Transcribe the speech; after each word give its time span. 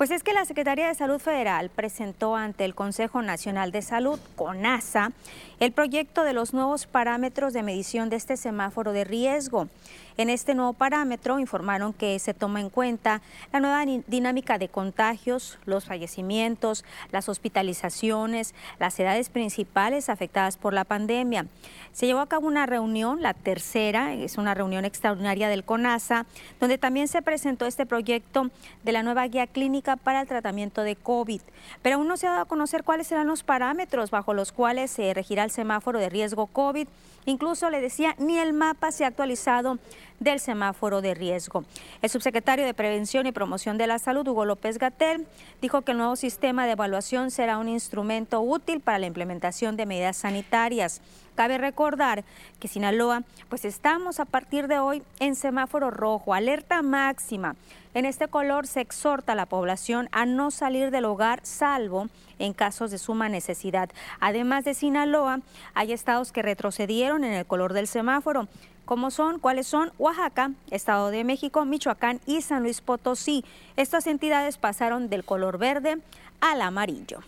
Pues 0.00 0.10
es 0.10 0.22
que 0.22 0.32
la 0.32 0.46
Secretaría 0.46 0.88
de 0.88 0.94
Salud 0.94 1.18
Federal 1.18 1.68
presentó 1.68 2.34
ante 2.34 2.64
el 2.64 2.74
Consejo 2.74 3.20
Nacional 3.20 3.70
de 3.70 3.82
Salud, 3.82 4.18
CONASA, 4.34 5.12
el 5.60 5.72
proyecto 5.72 6.24
de 6.24 6.32
los 6.32 6.54
nuevos 6.54 6.86
parámetros 6.86 7.52
de 7.52 7.62
medición 7.62 8.08
de 8.08 8.16
este 8.16 8.38
semáforo 8.38 8.92
de 8.92 9.04
riesgo. 9.04 9.68
En 10.16 10.28
este 10.28 10.54
nuevo 10.54 10.72
parámetro 10.72 11.38
informaron 11.38 11.92
que 11.92 12.18
se 12.18 12.34
toma 12.34 12.60
en 12.60 12.68
cuenta 12.68 13.22
la 13.52 13.60
nueva 13.60 13.84
dinámica 14.06 14.58
de 14.58 14.68
contagios, 14.68 15.58
los 15.64 15.84
fallecimientos, 15.84 16.84
las 17.12 17.28
hospitalizaciones, 17.28 18.54
las 18.78 18.98
edades 19.00 19.30
principales 19.30 20.08
afectadas 20.08 20.56
por 20.56 20.74
la 20.74 20.84
pandemia. 20.84 21.46
Se 21.92 22.06
llevó 22.06 22.20
a 22.20 22.28
cabo 22.28 22.46
una 22.46 22.66
reunión, 22.66 23.22
la 23.22 23.34
tercera, 23.34 24.14
es 24.14 24.38
una 24.38 24.54
reunión 24.54 24.84
extraordinaria 24.84 25.48
del 25.48 25.64
CONASA, 25.64 26.26
donde 26.60 26.78
también 26.78 27.08
se 27.08 27.22
presentó 27.22 27.66
este 27.66 27.86
proyecto 27.86 28.50
de 28.84 28.92
la 28.92 29.02
nueva 29.02 29.26
guía 29.26 29.46
clínica 29.46 29.96
para 29.96 30.20
el 30.20 30.28
tratamiento 30.28 30.82
de 30.82 30.96
COVID. 30.96 31.40
Pero 31.82 31.96
aún 31.96 32.08
no 32.08 32.16
se 32.16 32.26
ha 32.26 32.30
dado 32.30 32.42
a 32.42 32.46
conocer 32.46 32.84
cuáles 32.84 33.06
serán 33.06 33.26
los 33.26 33.42
parámetros 33.42 34.10
bajo 34.10 34.34
los 34.34 34.52
cuales 34.52 34.90
se 34.90 35.12
regirá 35.14 35.44
el 35.44 35.49
semáforo 35.50 35.98
de 35.98 36.08
riesgo 36.08 36.46
COVID. 36.46 36.88
Incluso 37.26 37.68
le 37.68 37.80
decía, 37.80 38.14
ni 38.18 38.38
el 38.38 38.52
mapa 38.52 38.92
se 38.92 39.04
ha 39.04 39.08
actualizado 39.08 39.78
del 40.20 40.40
semáforo 40.40 41.00
de 41.02 41.14
riesgo. 41.14 41.64
El 42.00 42.10
subsecretario 42.10 42.64
de 42.64 42.74
Prevención 42.74 43.26
y 43.26 43.32
Promoción 43.32 43.76
de 43.78 43.86
la 43.86 43.98
Salud, 43.98 44.26
Hugo 44.26 44.44
López 44.44 44.78
Gatel, 44.78 45.26
dijo 45.60 45.82
que 45.82 45.92
el 45.92 45.98
nuevo 45.98 46.16
sistema 46.16 46.64
de 46.64 46.72
evaluación 46.72 47.30
será 47.30 47.58
un 47.58 47.68
instrumento 47.68 48.40
útil 48.40 48.80
para 48.80 48.98
la 48.98 49.06
implementación 49.06 49.76
de 49.76 49.86
medidas 49.86 50.16
sanitarias. 50.16 51.02
Cabe 51.34 51.58
recordar 51.58 52.24
que 52.58 52.68
Sinaloa, 52.68 53.22
pues 53.48 53.64
estamos 53.64 54.20
a 54.20 54.24
partir 54.24 54.68
de 54.68 54.78
hoy 54.78 55.02
en 55.20 55.34
semáforo 55.34 55.90
rojo, 55.90 56.34
alerta 56.34 56.82
máxima. 56.82 57.56
En 57.92 58.06
este 58.06 58.28
color 58.28 58.68
se 58.68 58.80
exhorta 58.80 59.32
a 59.32 59.34
la 59.34 59.46
población 59.46 60.08
a 60.12 60.24
no 60.24 60.52
salir 60.52 60.92
del 60.92 61.06
hogar 61.06 61.40
salvo 61.42 62.08
en 62.38 62.52
casos 62.52 62.92
de 62.92 62.98
suma 62.98 63.28
necesidad. 63.28 63.90
Además 64.20 64.64
de 64.64 64.74
Sinaloa, 64.74 65.40
hay 65.74 65.92
estados 65.92 66.30
que 66.30 66.42
retrocedieron 66.42 67.24
en 67.24 67.32
el 67.32 67.46
color 67.46 67.72
del 67.72 67.88
semáforo. 67.88 68.46
¿Cómo 68.84 69.10
son? 69.10 69.40
¿Cuáles 69.40 69.66
son? 69.66 69.92
Oaxaca, 69.98 70.52
Estado 70.70 71.10
de 71.10 71.24
México, 71.24 71.64
Michoacán 71.64 72.20
y 72.26 72.42
San 72.42 72.62
Luis 72.62 72.80
Potosí. 72.80 73.44
Estas 73.76 74.06
entidades 74.06 74.56
pasaron 74.56 75.08
del 75.08 75.24
color 75.24 75.58
verde 75.58 75.98
al 76.40 76.62
amarillo. 76.62 77.20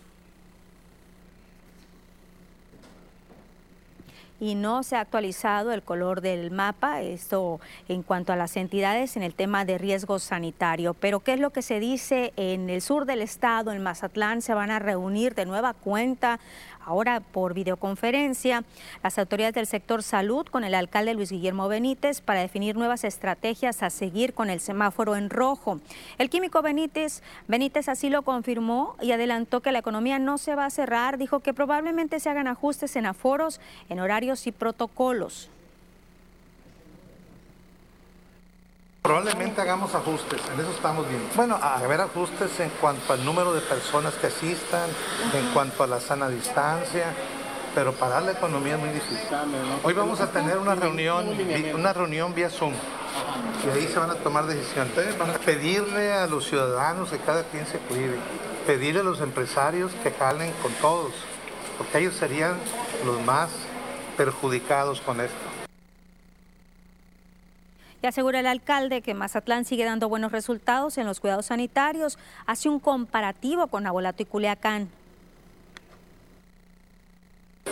Y 4.39 4.55
no 4.55 4.83
se 4.83 4.95
ha 4.95 5.01
actualizado 5.01 5.71
el 5.71 5.83
color 5.83 6.21
del 6.21 6.51
mapa, 6.51 7.01
esto 7.01 7.59
en 7.87 8.03
cuanto 8.03 8.33
a 8.33 8.35
las 8.35 8.57
entidades 8.57 9.15
en 9.15 9.23
el 9.23 9.33
tema 9.33 9.65
de 9.65 9.77
riesgo 9.77 10.19
sanitario. 10.19 10.93
Pero 10.93 11.21
¿qué 11.21 11.33
es 11.33 11.39
lo 11.39 11.51
que 11.51 11.61
se 11.61 11.79
dice 11.79 12.33
en 12.35 12.69
el 12.69 12.81
sur 12.81 13.05
del 13.05 13.21
estado, 13.21 13.71
en 13.71 13.81
Mazatlán? 13.81 14.41
Se 14.41 14.53
van 14.53 14.71
a 14.71 14.79
reunir 14.79 15.35
de 15.35 15.45
nueva 15.45 15.73
cuenta 15.73 16.39
ahora 16.85 17.19
por 17.19 17.53
videoconferencia, 17.53 18.63
las 19.03 19.17
autoridades 19.17 19.55
del 19.55 19.67
sector 19.67 20.03
salud 20.03 20.45
con 20.45 20.63
el 20.63 20.75
alcalde 20.75 21.13
Luis 21.13 21.31
Guillermo 21.31 21.67
Benítez 21.67 22.21
para 22.21 22.41
definir 22.41 22.75
nuevas 22.75 23.03
estrategias 23.03 23.83
a 23.83 23.89
seguir 23.89 24.33
con 24.33 24.49
el 24.49 24.59
semáforo 24.59 25.15
en 25.15 25.29
rojo. 25.29 25.79
El 26.17 26.29
químico 26.29 26.61
Benítez, 26.61 27.21
Benítez 27.47 27.89
así 27.89 28.09
lo 28.09 28.23
confirmó 28.23 28.95
y 29.01 29.11
adelantó 29.11 29.61
que 29.61 29.71
la 29.71 29.79
economía 29.79 30.19
no 30.19 30.37
se 30.37 30.55
va 30.55 30.65
a 30.65 30.69
cerrar, 30.69 31.17
dijo 31.17 31.39
que 31.39 31.53
probablemente 31.53 32.19
se 32.19 32.29
hagan 32.29 32.47
ajustes 32.47 32.95
en 32.95 33.05
aforos, 33.05 33.59
en 33.89 33.99
horarios 33.99 34.47
y 34.47 34.51
protocolos. 34.51 35.49
Probablemente 39.03 39.59
hagamos 39.59 39.93
ajustes, 39.95 40.39
en 40.53 40.61
eso 40.61 40.71
estamos 40.71 41.05
bien. 41.09 41.21
Bueno, 41.35 41.59
a 41.61 41.77
ver 41.85 41.99
ajustes 41.99 42.57
en 42.61 42.69
cuanto 42.79 43.11
al 43.11 43.25
número 43.25 43.53
de 43.53 43.59
personas 43.59 44.13
que 44.13 44.27
asistan, 44.27 44.89
en 45.33 45.53
cuanto 45.53 45.83
a 45.83 45.87
la 45.87 45.99
sana 45.99 46.29
distancia, 46.29 47.13
pero 47.75 47.91
parar 47.91 48.23
la 48.23 48.31
economía 48.31 48.75
es 48.75 48.79
muy 48.79 48.89
difícil. 48.91 49.27
Hoy 49.83 49.93
vamos 49.93 50.21
a 50.21 50.31
tener 50.31 50.57
una 50.57 50.75
reunión, 50.75 51.27
una 51.75 51.91
reunión 51.91 52.33
vía 52.33 52.49
Zoom 52.49 52.71
y 53.65 53.77
ahí 53.77 53.89
se 53.89 53.99
van 53.99 54.09
a 54.09 54.15
tomar 54.15 54.45
decisiones. 54.45 55.17
Van 55.19 55.31
a 55.31 55.33
pedirle 55.33 56.13
a 56.13 56.25
los 56.25 56.47
ciudadanos 56.47 57.09
que 57.09 57.17
cada 57.17 57.43
quien 57.43 57.67
se 57.67 57.79
cuide, 57.79 58.17
pedirle 58.65 59.01
a 59.01 59.03
los 59.03 59.19
empresarios 59.19 59.91
que 60.01 60.11
jalen 60.11 60.53
con 60.61 60.71
todos, 60.75 61.11
porque 61.77 61.97
ellos 61.97 62.15
serían 62.15 62.55
los 63.05 63.21
más 63.25 63.49
perjudicados 64.15 65.01
con 65.01 65.19
esto. 65.19 65.52
Y 68.03 68.05
asegura 68.05 68.41
el 68.41 68.47
alcalde 68.47 69.01
que 69.01 69.13
Mazatlán 69.13 69.63
sigue 69.63 69.85
dando 69.85 70.09
buenos 70.09 70.33
resultados 70.33 70.97
en 70.97 71.05
los 71.05 71.21
cuidados 71.21 71.45
sanitarios. 71.45 72.19
Hace 72.45 72.67
un 72.67 72.81
comparativo 72.81 73.67
con 73.67 73.87
Abolato 73.87 74.21
y 74.21 74.25
Culiacán. 74.25 74.89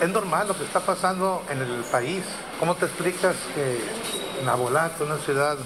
Es 0.00 0.08
normal 0.08 0.48
lo 0.48 0.56
que 0.56 0.64
está 0.64 0.80
pasando 0.80 1.42
en 1.50 1.58
el 1.58 1.84
país. 1.84 2.24
¿Cómo 2.58 2.74
te 2.76 2.86
explicas 2.86 3.36
que 3.54 3.78
Nabolato, 4.42 5.04
una 5.04 5.18
ciudad 5.18 5.58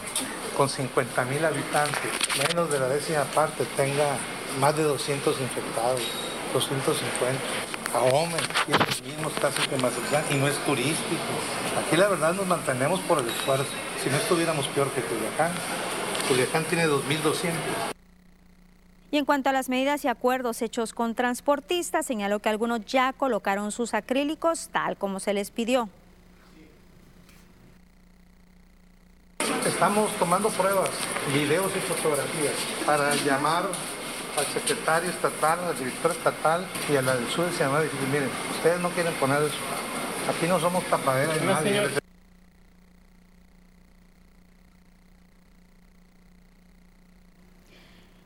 con 0.56 0.68
50 0.68 1.24
mil 1.26 1.44
habitantes, 1.44 2.10
menos 2.48 2.68
de 2.68 2.80
la 2.80 2.88
décima 2.88 3.22
parte, 3.22 3.64
tenga 3.76 4.16
más 4.58 4.76
de 4.76 4.82
200 4.82 5.40
infectados, 5.42 6.00
250? 6.52 7.75
Ahome 7.96 8.36
tiene 8.66 8.84
los 8.84 9.02
mismos 9.02 9.32
casos 9.40 9.66
que 9.68 9.76
Mazatlán 9.76 10.24
y 10.30 10.34
no 10.34 10.46
es 10.48 10.56
turístico. 10.66 11.22
Aquí 11.80 11.96
la 11.96 12.08
verdad 12.08 12.34
nos 12.34 12.46
mantenemos 12.46 13.00
por 13.00 13.20
el 13.20 13.28
esfuerzo 13.28 13.64
si 14.02 14.10
no 14.10 14.16
estuviéramos 14.16 14.66
peor 14.68 14.90
que 14.90 15.00
Culiacán. 15.00 15.50
Culiacán 16.28 16.64
tiene 16.64 16.86
2.200. 16.86 17.52
Y 19.10 19.16
en 19.16 19.24
cuanto 19.24 19.48
a 19.48 19.52
las 19.52 19.70
medidas 19.70 20.04
y 20.04 20.08
acuerdos 20.08 20.60
hechos 20.60 20.92
con 20.92 21.14
transportistas, 21.14 22.04
señaló 22.04 22.40
que 22.40 22.50
algunos 22.50 22.84
ya 22.84 23.14
colocaron 23.14 23.72
sus 23.72 23.94
acrílicos 23.94 24.68
tal 24.70 24.96
como 24.98 25.18
se 25.18 25.32
les 25.32 25.50
pidió. 25.50 25.88
Estamos 29.64 30.10
tomando 30.18 30.50
pruebas, 30.50 30.90
videos 31.32 31.72
y 31.74 31.80
fotografías 31.80 32.54
para 32.84 33.14
llamar 33.16 33.64
al 34.36 34.46
secretario 34.46 35.10
estatal, 35.10 35.58
al 35.68 35.78
director 35.78 36.10
estatal 36.10 36.66
y 36.88 36.96
a 36.96 37.02
la 37.02 37.16
del 37.16 37.28
sur 37.28 37.50
Sinaloa 37.52 37.80
y 37.80 37.84
decir, 37.84 38.08
miren, 38.12 38.30
ustedes 38.50 38.80
no 38.80 38.90
quieren 38.90 39.14
poner 39.14 39.42
eso. 39.42 39.56
Aquí 40.28 40.46
no 40.46 40.60
somos 40.60 40.84
tapaderas 40.84 41.34
de 41.64 42.05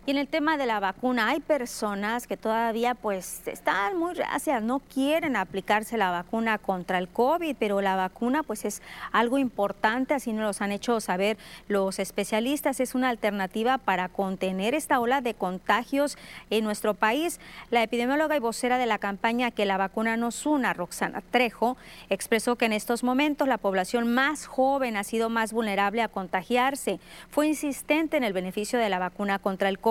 Y 0.07 0.13
en 0.13 0.17
el 0.17 0.29
tema 0.29 0.57
de 0.57 0.65
la 0.65 0.81
vacuna, 0.81 1.29
hay 1.29 1.41
personas 1.41 2.27
que 2.27 2.39
todavía 2.39 2.95
pues 2.95 3.47
están 3.47 3.99
muy 3.99 4.15
reacias, 4.15 4.63
no 4.63 4.79
quieren 4.79 5.37
aplicarse 5.37 5.99
la 5.99 6.11
vacuna 6.11 6.57
contra 6.57 6.97
el 6.97 7.07
COVID, 7.07 7.55
pero 7.59 7.83
la 7.83 7.97
vacuna 7.97 8.43
pues 8.43 8.65
es 8.65 8.81
algo 9.13 9.37
importante, 9.37 10.15
así 10.15 10.33
nos 10.33 10.59
lo 10.59 10.65
han 10.65 10.73
hecho 10.73 11.01
saber 11.01 11.37
los 11.69 11.99
especialistas, 11.99 12.81
es 12.81 12.95
una 12.95 13.11
alternativa 13.11 13.77
para 13.77 14.09
contener 14.09 14.75
esta 14.75 15.01
ola 15.01 15.21
de 15.21 15.35
contagios 15.35 16.17
en 16.49 16.65
nuestro 16.65 16.95
país. 16.95 17.39
La 17.71 17.83
epidemióloga 17.83 18.37
y 18.37 18.41
vocera 18.41 18.79
de 18.79 18.87
la 18.87 18.99
campaña 18.99 19.51
Que 19.51 19.67
la 19.67 19.77
vacuna 19.77 20.17
nos 20.17 20.47
una, 20.47 20.73
Roxana 20.73 21.23
Trejo, 21.31 21.77
expresó 22.09 22.57
que 22.57 22.65
en 22.65 22.73
estos 22.73 23.05
momentos 23.05 23.47
la 23.49 23.59
población 23.59 24.11
más 24.15 24.47
joven 24.47 24.97
ha 24.97 25.05
sido 25.05 25.29
más 25.29 25.53
vulnerable 25.53 26.01
a 26.01 26.09
contagiarse. 26.09 27.01
Fue 27.29 27.49
insistente 27.49 28.17
en 28.17 28.25
el 28.25 28.33
beneficio 28.33 28.79
de 28.79 28.89
la 28.89 28.99
vacuna 28.99 29.39
contra 29.39 29.69
el 29.69 29.79
COVID 29.79 29.90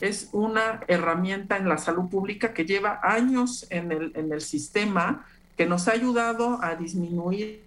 es 0.00 0.28
una 0.32 0.80
herramienta 0.86 1.56
en 1.56 1.68
la 1.68 1.78
salud 1.78 2.10
pública 2.10 2.52
que 2.52 2.64
lleva 2.64 3.00
años 3.02 3.66
en 3.70 3.90
el, 3.90 4.12
en 4.14 4.32
el 4.32 4.42
sistema 4.42 5.26
que 5.56 5.66
nos 5.66 5.88
ha 5.88 5.92
ayudado 5.92 6.62
a 6.62 6.74
disminuir 6.74 7.62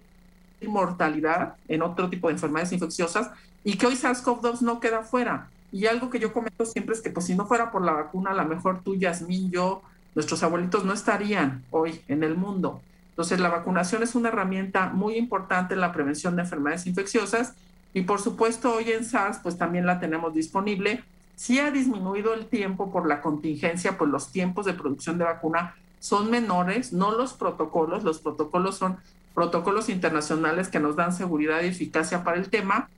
mortalidad 0.66 1.54
en 1.68 1.82
otro 1.82 2.08
tipo 2.08 2.28
de 2.28 2.34
enfermedades 2.34 2.72
infecciosas 2.72 3.30
y 3.64 3.76
que 3.76 3.86
hoy 3.86 3.94
SARS-CoV-2 3.94 4.60
no 4.60 4.80
queda 4.80 5.02
fuera. 5.02 5.48
Y 5.72 5.86
algo 5.86 6.10
que 6.10 6.18
yo 6.18 6.32
comento 6.32 6.64
siempre 6.64 6.94
es 6.94 7.00
que 7.00 7.10
pues 7.10 7.26
si 7.26 7.34
no 7.34 7.46
fuera 7.46 7.70
por 7.70 7.84
la 7.84 7.92
vacuna, 7.92 8.30
a 8.30 8.34
lo 8.34 8.44
mejor 8.44 8.82
tú, 8.82 8.94
Yasmín, 8.94 9.50
yo, 9.50 9.82
nuestros 10.14 10.42
abuelitos 10.42 10.84
no 10.84 10.92
estarían 10.92 11.62
hoy 11.70 12.00
en 12.08 12.22
el 12.22 12.36
mundo. 12.36 12.80
Entonces 13.10 13.40
la 13.40 13.48
vacunación 13.48 14.02
es 14.02 14.14
una 14.14 14.28
herramienta 14.28 14.90
muy 14.90 15.16
importante 15.16 15.74
en 15.74 15.80
la 15.80 15.92
prevención 15.92 16.36
de 16.36 16.42
enfermedades 16.42 16.86
infecciosas 16.86 17.54
y 17.94 18.02
por 18.02 18.20
supuesto 18.20 18.74
hoy 18.74 18.90
en 18.92 19.04
SARS 19.04 19.38
pues 19.42 19.56
también 19.58 19.86
la 19.86 20.00
tenemos 20.00 20.34
disponible. 20.34 21.04
Si 21.36 21.58
ha 21.58 21.70
disminuido 21.70 22.34
el 22.34 22.46
tiempo 22.46 22.90
por 22.90 23.06
la 23.06 23.20
contingencia, 23.20 23.96
pues 23.96 24.10
los 24.10 24.32
tiempos 24.32 24.66
de 24.66 24.74
producción 24.74 25.18
de 25.18 25.24
vacuna 25.24 25.76
son 26.00 26.30
menores, 26.30 26.92
no 26.92 27.12
los 27.12 27.32
protocolos, 27.32 28.04
los 28.04 28.18
protocolos 28.18 28.76
son 28.76 28.98
protocolos 29.34 29.88
internacionales 29.88 30.68
que 30.68 30.80
nos 30.80 30.96
dan 30.96 31.12
seguridad 31.12 31.62
y 31.62 31.66
eficacia 31.66 32.24
para 32.24 32.38
el 32.38 32.50
tema, 32.50 32.88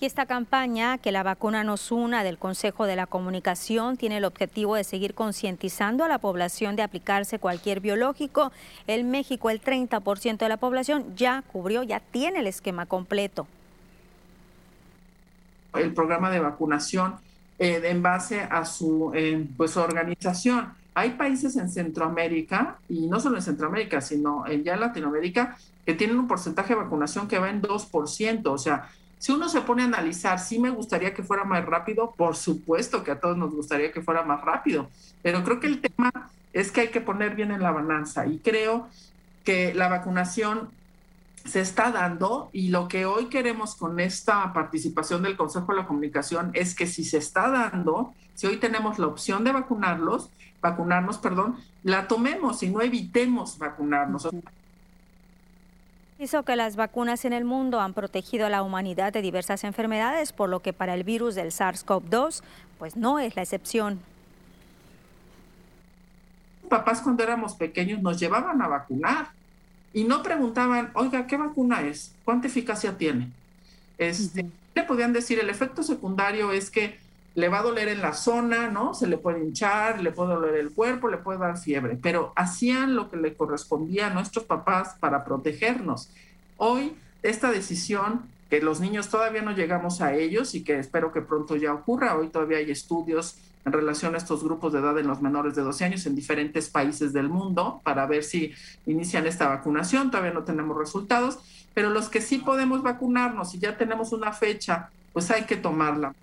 y 0.00 0.06
esta 0.06 0.24
campaña, 0.24 0.96
que 0.96 1.12
la 1.12 1.22
vacuna 1.22 1.62
nos 1.62 1.92
una 1.92 2.24
del 2.24 2.38
Consejo 2.38 2.86
de 2.86 2.96
la 2.96 3.06
Comunicación, 3.06 3.98
tiene 3.98 4.16
el 4.16 4.24
objetivo 4.24 4.74
de 4.74 4.82
seguir 4.82 5.12
concientizando 5.12 6.04
a 6.04 6.08
la 6.08 6.16
población 6.16 6.74
de 6.74 6.82
aplicarse 6.82 7.38
cualquier 7.38 7.80
biológico. 7.80 8.50
En 8.86 9.10
México, 9.10 9.50
el 9.50 9.60
30% 9.60 10.38
de 10.38 10.48
la 10.48 10.56
población 10.56 11.14
ya 11.16 11.42
cubrió, 11.52 11.82
ya 11.82 12.00
tiene 12.00 12.40
el 12.40 12.46
esquema 12.46 12.86
completo. 12.86 13.46
El 15.74 15.92
programa 15.92 16.30
de 16.30 16.40
vacunación 16.40 17.16
eh, 17.58 17.82
en 17.84 18.02
base 18.02 18.40
a 18.40 18.64
su 18.64 19.12
eh, 19.14 19.46
pues, 19.54 19.76
organización. 19.76 20.72
Hay 20.94 21.10
países 21.10 21.56
en 21.56 21.68
Centroamérica, 21.68 22.78
y 22.88 23.06
no 23.06 23.20
solo 23.20 23.36
en 23.36 23.42
Centroamérica, 23.42 24.00
sino 24.00 24.46
ya 24.46 24.74
en 24.74 24.80
Latinoamérica, 24.80 25.58
que 25.84 25.92
tienen 25.92 26.18
un 26.18 26.26
porcentaje 26.26 26.70
de 26.74 26.80
vacunación 26.80 27.28
que 27.28 27.38
va 27.38 27.50
en 27.50 27.60
2%. 27.60 28.46
O 28.46 28.58
sea, 28.58 28.88
si 29.20 29.32
uno 29.32 29.50
se 29.50 29.60
pone 29.60 29.82
a 29.82 29.84
analizar, 29.84 30.38
sí 30.38 30.58
me 30.58 30.70
gustaría 30.70 31.12
que 31.12 31.22
fuera 31.22 31.44
más 31.44 31.62
rápido, 31.66 32.14
por 32.16 32.36
supuesto 32.36 33.04
que 33.04 33.10
a 33.10 33.20
todos 33.20 33.36
nos 33.36 33.54
gustaría 33.54 33.92
que 33.92 34.00
fuera 34.00 34.22
más 34.22 34.40
rápido, 34.40 34.88
pero 35.22 35.44
creo 35.44 35.60
que 35.60 35.66
el 35.66 35.82
tema 35.82 36.10
es 36.54 36.72
que 36.72 36.80
hay 36.80 36.88
que 36.88 37.02
poner 37.02 37.34
bien 37.34 37.50
en 37.50 37.62
la 37.62 37.70
balanza 37.70 38.26
y 38.26 38.38
creo 38.38 38.88
que 39.44 39.74
la 39.74 39.88
vacunación 39.88 40.70
se 41.44 41.60
está 41.60 41.92
dando 41.92 42.48
y 42.54 42.68
lo 42.68 42.88
que 42.88 43.04
hoy 43.04 43.26
queremos 43.26 43.74
con 43.74 44.00
esta 44.00 44.54
participación 44.54 45.22
del 45.22 45.36
Consejo 45.36 45.72
de 45.72 45.80
la 45.80 45.86
Comunicación 45.86 46.50
es 46.54 46.74
que 46.74 46.86
si 46.86 47.04
se 47.04 47.18
está 47.18 47.50
dando, 47.50 48.14
si 48.34 48.46
hoy 48.46 48.56
tenemos 48.56 48.98
la 48.98 49.06
opción 49.06 49.44
de 49.44 49.52
vacunarlos, 49.52 50.30
vacunarnos, 50.62 51.18
perdón, 51.18 51.58
la 51.82 52.08
tomemos 52.08 52.62
y 52.62 52.70
no 52.70 52.80
evitemos 52.80 53.58
vacunarnos. 53.58 54.28
Hizo 56.20 56.42
que 56.42 56.54
las 56.54 56.76
vacunas 56.76 57.24
en 57.24 57.32
el 57.32 57.46
mundo 57.46 57.80
han 57.80 57.94
protegido 57.94 58.44
a 58.44 58.50
la 58.50 58.62
humanidad 58.62 59.10
de 59.10 59.22
diversas 59.22 59.64
enfermedades, 59.64 60.34
por 60.34 60.50
lo 60.50 60.60
que 60.60 60.74
para 60.74 60.92
el 60.92 61.02
virus 61.02 61.34
del 61.34 61.50
SARS-CoV-2, 61.50 62.42
pues 62.78 62.94
no 62.94 63.18
es 63.18 63.36
la 63.36 63.42
excepción. 63.42 64.00
Papás 66.68 67.00
cuando 67.00 67.22
éramos 67.22 67.54
pequeños 67.54 68.02
nos 68.02 68.20
llevaban 68.20 68.60
a 68.60 68.68
vacunar 68.68 69.28
y 69.94 70.04
no 70.04 70.22
preguntaban, 70.22 70.90
oiga, 70.92 71.26
¿qué 71.26 71.38
vacuna 71.38 71.80
es? 71.80 72.12
¿Cuánta 72.22 72.48
eficacia 72.48 72.98
tiene? 72.98 73.30
Este, 73.96 74.44
Le 74.74 74.82
podían 74.82 75.14
decir, 75.14 75.38
el 75.38 75.48
efecto 75.48 75.82
secundario 75.82 76.52
es 76.52 76.70
que 76.70 76.98
le 77.34 77.48
va 77.48 77.60
a 77.60 77.62
doler 77.62 77.88
en 77.88 78.02
la 78.02 78.12
zona, 78.12 78.68
¿no? 78.68 78.94
Se 78.94 79.06
le 79.06 79.16
puede 79.16 79.42
hinchar, 79.42 80.02
le 80.02 80.10
puede 80.10 80.34
doler 80.34 80.56
el 80.56 80.70
cuerpo, 80.72 81.08
le 81.08 81.18
puede 81.18 81.38
dar 81.38 81.58
fiebre, 81.58 81.98
pero 82.00 82.32
hacían 82.36 82.96
lo 82.96 83.08
que 83.08 83.16
le 83.16 83.34
correspondía 83.34 84.08
a 84.08 84.10
nuestros 84.10 84.44
papás 84.44 84.96
para 84.98 85.24
protegernos. 85.24 86.10
Hoy, 86.56 86.94
esta 87.22 87.50
decisión, 87.50 88.22
que 88.50 88.60
los 88.60 88.80
niños 88.80 89.08
todavía 89.08 89.42
no 89.42 89.52
llegamos 89.52 90.00
a 90.00 90.14
ellos 90.14 90.54
y 90.56 90.64
que 90.64 90.78
espero 90.78 91.12
que 91.12 91.20
pronto 91.20 91.54
ya 91.54 91.72
ocurra, 91.72 92.16
hoy 92.16 92.28
todavía 92.28 92.58
hay 92.58 92.70
estudios 92.70 93.36
en 93.64 93.72
relación 93.72 94.14
a 94.14 94.18
estos 94.18 94.42
grupos 94.42 94.72
de 94.72 94.80
edad 94.80 94.98
en 94.98 95.06
los 95.06 95.22
menores 95.22 95.54
de 95.54 95.62
12 95.62 95.84
años 95.84 96.06
en 96.06 96.16
diferentes 96.16 96.68
países 96.68 97.12
del 97.12 97.28
mundo 97.28 97.80
para 97.84 98.06
ver 98.06 98.24
si 98.24 98.52
inician 98.86 99.26
esta 99.26 99.48
vacunación, 99.48 100.10
todavía 100.10 100.32
no 100.32 100.44
tenemos 100.44 100.76
resultados, 100.76 101.38
pero 101.74 101.90
los 101.90 102.08
que 102.08 102.20
sí 102.20 102.38
podemos 102.38 102.82
vacunarnos 102.82 103.54
y 103.54 103.58
ya 103.58 103.76
tenemos 103.76 104.12
una 104.12 104.32
fecha, 104.32 104.90
pues 105.12 105.30
hay 105.30 105.44
que 105.44 105.56
tomarla. 105.56 106.14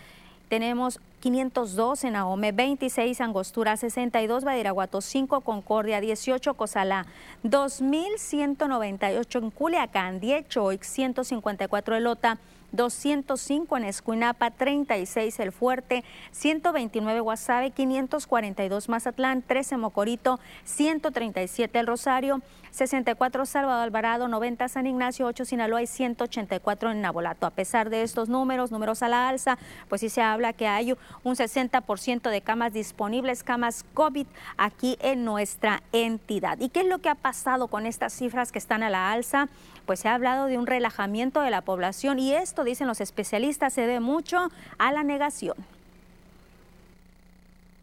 Tenemos 0.50 1.00
502 1.20 2.04
en 2.04 2.16
Ahome, 2.16 2.52
26, 2.52 3.20
Angostura 3.22 3.76
62, 3.76 4.44
Badiraguato 4.44 5.02
5, 5.02 5.42
Concordia 5.42 6.00
18, 6.00 6.54
Cozalá 6.54 7.08
2.198 7.44 9.42
en 9.42 9.50
Culiacán, 9.50 10.20
18, 10.20 10.78
154 10.80 11.96
Elota, 11.96 12.38
205 12.78 13.76
en 13.76 13.84
Escuinapa, 13.84 14.52
36 14.52 15.40
El 15.42 15.52
Fuerte, 15.52 16.06
129 16.32 17.20
Guasave, 17.20 17.72
542 17.72 18.88
Mazatlán, 18.88 19.42
13 19.42 19.76
Mocorito, 19.76 20.40
137 20.64 21.78
El 21.78 21.88
Rosario, 21.88 22.42
64 22.72 23.46
Salvador 23.46 23.84
Alvarado, 23.84 24.28
90 24.28 24.68
San 24.70 24.88
Ignacio, 24.88 25.26
8 25.26 25.46
Sinaloa 25.46 25.82
y 25.82 25.88
184 25.88 26.92
en 26.92 27.02
Nabolato. 27.02 27.46
A 27.46 27.52
pesar 27.52 27.90
de 27.90 28.04
estos 28.04 28.30
números, 28.30 28.72
números 28.72 29.04
a 29.04 29.10
la 29.10 29.28
alza, 29.28 29.58
pues 29.90 30.02
sí 30.02 30.10
se 30.10 30.22
habla 30.22 30.54
que 30.54 30.68
hay 30.68 30.94
un 31.24 31.36
60% 31.36 32.30
de 32.30 32.42
camas 32.42 32.74
disponibles, 32.74 33.44
camas 33.44 33.84
COVID 33.94 34.28
aquí 34.58 34.98
en 35.02 35.26
nuestra 35.26 35.82
entidad. 35.92 36.60
¿Y 36.60 36.70
qué 36.70 36.82
es 36.82 36.88
lo 36.88 37.00
que 37.00 37.10
ha 37.10 37.16
pasado 37.16 37.68
con 37.68 37.86
estas 37.86 38.14
cifras 38.14 38.52
que 38.52 38.60
están 38.60 38.84
a 38.84 38.90
la 38.90 39.12
alza? 39.12 39.50
Pues 39.88 40.02
se 40.02 40.10
ha 40.10 40.16
hablado 40.16 40.48
de 40.48 40.58
un 40.58 40.68
relajamiento 40.68 41.40
de 41.40 41.50
la 41.50 41.62
población 41.62 42.20
y 42.20 42.34
esto, 42.34 42.66
dicen 42.66 42.88
los 42.88 43.00
especialistas, 43.00 43.72
se 43.72 43.82
debe 43.82 44.02
mucho 44.02 44.52
a 44.78 44.92
la 44.92 45.02
negación. 45.02 45.56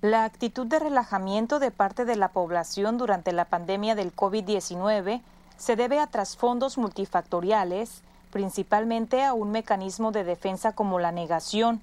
La 0.03 0.25
actitud 0.25 0.67
de 0.67 0.79
relajamiento 0.79 1.59
de 1.59 1.71
parte 1.71 2.05
de 2.05 2.17
la 2.17 2.29
población 2.29 2.99
durante 2.99 3.33
la 3.33 3.47
pandemia 3.47 3.95
del 3.95 4.15
COVID-19 4.15 5.23
se 5.57 5.77
debe 5.77 5.99
a 5.99 6.07
trasfondos 6.07 6.77
multifactoriales, 6.77 8.03
principalmente 8.31 9.25
a 9.25 9.33
un 9.33 9.51
mecanismo 9.51 10.13
de 10.13 10.25
defensa 10.25 10.73
como 10.73 10.99
la 10.99 11.11
negación, 11.11 11.81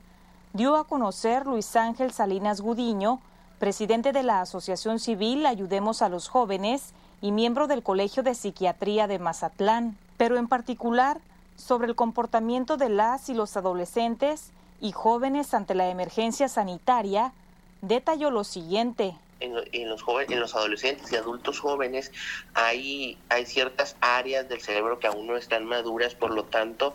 dio 0.54 0.76
a 0.76 0.84
conocer 0.84 1.48
Luis 1.48 1.76
Ángel 1.76 2.12
Salinas 2.12 2.62
Gudiño, 2.62 3.20
presidente 3.58 4.12
de 4.12 4.22
la 4.22 4.42
Asociación 4.42 5.00
Civil 5.00 5.48
Ayudemos 5.48 6.04
a 6.04 6.10
los 6.10 6.28
Jóvenes 6.28 6.94
y 7.22 7.32
miembro 7.32 7.66
del 7.66 7.82
Colegio 7.82 8.22
de 8.22 8.36
Psiquiatría 8.36 9.08
de 9.08 9.18
Mazatlán, 9.18 9.98
pero 10.22 10.38
en 10.38 10.48
particular 10.48 11.20
sobre 11.56 11.88
el 11.88 11.96
comportamiento 11.96 12.78
de 12.78 12.90
las 12.90 13.28
y 13.30 13.34
los 13.34 13.58
adolescentes 13.58 14.52
y 14.80 14.92
jóvenes 14.92 15.56
ante 15.56 15.74
la 15.74 15.90
emergencia 15.90 16.48
sanitaria 16.48 17.34
detalló 17.82 18.30
lo 18.30 18.44
siguiente. 18.44 19.16
En, 19.40 19.90
los 19.90 20.04
jóvenes, 20.04 20.30
en 20.30 20.40
los 20.40 20.54
adolescentes 20.54 21.12
y 21.12 21.16
adultos 21.16 21.60
jóvenes 21.60 22.12
hay, 22.54 23.18
hay 23.30 23.48
ciertas 23.48 23.96
áreas 24.00 24.48
del 24.48 24.62
cerebro 24.62 25.00
que 25.00 25.08
aún 25.08 25.26
no 25.26 25.38
están 25.38 25.66
maduras, 25.66 26.14
por 26.14 26.30
lo 26.30 26.44
tanto 26.44 26.94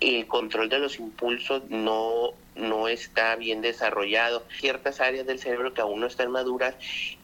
el 0.00 0.26
control 0.26 0.68
de 0.68 0.78
los 0.78 0.98
impulsos 0.98 1.62
no, 1.70 2.32
no 2.56 2.88
está 2.88 3.36
bien 3.36 3.62
desarrollado. 3.62 4.42
Ciertas 4.60 5.00
áreas 5.00 5.26
del 5.26 5.38
cerebro 5.38 5.72
que 5.72 5.80
aún 5.80 6.00
no 6.00 6.06
están 6.06 6.30
maduras, 6.30 6.74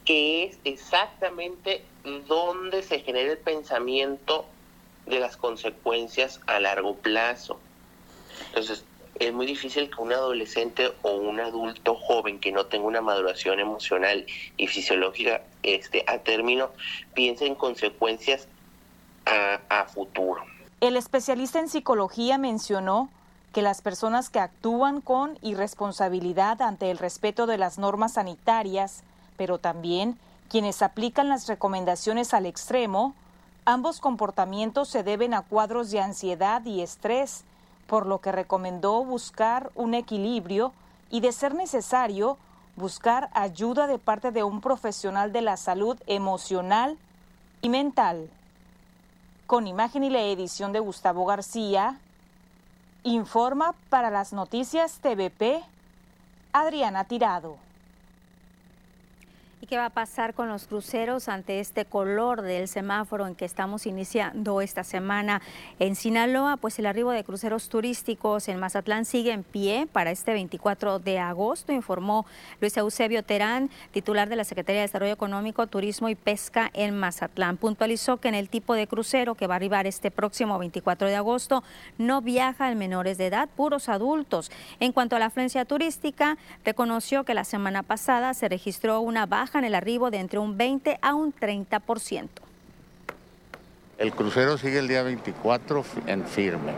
que 0.07 0.45
es 0.45 0.59
exactamente 0.64 1.85
donde 2.26 2.83
se 2.83 3.00
genera 3.00 3.33
el 3.33 3.37
pensamiento 3.37 4.47
de 5.06 5.21
las 5.21 5.37
consecuencias 5.37 6.40
a 6.47 6.61
largo 6.61 6.94
plazo. 6.97 7.59
Entonces, 8.49 8.85
es 9.18 9.32
muy 9.32 9.47
difícil 9.47 9.90
que 9.90 10.00
un 10.00 10.12
adolescente 10.12 10.92
o 11.02 11.12
un 11.12 11.40
adulto 11.40 11.94
joven 11.94 12.40
que 12.40 12.50
no 12.50 12.66
tenga 12.66 12.87
una 12.87 13.00
maduración 13.00 13.61
emocional 13.61 14.26
y 14.56 14.66
fisiológica 14.66 15.42
este, 15.62 16.04
a 16.06 16.18
término 16.18 16.71
piense 17.14 17.47
en 17.47 17.54
consecuencias 17.54 18.49
a, 19.26 19.61
a 19.68 19.85
futuro. 19.85 20.42
El 20.80 20.97
especialista 20.97 21.61
en 21.61 21.68
psicología 21.68 22.38
mencionó 22.38 23.11
que 23.52 23.62
las 23.62 23.82
personas 23.82 24.30
que 24.30 24.40
actúan 24.40 25.00
con 25.00 25.38
irresponsabilidad 25.42 26.62
ante 26.62 26.90
el 26.90 26.99
respeto 26.99 27.47
de 27.47 27.59
las 27.59 27.78
normas 27.78 28.14
sanitarias, 28.14 29.02
pero 29.37 29.59
también 29.59 30.18
quienes 30.49 30.82
aplican 30.82 31.28
las 31.28 31.47
recomendaciones 31.47 32.35
al 32.35 32.47
extremo, 32.47 33.14
ambos 33.64 34.00
comportamientos 34.00 34.88
se 34.88 35.02
deben 35.02 35.35
a 35.35 35.42
cuadros 35.42 35.90
de 35.90 36.00
ansiedad 36.00 36.64
y 36.64 36.83
estrés 36.83 37.45
por 37.87 38.07
lo 38.07 38.21
que 38.21 38.33
recomendó 38.33 39.04
buscar 39.04 39.71
un 39.75 39.95
equilibrio 39.95 40.73
y, 41.11 41.21
de 41.21 41.33
ser 41.33 41.54
necesario, 41.54 42.38
buscar 42.76 43.28
ayuda 43.35 43.87
de 43.87 43.99
parte 43.99 44.31
de 44.31 44.42
un 44.42 44.61
profesional 44.61 45.33
de 45.33 45.42
la 45.42 45.57
salud 45.57 45.99
emocional 46.07 46.97
y 47.61 47.69
mental. 47.69 48.31
Con 49.47 49.66
imagen 49.66 50.04
y 50.04 50.11
la 50.11 50.23
edición 50.23 50.73
de 50.73 50.81
Gustavo 50.81 51.26
García, 51.26 51.99
informa 53.02 53.75
para 53.90 54.11
las 54.11 54.33
noticias 54.33 54.99
TVP 55.00 55.62
Adriana 56.52 57.04
Tirado. 57.04 57.57
¿Y 59.73 59.75
qué 59.75 59.79
va 59.79 59.87
a 59.87 59.91
pasar 59.91 60.35
con 60.35 60.50
los 60.50 60.67
cruceros 60.67 61.31
ante 61.31 61.59
este 61.59 61.87
color 61.87 62.43
del 62.43 62.69
semáforo 62.69 63.26
en 63.26 63.35
que 63.35 63.47
estamos 63.47 63.87
iniciando 63.87 64.61
esta 64.61 64.85
semana 64.85 65.41
en 65.79 65.97
Sinaloa? 65.97 66.59
Pues 66.59 66.79
el 66.79 66.85
arribo 66.85 67.11
de 67.11 67.25
cruceros 67.25 67.71
turísticos 67.71 68.49
en 68.49 68.61
Mazatlán 68.61 69.07
sigue 69.07 69.33
en 69.33 69.45
pie 69.45 69.88
para 69.91 70.11
este 70.11 70.35
24 70.35 70.99
de 70.99 71.19
agosto, 71.19 71.73
informó 71.73 72.26
Luis 72.61 72.76
Eusebio 72.76 73.23
Terán, 73.23 73.71
titular 73.93 74.29
de 74.29 74.37
la 74.37 74.45
Secretaría 74.45 74.83
de 74.83 74.88
Desarrollo 74.88 75.14
Económico, 75.14 75.67
Turismo 75.67 76.11
y 76.11 76.17
Pesca 76.17 76.71
en 76.75 76.99
Mazatlán. 76.99 77.57
Puntualizó 77.57 78.19
que 78.19 78.29
en 78.29 78.35
el 78.35 78.50
tipo 78.50 78.75
de 78.75 78.87
crucero 78.87 79.37
que 79.37 79.47
va 79.47 79.55
a 79.55 79.57
arribar 79.57 79.87
este 79.87 80.11
próximo 80.11 80.59
24 80.59 81.09
de 81.09 81.17
agosto 81.17 81.64
no 81.97 82.21
viajan 82.21 82.76
menores 82.76 83.17
de 83.17 83.29
edad, 83.29 83.49
puros 83.49 83.88
adultos. 83.88 84.50
En 84.81 84.93
cuanto 84.93 85.17
a 85.17 85.19
la 85.19 85.26
afluencia 85.26 85.64
turística, 85.64 86.37
reconoció 86.62 87.25
que 87.25 87.33
la 87.33 87.45
semana 87.45 87.83
pasada 87.83 88.35
se 88.35 88.50
registró 88.50 89.00
una 89.00 89.25
baja 89.25 89.62
el 89.64 89.75
arribo 89.75 90.11
de 90.11 90.19
entre 90.19 90.38
un 90.38 90.57
20 90.57 90.99
a 91.00 91.14
un 91.14 91.35
30%. 91.35 92.28
El 93.99 94.12
crucero 94.12 94.59
sigue 94.59 94.78
el 94.78 94.88
día 94.88 95.02
24 95.02 95.85
en 96.07 96.25
firme. 96.25 96.73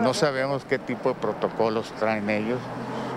No 0.00 0.14
sabemos 0.14 0.64
qué 0.64 0.78
tipo 0.78 1.08
de 1.08 1.14
protocolos 1.16 1.90
traen 1.98 2.30
ellos 2.30 2.60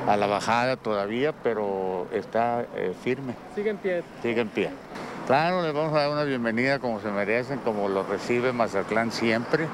a 0.07 0.17
la 0.17 0.25
bajada 0.25 0.77
todavía, 0.77 1.31
pero 1.31 2.07
está 2.11 2.65
eh, 2.75 2.93
firme. 3.03 3.35
Sigue 3.53 3.69
en 3.69 3.77
pie. 3.77 4.03
Sigue 4.21 4.41
en 4.41 4.49
pie. 4.49 4.69
Claro, 5.27 5.61
les 5.61 5.73
vamos 5.73 5.93
a 5.93 5.99
dar 5.99 6.09
una 6.09 6.23
bienvenida 6.23 6.79
como 6.79 6.99
se 7.01 7.11
merecen, 7.11 7.59
como 7.59 7.87
lo 7.87 8.03
recibe 8.03 8.51
Mazatlán 8.51 9.11
siempre. 9.11 9.67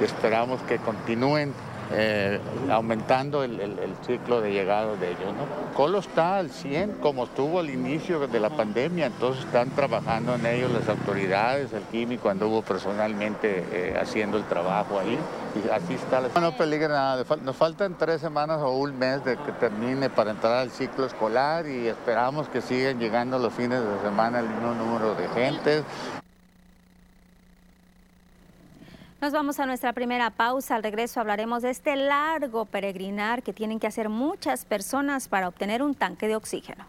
Y 0.00 0.04
esperamos 0.04 0.60
que 0.62 0.78
continúen 0.78 1.52
eh, 1.92 2.40
aumentando 2.70 3.44
el, 3.44 3.76
ciclo 4.06 4.40
de 4.40 4.52
llegada 4.52 4.96
de 4.96 5.08
ellos. 5.08 5.32
¿no? 5.34 5.74
Colo 5.74 5.98
está 5.98 6.38
al 6.38 6.50
100 6.50 6.98
como 7.00 7.24
estuvo 7.24 7.60
al 7.60 7.70
inicio 7.70 8.26
de 8.26 8.40
la 8.40 8.50
pandemia, 8.50 9.06
entonces 9.06 9.44
están 9.44 9.70
trabajando 9.70 10.34
en 10.34 10.46
ello 10.46 10.68
las 10.68 10.88
autoridades, 10.88 11.72
el 11.72 11.82
químico 11.84 12.28
anduvo 12.28 12.62
personalmente 12.62 13.64
eh, 13.72 13.96
haciendo 14.00 14.36
el 14.36 14.44
trabajo 14.44 14.98
ahí 14.98 15.18
y 15.54 15.68
así 15.70 15.94
está. 15.94 16.20
La... 16.20 16.28
No, 16.40 16.56
peligra 16.56 16.88
nada, 16.88 17.24
nos 17.42 17.56
faltan 17.56 17.96
tres 17.98 18.20
semanas 18.20 18.60
o 18.60 18.76
un 18.76 18.98
mes 18.98 19.24
de 19.24 19.36
que 19.36 19.52
termine 19.52 20.10
para 20.10 20.30
entrar 20.30 20.54
al 20.54 20.70
ciclo 20.70 21.06
escolar 21.06 21.66
y 21.66 21.88
esperamos 21.88 22.48
que 22.48 22.60
sigan 22.60 22.98
llegando 22.98 23.38
los 23.38 23.52
fines 23.52 23.80
de 23.80 24.00
semana 24.02 24.40
el 24.40 24.48
mismo 24.48 24.74
número 24.74 25.14
de 25.14 25.28
gente. 25.28 25.82
Nos 29.26 29.32
vamos 29.32 29.58
a 29.58 29.66
nuestra 29.66 29.92
primera 29.92 30.30
pausa. 30.30 30.76
Al 30.76 30.84
regreso 30.84 31.18
hablaremos 31.18 31.62
de 31.62 31.70
este 31.70 31.96
largo 31.96 32.64
peregrinar 32.64 33.42
que 33.42 33.52
tienen 33.52 33.80
que 33.80 33.88
hacer 33.88 34.08
muchas 34.08 34.64
personas 34.64 35.26
para 35.26 35.48
obtener 35.48 35.82
un 35.82 35.96
tanque 35.96 36.28
de 36.28 36.36
oxígeno. 36.36 36.84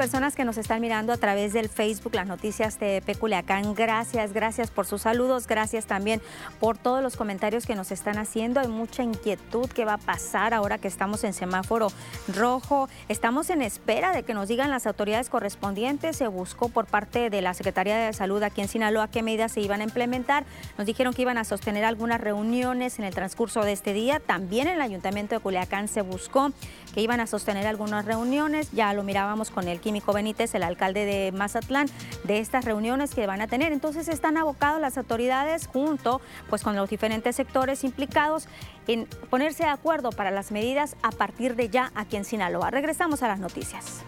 Personas 0.00 0.34
que 0.34 0.46
nos 0.46 0.56
están 0.56 0.80
mirando 0.80 1.12
a 1.12 1.18
través 1.18 1.52
del 1.52 1.68
Facebook, 1.68 2.14
las 2.14 2.26
noticias 2.26 2.80
de 2.80 3.02
Peculiacán. 3.04 3.74
Gracias, 3.74 4.32
gracias 4.32 4.70
por 4.70 4.86
sus 4.86 5.02
saludos, 5.02 5.46
gracias 5.46 5.84
también 5.84 6.22
por 6.58 6.78
todos 6.78 7.02
los 7.02 7.18
comentarios 7.18 7.66
que 7.66 7.74
nos 7.74 7.92
están 7.92 8.16
haciendo. 8.16 8.60
Hay 8.60 8.68
mucha 8.68 9.02
inquietud 9.02 9.68
que 9.68 9.84
va 9.84 9.94
a 9.94 9.98
pasar 9.98 10.54
ahora 10.54 10.78
que 10.78 10.88
estamos 10.88 11.22
en 11.22 11.34
semáforo 11.34 11.88
rojo. 12.34 12.88
Estamos 13.10 13.50
en 13.50 13.60
espera 13.60 14.14
de 14.14 14.22
que 14.22 14.32
nos 14.32 14.48
digan 14.48 14.70
las 14.70 14.86
autoridades 14.86 15.28
correspondientes. 15.28 16.16
Se 16.16 16.28
buscó 16.28 16.70
por 16.70 16.86
parte 16.86 17.28
de 17.28 17.42
la 17.42 17.52
Secretaría 17.52 17.98
de 17.98 18.14
Salud 18.14 18.42
aquí 18.42 18.62
en 18.62 18.68
Sinaloa 18.68 19.08
qué 19.08 19.22
medidas 19.22 19.52
se 19.52 19.60
iban 19.60 19.82
a 19.82 19.84
implementar. 19.84 20.46
Nos 20.78 20.86
dijeron 20.86 21.12
que 21.12 21.20
iban 21.20 21.36
a 21.36 21.44
sostener 21.44 21.84
algunas 21.84 22.22
reuniones 22.22 22.98
en 22.98 23.04
el 23.04 23.14
transcurso 23.14 23.64
de 23.64 23.72
este 23.72 23.92
día. 23.92 24.18
También 24.18 24.66
en 24.66 24.76
el 24.76 24.80
Ayuntamiento 24.80 25.34
de 25.34 25.42
Culiacán 25.42 25.88
se 25.88 26.00
buscó 26.00 26.52
que 26.94 27.00
iban 27.00 27.20
a 27.20 27.26
sostener 27.26 27.66
algunas 27.66 28.04
reuniones. 28.04 28.70
Ya 28.72 28.92
lo 28.92 29.02
mirábamos 29.02 29.50
con 29.50 29.68
el 29.68 29.80
Químico 29.80 30.12
Benítez, 30.12 30.54
el 30.54 30.62
alcalde 30.62 31.04
de 31.04 31.32
Mazatlán, 31.32 31.88
de 32.24 32.38
estas 32.38 32.64
reuniones 32.64 33.14
que 33.14 33.26
van 33.26 33.40
a 33.40 33.46
tener. 33.46 33.72
Entonces 33.72 34.08
están 34.08 34.36
abocados 34.36 34.80
las 34.80 34.98
autoridades 34.98 35.66
junto 35.66 36.20
pues, 36.48 36.62
con 36.62 36.76
los 36.76 36.88
diferentes 36.88 37.36
sectores 37.36 37.84
implicados 37.84 38.48
en 38.86 39.06
ponerse 39.28 39.64
de 39.64 39.70
acuerdo 39.70 40.10
para 40.10 40.30
las 40.30 40.50
medidas 40.50 40.96
a 41.02 41.10
partir 41.10 41.56
de 41.56 41.68
ya 41.68 41.92
aquí 41.94 42.16
en 42.16 42.24
Sinaloa. 42.24 42.70
Regresamos 42.70 43.22
a 43.22 43.28
las 43.28 43.38
noticias. 43.38 44.02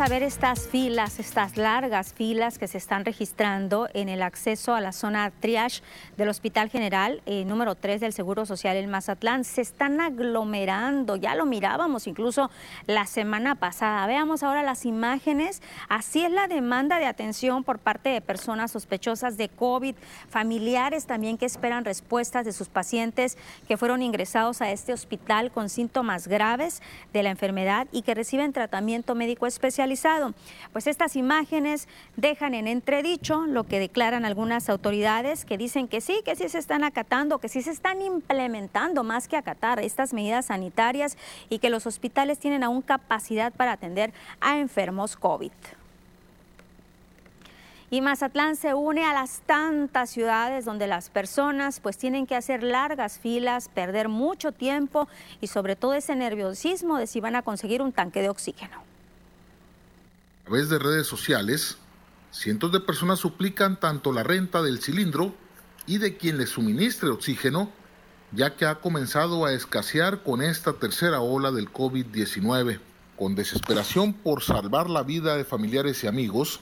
A 0.00 0.08
ver 0.08 0.22
estas 0.22 0.66
filas, 0.66 1.18
estas 1.18 1.56
largas 1.56 2.12
filas 2.12 2.58
que 2.58 2.68
se 2.68 2.76
están 2.76 3.06
registrando 3.06 3.88
en 3.94 4.10
el 4.10 4.20
acceso 4.20 4.74
a 4.74 4.80
la 4.82 4.92
zona 4.92 5.30
triage 5.30 5.82
del 6.18 6.28
Hospital 6.28 6.68
General 6.68 7.22
eh, 7.24 7.46
número 7.46 7.76
3 7.76 8.02
del 8.02 8.12
Seguro 8.12 8.44
Social 8.44 8.76
en 8.76 8.90
Mazatlán. 8.90 9.44
Se 9.44 9.62
están 9.62 10.02
aglomerando, 10.02 11.16
ya 11.16 11.34
lo 11.34 11.46
mirábamos 11.46 12.06
incluso 12.06 12.50
la 12.86 13.06
semana 13.06 13.54
pasada. 13.54 14.06
Veamos 14.06 14.42
ahora 14.42 14.62
las 14.62 14.84
imágenes. 14.84 15.62
Así 15.88 16.24
es 16.24 16.30
la 16.30 16.46
demanda 16.46 16.98
de 16.98 17.06
atención 17.06 17.64
por 17.64 17.78
parte 17.78 18.10
de 18.10 18.20
personas 18.20 18.72
sospechosas 18.72 19.38
de 19.38 19.48
COVID, 19.48 19.94
familiares 20.28 21.06
también 21.06 21.38
que 21.38 21.46
esperan 21.46 21.86
respuestas 21.86 22.44
de 22.44 22.52
sus 22.52 22.68
pacientes 22.68 23.38
que 23.66 23.78
fueron 23.78 24.02
ingresados 24.02 24.60
a 24.60 24.70
este 24.70 24.92
hospital 24.92 25.50
con 25.50 25.70
síntomas 25.70 26.28
graves 26.28 26.82
de 27.14 27.22
la 27.22 27.30
enfermedad 27.30 27.86
y 27.92 28.02
que 28.02 28.14
reciben 28.14 28.52
tratamiento 28.52 29.14
médico 29.14 29.46
especial 29.46 29.85
Pues 30.72 30.86
estas 30.86 31.16
imágenes 31.16 31.86
dejan 32.16 32.54
en 32.54 32.66
entredicho 32.66 33.46
lo 33.46 33.64
que 33.64 33.78
declaran 33.78 34.24
algunas 34.24 34.68
autoridades 34.68 35.44
que 35.44 35.56
dicen 35.56 35.86
que 35.86 36.00
sí, 36.00 36.22
que 36.24 36.34
sí 36.34 36.48
se 36.48 36.58
están 36.58 36.82
acatando, 36.82 37.38
que 37.38 37.48
sí 37.48 37.62
se 37.62 37.70
están 37.70 38.02
implementando 38.02 39.04
más 39.04 39.28
que 39.28 39.36
acatar 39.36 39.78
estas 39.78 40.12
medidas 40.12 40.46
sanitarias 40.46 41.16
y 41.48 41.58
que 41.58 41.70
los 41.70 41.86
hospitales 41.86 42.38
tienen 42.38 42.64
aún 42.64 42.82
capacidad 42.82 43.52
para 43.52 43.72
atender 43.72 44.12
a 44.40 44.58
enfermos 44.58 45.16
COVID. 45.16 45.52
Y 47.88 48.00
Mazatlán 48.00 48.56
se 48.56 48.74
une 48.74 49.04
a 49.04 49.14
las 49.14 49.42
tantas 49.46 50.10
ciudades 50.10 50.64
donde 50.64 50.88
las 50.88 51.08
personas 51.08 51.78
pues 51.78 51.96
tienen 51.96 52.26
que 52.26 52.34
hacer 52.34 52.64
largas 52.64 53.20
filas, 53.20 53.68
perder 53.68 54.08
mucho 54.08 54.50
tiempo 54.50 55.06
y 55.40 55.46
sobre 55.46 55.76
todo 55.76 55.94
ese 55.94 56.16
nerviosismo 56.16 56.98
de 56.98 57.06
si 57.06 57.20
van 57.20 57.36
a 57.36 57.42
conseguir 57.42 57.82
un 57.82 57.92
tanque 57.92 58.22
de 58.22 58.28
oxígeno. 58.28 58.85
A 60.46 60.48
través 60.48 60.68
de 60.68 60.78
redes 60.78 61.08
sociales, 61.08 61.76
cientos 62.30 62.70
de 62.70 62.78
personas 62.78 63.18
suplican 63.18 63.80
tanto 63.80 64.12
la 64.12 64.22
renta 64.22 64.62
del 64.62 64.78
cilindro 64.78 65.34
y 65.88 65.98
de 65.98 66.16
quien 66.16 66.38
les 66.38 66.50
suministre 66.50 67.08
oxígeno, 67.08 67.72
ya 68.30 68.54
que 68.54 68.64
ha 68.64 68.76
comenzado 68.76 69.44
a 69.44 69.52
escasear 69.52 70.22
con 70.22 70.42
esta 70.42 70.74
tercera 70.74 71.18
ola 71.18 71.50
del 71.50 71.72
COVID-19. 71.72 72.78
Con 73.18 73.34
desesperación 73.34 74.12
por 74.12 74.40
salvar 74.40 74.88
la 74.88 75.02
vida 75.02 75.36
de 75.36 75.44
familiares 75.44 76.04
y 76.04 76.06
amigos, 76.06 76.60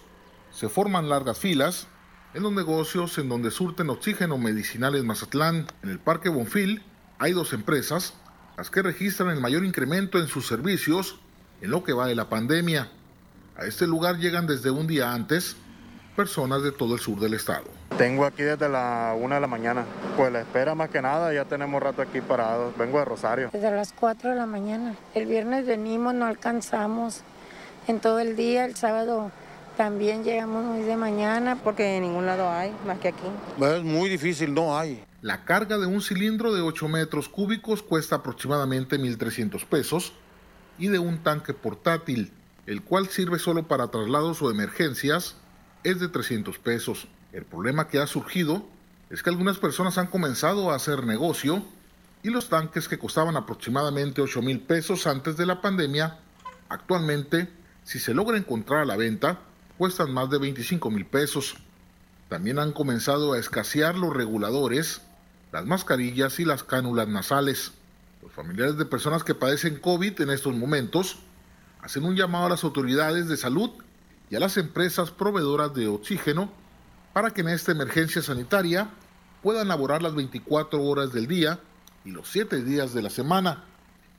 se 0.51 0.71
forman 0.71 1.11
largas 1.11 1.37
filas 1.37 1.87
en 2.33 2.45
los 2.45 2.53
negocios 2.53 3.19
en 3.19 3.29
donde 3.29 3.51
surten 3.51 3.91
oxígeno 3.91 4.39
medicinal 4.39 4.95
en 4.95 5.07
Mazatlán. 5.07 5.67
En 5.83 5.91
el 5.91 5.99
Parque 5.99 6.31
Bonfil 6.31 6.83
hay 7.19 7.33
dos 7.33 7.53
empresas, 7.53 8.15
las 8.57 8.71
que 8.71 8.81
registran 8.81 9.29
el 9.29 9.43
mayor 9.43 9.63
incremento 9.63 10.19
en 10.19 10.29
sus 10.29 10.47
servicios 10.47 11.19
en 11.61 11.71
lo 11.71 11.85
que 11.85 11.93
va 11.93 12.07
de 12.07 12.15
la 12.15 12.31
pandemia. 12.31 12.91
A 13.57 13.67
este 13.67 13.87
lugar 13.87 14.17
llegan 14.19 14.49
desde 14.49 14.73
un 14.73 14.89
día 14.89 15.13
antes 15.13 15.55
personas 16.17 16.65
de 16.65 16.73
todo 16.73 16.95
el 16.95 17.01
sur 17.01 17.21
del 17.21 17.35
estado. 17.35 17.67
Tengo 17.97 18.25
aquí 18.25 18.43
desde 18.43 18.69
la 18.69 19.17
una 19.17 19.37
de 19.37 19.41
la 19.41 19.47
mañana. 19.47 19.85
Pues 20.17 20.33
la 20.33 20.41
espera 20.41 20.75
más 20.75 20.91
que 20.91 21.01
nada, 21.01 21.33
ya 21.33 21.45
tenemos 21.45 21.81
rato 21.81 22.03
aquí 22.03 22.21
parados. 22.21 22.77
Vengo 22.77 22.99
de 22.99 23.05
Rosario. 23.05 23.51
Desde 23.53 23.71
las 23.71 23.93
4 23.93 24.31
de 24.31 24.37
la 24.37 24.47
mañana. 24.47 24.97
El 25.15 25.27
viernes 25.27 25.67
venimos, 25.67 26.15
no 26.15 26.27
alcanzamos 26.27 27.21
en 27.87 28.01
todo 28.01 28.19
el 28.19 28.35
día. 28.35 28.65
El 28.65 28.75
sábado 28.75 29.31
también 29.77 30.25
llegamos 30.25 30.65
muy 30.65 30.83
de 30.83 30.97
mañana. 30.97 31.57
Porque 31.63 31.99
en 31.99 32.03
ningún 32.03 32.27
lado 32.27 32.51
hay, 32.51 32.73
más 32.85 32.99
que 32.99 33.09
aquí. 33.09 33.29
Es 33.61 33.85
muy 33.85 34.09
difícil, 34.09 34.53
no 34.53 34.77
hay. 34.77 35.05
La 35.23 35.45
carga 35.45 35.79
de 35.79 35.87
un 35.87 36.03
cilindro 36.03 36.53
de 36.53 36.61
8 36.61 36.89
metros 36.89 37.29
cúbicos 37.29 37.85
cuesta 37.85 38.17
aproximadamente 38.17 38.99
1.300 38.99 39.65
pesos 39.67 40.13
y 40.77 40.89
de 40.89 40.99
un 40.99 41.23
tanque 41.23 41.55
portátil 41.55 42.33
el 42.67 42.83
cual 42.83 43.09
sirve 43.09 43.39
solo 43.39 43.69
para 43.69 43.89
traslados 43.89 44.41
o 44.43 44.51
emergencias, 44.51 45.37
es 45.83 46.01
de 46.01 46.09
300 46.09 46.59
pesos. 46.59 47.09
El 47.33 47.45
problema 47.45 47.89
que 47.89 47.99
ha 47.99 48.07
surgido 48.07 48.67
es 49.11 49.23
que 49.23 49.31
algunas 49.31 49.59
personas 49.59 49.99
han 49.99 50.07
comenzado 50.07 50.71
a 50.71 50.77
hacer 50.77 51.05
negocio 51.05 51.65
y 52.23 52.31
los 52.31 52.49
tanques 52.49 52.89
que 52.89 52.99
costaban 52.99 53.37
aproximadamente 53.37 54.23
8 54.23 54.41
mil 54.41 54.61
pesos 54.61 55.07
antes 55.07 55.37
de 55.37 55.45
la 55.45 55.61
pandemia, 55.61 56.19
actualmente, 56.71 57.51
si 57.85 57.99
se 57.99 58.15
logra 58.15 58.39
encontrar 58.39 58.81
a 58.81 58.87
la 58.87 58.97
venta, 58.97 59.41
cuestan 59.77 60.13
más 60.13 60.31
de 60.31 60.39
25 60.39 60.91
mil 60.91 61.05
pesos. 61.05 61.57
También 62.31 62.59
han 62.59 62.73
comenzado 62.73 63.35
a 63.35 63.39
escasear 63.39 63.97
los 63.97 64.15
reguladores, 64.15 65.03
las 65.53 65.67
mascarillas 65.67 66.41
y 66.41 66.47
las 66.47 66.65
cánulas 66.65 67.09
nasales. 67.09 67.73
Los 68.23 68.33
familiares 68.33 68.79
de 68.79 68.87
personas 68.87 69.23
que 69.23 69.35
padecen 69.35 69.79
COVID 69.79 70.23
en 70.23 70.31
estos 70.31 70.55
momentos 70.55 71.19
hacen 71.85 72.05
un 72.05 72.17
llamado 72.17 72.47
a 72.47 72.49
las 72.49 72.65
autoridades 72.65 73.29
de 73.29 73.37
salud 73.37 73.71
y 74.31 74.37
a 74.37 74.41
las 74.41 74.57
empresas 74.57 75.11
proveedoras 75.11 75.75
de 75.75 75.87
oxígeno 75.87 76.51
para 77.13 77.31
que 77.31 77.43
en 77.43 77.51
esta 77.51 77.73
emergencia 77.73 78.23
sanitaria 78.23 78.89
puedan 79.43 79.69
laborar 79.69 80.03
las 80.03 80.15
24 80.15 80.83
horas 80.83 81.13
del 81.13 81.27
día 81.27 81.61
y 82.07 82.11
los 82.11 82.27
7 82.29 82.65
días 82.65 82.95
de 82.95 83.03
la 83.03 83.11
semana, 83.11 83.65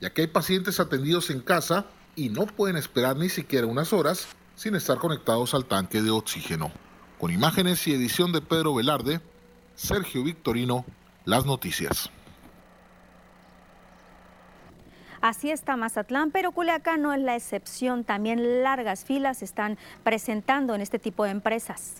ya 0.00 0.10
que 0.10 0.22
hay 0.22 0.26
pacientes 0.28 0.78
atendidos 0.78 1.28
en 1.30 1.40
casa 1.40 1.86
y 2.14 2.28
no 2.28 2.46
pueden 2.46 2.76
esperar 2.76 3.16
ni 3.16 3.28
siquiera 3.28 3.66
unas 3.66 3.92
horas 3.92 4.28
sin 4.54 4.76
estar 4.76 4.98
conectados 4.98 5.52
al 5.52 5.64
tanque 5.64 6.02
de 6.02 6.10
oxígeno. 6.10 6.70
Con 7.18 7.32
imágenes 7.32 7.84
y 7.88 7.94
edición 7.94 8.30
de 8.30 8.42
Pedro 8.42 8.76
Velarde, 8.76 9.20
Sergio 9.74 10.22
Victorino, 10.22 10.84
Las 11.24 11.44
Noticias. 11.46 12.10
Así 15.26 15.50
está 15.50 15.76
Mazatlán, 15.76 16.30
pero 16.30 16.52
Culiacán 16.52 17.02
no 17.02 17.12
es 17.12 17.20
la 17.20 17.34
excepción. 17.34 18.04
También 18.04 18.62
largas 18.62 19.04
filas 19.04 19.38
se 19.38 19.44
están 19.44 19.76
presentando 20.04 20.72
en 20.76 20.80
este 20.80 21.00
tipo 21.00 21.24
de 21.24 21.32
empresas. 21.32 21.94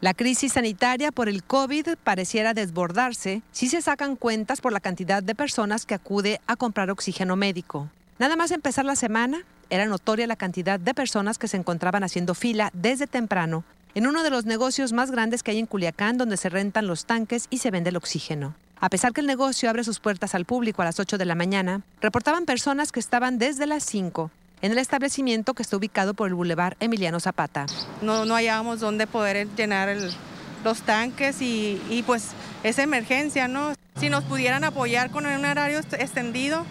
La 0.00 0.14
crisis 0.14 0.54
sanitaria 0.54 1.12
por 1.12 1.28
el 1.28 1.44
COVID 1.44 1.98
pareciera 2.02 2.54
desbordarse 2.54 3.42
si 3.52 3.68
se 3.68 3.82
sacan 3.82 4.16
cuentas 4.16 4.62
por 4.62 4.72
la 4.72 4.80
cantidad 4.80 5.22
de 5.22 5.34
personas 5.34 5.84
que 5.84 5.92
acude 5.92 6.40
a 6.46 6.56
comprar 6.56 6.90
oxígeno 6.90 7.36
médico. 7.36 7.90
Nada 8.18 8.36
más 8.36 8.52
empezar 8.52 8.86
la 8.86 8.96
semana, 8.96 9.42
era 9.68 9.84
notoria 9.84 10.26
la 10.26 10.36
cantidad 10.36 10.80
de 10.80 10.94
personas 10.94 11.36
que 11.36 11.46
se 11.46 11.58
encontraban 11.58 12.04
haciendo 12.04 12.34
fila 12.34 12.70
desde 12.72 13.06
temprano 13.06 13.64
en 13.94 14.06
uno 14.06 14.22
de 14.22 14.30
los 14.30 14.44
negocios 14.44 14.92
más 14.92 15.10
grandes 15.10 15.42
que 15.42 15.50
hay 15.50 15.58
en 15.58 15.66
Culiacán 15.66 16.18
donde 16.18 16.36
se 16.36 16.48
rentan 16.48 16.86
los 16.86 17.04
tanques 17.04 17.46
y 17.50 17.58
se 17.58 17.70
vende 17.70 17.90
el 17.90 17.96
oxígeno. 17.96 18.54
A 18.80 18.90
pesar 18.90 19.12
que 19.12 19.20
el 19.20 19.26
negocio 19.26 19.68
abre 19.68 19.82
sus 19.84 19.98
puertas 19.98 20.34
al 20.34 20.44
público 20.44 20.82
a 20.82 20.84
las 20.84 21.00
8 21.00 21.18
de 21.18 21.24
la 21.24 21.34
mañana, 21.34 21.82
reportaban 22.00 22.44
personas 22.44 22.92
que 22.92 23.00
estaban 23.00 23.38
desde 23.38 23.66
las 23.66 23.82
5 23.84 24.30
en 24.62 24.72
el 24.72 24.78
establecimiento 24.78 25.54
que 25.54 25.62
está 25.62 25.76
ubicado 25.76 26.14
por 26.14 26.28
el 26.28 26.34
Boulevard 26.34 26.76
Emiliano 26.80 27.20
Zapata. 27.20 27.66
No, 28.02 28.24
no 28.24 28.34
hallábamos 28.34 28.80
dónde 28.80 29.06
poder 29.06 29.48
llenar 29.56 29.96
los 30.64 30.82
tanques 30.82 31.42
y, 31.42 31.80
y 31.90 32.02
pues 32.02 32.28
esa 32.62 32.82
emergencia, 32.82 33.48
¿no? 33.48 33.74
Si 33.98 34.10
nos 34.10 34.24
pudieran 34.24 34.64
apoyar 34.64 35.10
con 35.10 35.26
un 35.26 35.44
horario 35.44 35.78
extendido, 35.78 36.64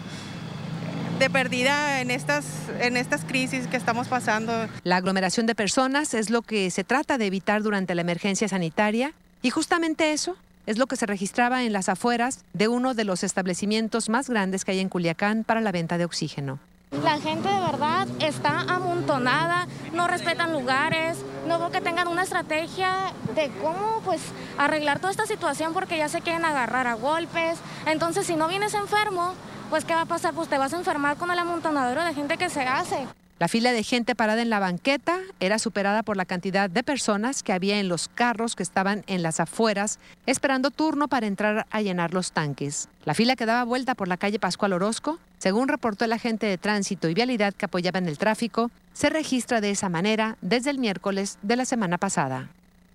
de 1.18 1.30
perdida 1.30 2.00
en 2.00 2.10
estas, 2.10 2.44
en 2.80 2.96
estas 2.96 3.24
crisis 3.24 3.66
que 3.66 3.76
estamos 3.76 4.06
pasando. 4.08 4.52
La 4.84 4.96
aglomeración 4.96 5.46
de 5.46 5.54
personas 5.54 6.14
es 6.14 6.30
lo 6.30 6.42
que 6.42 6.70
se 6.70 6.84
trata 6.84 7.18
de 7.18 7.26
evitar 7.26 7.62
durante 7.62 7.94
la 7.94 8.02
emergencia 8.02 8.48
sanitaria 8.48 9.12
y 9.42 9.50
justamente 9.50 10.12
eso 10.12 10.36
es 10.66 10.78
lo 10.78 10.86
que 10.86 10.96
se 10.96 11.06
registraba 11.06 11.64
en 11.64 11.72
las 11.72 11.88
afueras 11.88 12.44
de 12.52 12.68
uno 12.68 12.94
de 12.94 13.04
los 13.04 13.24
establecimientos 13.24 14.08
más 14.08 14.28
grandes 14.30 14.64
que 14.64 14.72
hay 14.72 14.80
en 14.80 14.88
Culiacán 14.88 15.42
para 15.42 15.60
la 15.60 15.72
venta 15.72 15.98
de 15.98 16.04
oxígeno. 16.04 16.60
La 17.02 17.18
gente 17.20 17.48
de 17.48 17.60
verdad 17.60 18.06
está 18.20 18.60
amontonada, 18.60 19.66
no 19.92 20.08
respetan 20.08 20.52
lugares, 20.52 21.18
no 21.46 21.58
veo 21.58 21.70
que 21.70 21.80
tengan 21.80 22.08
una 22.08 22.22
estrategia 22.22 23.12
de 23.34 23.50
cómo 23.60 24.00
pues 24.04 24.20
arreglar 24.56 24.98
toda 24.98 25.10
esta 25.10 25.26
situación 25.26 25.74
porque 25.74 25.98
ya 25.98 26.08
se 26.08 26.20
quieren 26.20 26.44
agarrar 26.44 26.86
a 26.86 26.94
golpes. 26.94 27.58
Entonces 27.86 28.26
si 28.26 28.36
no 28.36 28.48
vienes 28.48 28.72
enfermo, 28.74 29.34
pues 29.68 29.84
¿qué 29.84 29.94
va 29.94 30.02
a 30.02 30.06
pasar? 30.06 30.34
Pues 30.34 30.48
te 30.48 30.58
vas 30.58 30.72
a 30.72 30.76
enfermar 30.76 31.16
con 31.16 31.30
el 31.30 31.38
amontonadero 31.38 32.02
de 32.04 32.14
gente 32.14 32.36
que 32.36 32.48
se 32.48 32.62
hace. 32.62 33.06
La 33.38 33.46
fila 33.46 33.70
de 33.70 33.84
gente 33.84 34.16
parada 34.16 34.42
en 34.42 34.50
la 34.50 34.58
banqueta 34.58 35.20
era 35.38 35.60
superada 35.60 36.02
por 36.02 36.16
la 36.16 36.24
cantidad 36.24 36.68
de 36.68 36.82
personas 36.82 37.44
que 37.44 37.52
había 37.52 37.78
en 37.78 37.88
los 37.88 38.08
carros 38.08 38.56
que 38.56 38.64
estaban 38.64 39.04
en 39.06 39.22
las 39.22 39.38
afueras 39.38 40.00
esperando 40.26 40.72
turno 40.72 41.06
para 41.06 41.28
entrar 41.28 41.66
a 41.70 41.80
llenar 41.80 42.14
los 42.14 42.32
tanques. 42.32 42.88
La 43.04 43.14
fila 43.14 43.36
que 43.36 43.46
daba 43.46 43.62
vuelta 43.62 43.94
por 43.94 44.08
la 44.08 44.16
calle 44.16 44.40
Pascual 44.40 44.72
Orozco, 44.72 45.20
según 45.38 45.68
reportó 45.68 46.04
el 46.04 46.14
agente 46.14 46.46
de 46.46 46.58
tránsito 46.58 47.08
y 47.08 47.14
vialidad 47.14 47.54
que 47.54 47.66
apoyaba 47.66 48.00
en 48.00 48.08
el 48.08 48.18
tráfico, 48.18 48.72
se 48.92 49.08
registra 49.08 49.60
de 49.60 49.70
esa 49.70 49.88
manera 49.88 50.36
desde 50.40 50.70
el 50.70 50.78
miércoles 50.78 51.38
de 51.42 51.54
la 51.54 51.64
semana 51.64 51.96
pasada. 51.96 52.48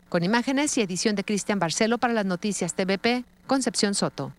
Con 0.09 0.23
imágenes 0.23 0.77
y 0.77 0.81
edición 0.81 1.15
de 1.15 1.23
Cristian 1.23 1.59
Barcelo 1.59 1.99
para 1.99 2.13
las 2.13 2.25
noticias 2.25 2.73
TVP, 2.73 3.23
Concepción 3.47 3.93
Soto. 3.95 4.33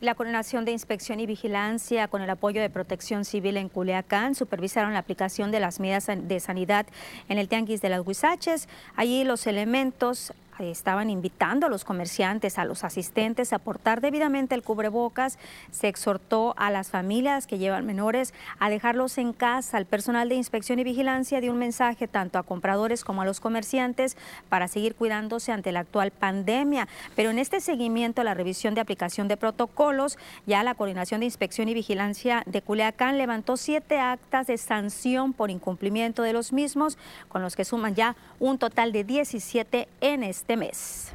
La 0.00 0.14
Coordinación 0.14 0.64
de 0.64 0.72
Inspección 0.72 1.20
y 1.20 1.26
Vigilancia, 1.26 2.08
con 2.08 2.22
el 2.22 2.30
apoyo 2.30 2.62
de 2.62 2.70
Protección 2.70 3.26
Civil 3.26 3.58
en 3.58 3.68
Culiacán, 3.68 4.34
supervisaron 4.34 4.94
la 4.94 5.00
aplicación 5.00 5.50
de 5.50 5.60
las 5.60 5.78
medidas 5.78 6.06
de 6.06 6.40
sanidad 6.40 6.86
en 7.28 7.36
el 7.36 7.48
Tianguis 7.48 7.82
de 7.82 7.90
las 7.90 8.06
Huizaches. 8.06 8.66
Allí 8.96 9.24
los 9.24 9.46
elementos 9.46 10.32
estaban 10.60 11.10
invitando 11.10 11.66
a 11.66 11.70
los 11.70 11.84
comerciantes, 11.84 12.58
a 12.58 12.64
los 12.64 12.84
asistentes 12.84 13.52
a 13.52 13.58
portar 13.58 14.00
debidamente 14.00 14.54
el 14.54 14.62
cubrebocas. 14.62 15.38
Se 15.70 15.88
exhortó 15.88 16.54
a 16.56 16.70
las 16.70 16.90
familias 16.90 17.46
que 17.46 17.58
llevan 17.58 17.86
menores 17.86 18.34
a 18.58 18.68
dejarlos 18.68 19.18
en 19.18 19.32
casa. 19.32 19.78
El 19.78 19.86
personal 19.86 20.28
de 20.28 20.34
inspección 20.34 20.78
y 20.78 20.84
vigilancia 20.84 21.40
dio 21.40 21.52
un 21.52 21.58
mensaje 21.58 22.08
tanto 22.08 22.38
a 22.38 22.42
compradores 22.42 23.04
como 23.04 23.22
a 23.22 23.24
los 23.24 23.40
comerciantes 23.40 24.16
para 24.48 24.68
seguir 24.68 24.94
cuidándose 24.94 25.52
ante 25.52 25.72
la 25.72 25.80
actual 25.80 26.10
pandemia. 26.10 26.88
Pero 27.16 27.30
en 27.30 27.38
este 27.38 27.60
seguimiento 27.60 28.22
la 28.24 28.34
revisión 28.34 28.74
de 28.74 28.80
aplicación 28.80 29.28
de 29.28 29.36
protocolos, 29.36 30.18
ya 30.46 30.62
la 30.62 30.74
Coordinación 30.74 31.20
de 31.20 31.26
Inspección 31.26 31.68
y 31.68 31.74
Vigilancia 31.74 32.42
de 32.46 32.62
Culiacán 32.62 33.18
levantó 33.18 33.56
siete 33.56 33.98
actas 33.98 34.46
de 34.46 34.58
sanción 34.58 35.32
por 35.32 35.50
incumplimiento 35.50 36.22
de 36.22 36.32
los 36.32 36.52
mismos, 36.52 36.98
con 37.28 37.42
los 37.42 37.56
que 37.56 37.64
suman 37.64 37.94
ya 37.94 38.16
un 38.38 38.58
total 38.58 38.92
de 38.92 39.04
17 39.04 39.88
en 40.00 40.24
este 40.24 40.49
este 40.50 40.56
mes. 40.56 41.12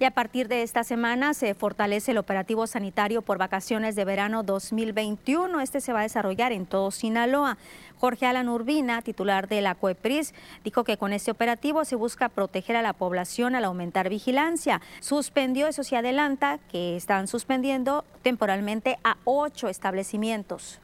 Y 0.00 0.04
a 0.04 0.10
partir 0.12 0.48
de 0.48 0.62
esta 0.62 0.84
semana 0.84 1.34
se 1.34 1.52
fortalece 1.54 2.12
el 2.12 2.18
operativo 2.18 2.66
sanitario 2.66 3.20
por 3.20 3.36
vacaciones 3.36 3.94
de 3.94 4.06
verano 4.06 4.42
2021. 4.42 5.60
Este 5.60 5.82
se 5.82 5.92
va 5.92 6.00
a 6.00 6.04
desarrollar 6.04 6.52
en 6.52 6.64
todo 6.64 6.90
Sinaloa. 6.90 7.58
Jorge 7.98 8.24
Alan 8.24 8.48
Urbina, 8.48 9.02
titular 9.02 9.48
de 9.48 9.60
la 9.60 9.74
COEPRIS, 9.74 10.32
dijo 10.64 10.84
que 10.84 10.96
con 10.96 11.12
este 11.12 11.30
operativo 11.30 11.84
se 11.84 11.96
busca 11.96 12.30
proteger 12.30 12.76
a 12.76 12.82
la 12.82 12.94
población 12.94 13.54
al 13.54 13.64
aumentar 13.64 14.08
vigilancia. 14.08 14.80
Suspendió, 15.00 15.66
eso 15.66 15.82
se 15.82 15.96
adelanta, 15.96 16.58
que 16.72 16.96
están 16.96 17.28
suspendiendo 17.28 18.06
temporalmente 18.22 18.98
a 19.04 19.18
ocho 19.24 19.68
establecimientos. 19.68 20.80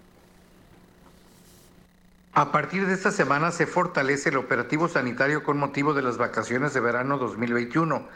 A 2.37 2.51
partir 2.51 2.85
de 2.89 2.95
esta 2.95 3.13
semana 3.13 3.53
se 3.53 3.65
fortalece 3.65 4.31
el 4.31 4.39
operativo 4.39 4.89
sanitario 4.89 5.45
con 5.45 5.57
motivo 5.57 5.95
de 5.95 6.03
las 6.03 6.17
vacaciones 6.17 6.75
de 6.75 6.81
verano 6.81 7.17
2021, 7.17 8.09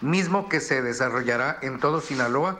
mismo 0.00 0.48
que 0.48 0.60
se 0.60 0.80
desarrollará 0.80 1.58
en 1.60 1.78
todo 1.78 2.00
Sinaloa 2.00 2.58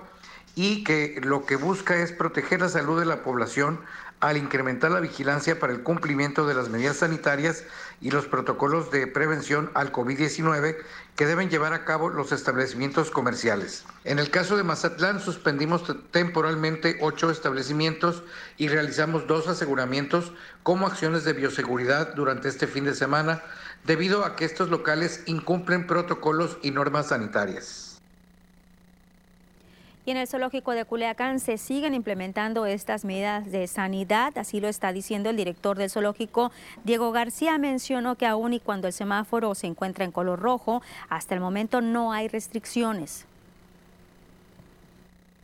y 0.55 0.85
que 0.85 1.19
lo 1.25 1.47
que 1.47 1.57
busca 1.57 1.97
es 1.97 2.13
proteger 2.13 2.61
la 2.61 2.69
salud 2.69 3.01
de 3.01 3.07
la 3.07 3.23
población 3.23 3.81
al 4.21 4.37
incrementar 4.37 4.91
la 4.91 5.01
vigilancia 5.01 5.59
para 5.59 5.73
el 5.73 5.83
cumplimiento 5.83 6.47
de 6.47 6.53
las 6.53 6.69
medidas 6.69 6.99
sanitarias 6.99 7.65
y 8.01 8.11
los 8.11 8.27
protocolos 8.27 8.91
de 8.91 9.07
prevención 9.07 9.71
al 9.75 9.93
COVID-19 9.93 10.77
que 11.17 11.27
deben 11.27 11.49
llevar 11.49 11.73
a 11.73 11.85
cabo 11.85 12.11
los 12.11 12.33
establecimientos 12.33 13.11
comerciales. 13.11 13.85
En 14.05 14.19
el 14.19 14.31
caso 14.31 14.57
de 14.57 14.65
Mazatlán, 14.65 15.21
suspendimos 15.21 15.85
temporalmente 16.11 16.99
ocho 17.01 17.31
establecimientos 17.31 18.23
y 18.59 18.69
realizamos 18.69 19.27
dos 19.27 19.49
aseguramientos 19.49 20.33
como 20.63 20.87
acciones 20.87 21.25
de 21.25 21.33
bioseguridad 21.33 22.15
durante 22.15 22.49
este 22.49 22.67
fin 22.67 22.85
de 22.85 22.95
semana, 22.95 23.43
debido 23.85 24.25
a 24.25 24.37
que 24.37 24.45
estos 24.45 24.69
locales 24.69 25.23
incumplen 25.27 25.87
protocolos 25.87 26.59
y 26.63 26.73
normas 26.73 27.09
sanitarias. 27.09 27.86
Y 30.07 30.13
en 30.13 30.19
el 30.19 30.29
zoológico 30.29 30.71
de 30.71 30.85
Culiacán 30.85 31.41
se 31.41 31.59
siguen 31.59 31.93
implementando 31.93 32.65
estas 32.65 33.05
medidas 33.05 33.51
de 33.51 33.67
sanidad, 33.67 34.39
así 34.39 34.61
lo 34.61 34.69
está 34.69 34.93
diciendo 34.93 35.31
el 35.31 35.37
director 35.37 35.77
del 35.77 35.91
zoológico, 35.91 36.53
Diego 36.85 37.11
García. 37.11 37.59
Mencionó 37.59 38.15
que 38.15 38.25
aún 38.25 38.53
y 38.53 38.61
cuando 38.61 38.87
el 38.87 38.93
semáforo 38.93 39.57
se 39.57 39.67
encuentra 39.67 40.05
en 40.05 40.13
color 40.13 40.39
rojo, 40.39 40.81
hasta 41.09 41.35
el 41.35 41.41
momento 41.41 41.81
no 41.81 42.13
hay 42.13 42.29
restricciones. 42.29 43.27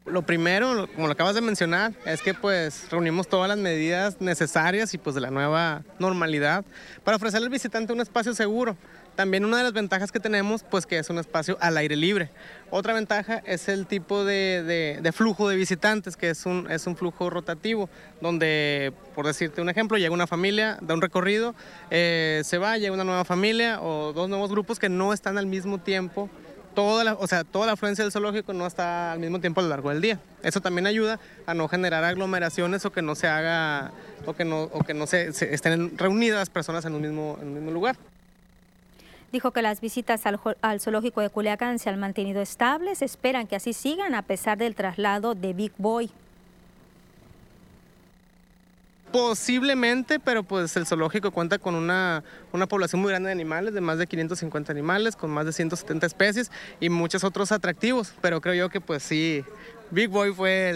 Lo 0.06 0.22
primero, 0.22 0.88
como 0.94 1.08
lo 1.08 1.12
acabas 1.12 1.34
de 1.34 1.40
mencionar, 1.40 1.92
es 2.04 2.22
que 2.22 2.32
pues 2.32 2.88
reunimos 2.88 3.26
todas 3.26 3.48
las 3.48 3.58
medidas 3.58 4.20
necesarias 4.20 4.94
y 4.94 4.98
pues 4.98 5.16
de 5.16 5.22
la 5.22 5.32
nueva 5.32 5.82
normalidad 5.98 6.64
para 7.02 7.16
ofrecerle 7.16 7.46
al 7.46 7.52
visitante 7.52 7.92
un 7.92 8.00
espacio 8.00 8.32
seguro. 8.32 8.76
También 9.16 9.44
una 9.44 9.58
de 9.58 9.64
las 9.64 9.74
ventajas 9.74 10.10
que 10.10 10.20
tenemos, 10.20 10.62
pues 10.62 10.86
que 10.86 10.98
es 10.98 11.10
un 11.10 11.18
espacio 11.18 11.58
al 11.60 11.76
aire 11.76 11.96
libre. 11.96 12.30
Otra 12.70 12.94
ventaja 12.94 13.42
es 13.44 13.68
el 13.68 13.86
tipo 13.86 14.24
de, 14.24 15.12
flujo 15.14 15.48
de 15.50 15.56
visitantes, 15.56 16.16
que 16.16 16.30
es 16.30 16.46
un, 16.46 16.66
flujo 16.96 17.28
rotativo, 17.28 17.90
donde, 18.22 18.94
por 19.14 19.26
decirte 19.26 19.60
un 19.60 19.68
ejemplo, 19.68 19.98
llega 19.98 20.14
una 20.14 20.26
familia, 20.26 20.78
da 20.80 20.94
un 20.94 21.02
recorrido, 21.02 21.54
eh, 21.90 22.40
se 22.44 22.56
va, 22.56 22.78
llega 22.78 22.94
una 22.94 23.04
nueva 23.04 23.26
familia 23.26 23.82
o 23.82 24.14
dos 24.14 24.30
nuevos 24.30 24.50
grupos 24.50 24.78
que 24.78 24.88
no 24.88 25.12
están 25.12 25.36
al 25.36 25.46
mismo 25.46 25.78
tiempo. 25.78 26.30
Toda 26.74 27.04
la, 27.04 27.12
o 27.12 27.26
sea, 27.26 27.44
toda 27.44 27.66
la 27.66 27.72
afluencia 27.72 28.02
del 28.02 28.12
zoológico 28.12 28.54
no 28.54 28.66
está 28.66 29.12
al 29.12 29.18
mismo 29.18 29.40
tiempo 29.40 29.60
a 29.60 29.64
lo 29.64 29.68
largo 29.68 29.90
del 29.90 30.00
día. 30.00 30.18
Eso 30.42 30.62
también 30.62 30.86
ayuda 30.86 31.20
a 31.44 31.52
no 31.52 31.68
generar 31.68 32.02
aglomeraciones 32.02 32.86
o 32.86 32.92
que 32.92 33.02
no 33.02 33.14
se 33.14 33.28
haga 33.28 33.92
o 34.24 34.32
que 34.32 34.44
no, 34.46 35.06
se, 35.06 35.28
estén 35.28 35.98
reunidas 35.98 36.48
personas 36.48 36.86
en 36.86 36.94
un 36.94 37.02
mismo 37.02 37.70
lugar. 37.70 37.96
Dijo 39.32 39.50
que 39.50 39.62
las 39.62 39.80
visitas 39.80 40.24
al, 40.26 40.80
zoológico 40.80 41.22
de 41.22 41.30
Culiacán 41.30 41.78
se 41.78 41.88
han 41.88 41.98
mantenido 41.98 42.42
estables, 42.42 43.00
esperan 43.00 43.46
que 43.46 43.56
así 43.56 43.72
sigan 43.72 44.14
a 44.14 44.20
pesar 44.20 44.58
del 44.58 44.74
traslado 44.74 45.34
de 45.34 45.54
Big 45.54 45.72
Boy. 45.78 46.10
Posiblemente, 49.10 50.18
pero 50.18 50.42
pues 50.42 50.76
el 50.76 50.86
zoológico 50.86 51.30
cuenta 51.30 51.58
con 51.58 51.74
una, 51.74 52.22
una, 52.52 52.66
población 52.66 53.00
muy 53.00 53.10
grande 53.10 53.28
de 53.28 53.32
animales, 53.32 53.72
de 53.72 53.80
más 53.80 53.98
de 53.98 54.06
550 54.06 54.70
animales, 54.70 55.16
con 55.16 55.30
más 55.30 55.46
de 55.46 55.52
170 55.52 56.06
especies 56.06 56.50
y 56.80 56.90
muchos 56.90 57.24
otros 57.24 57.52
atractivos, 57.52 58.14
pero 58.20 58.40
creo 58.40 58.54
yo 58.54 58.68
que 58.68 58.80
pues 58.80 59.02
sí, 59.02 59.44
Big 59.92 60.08
Boy 60.08 60.32
fue 60.32 60.72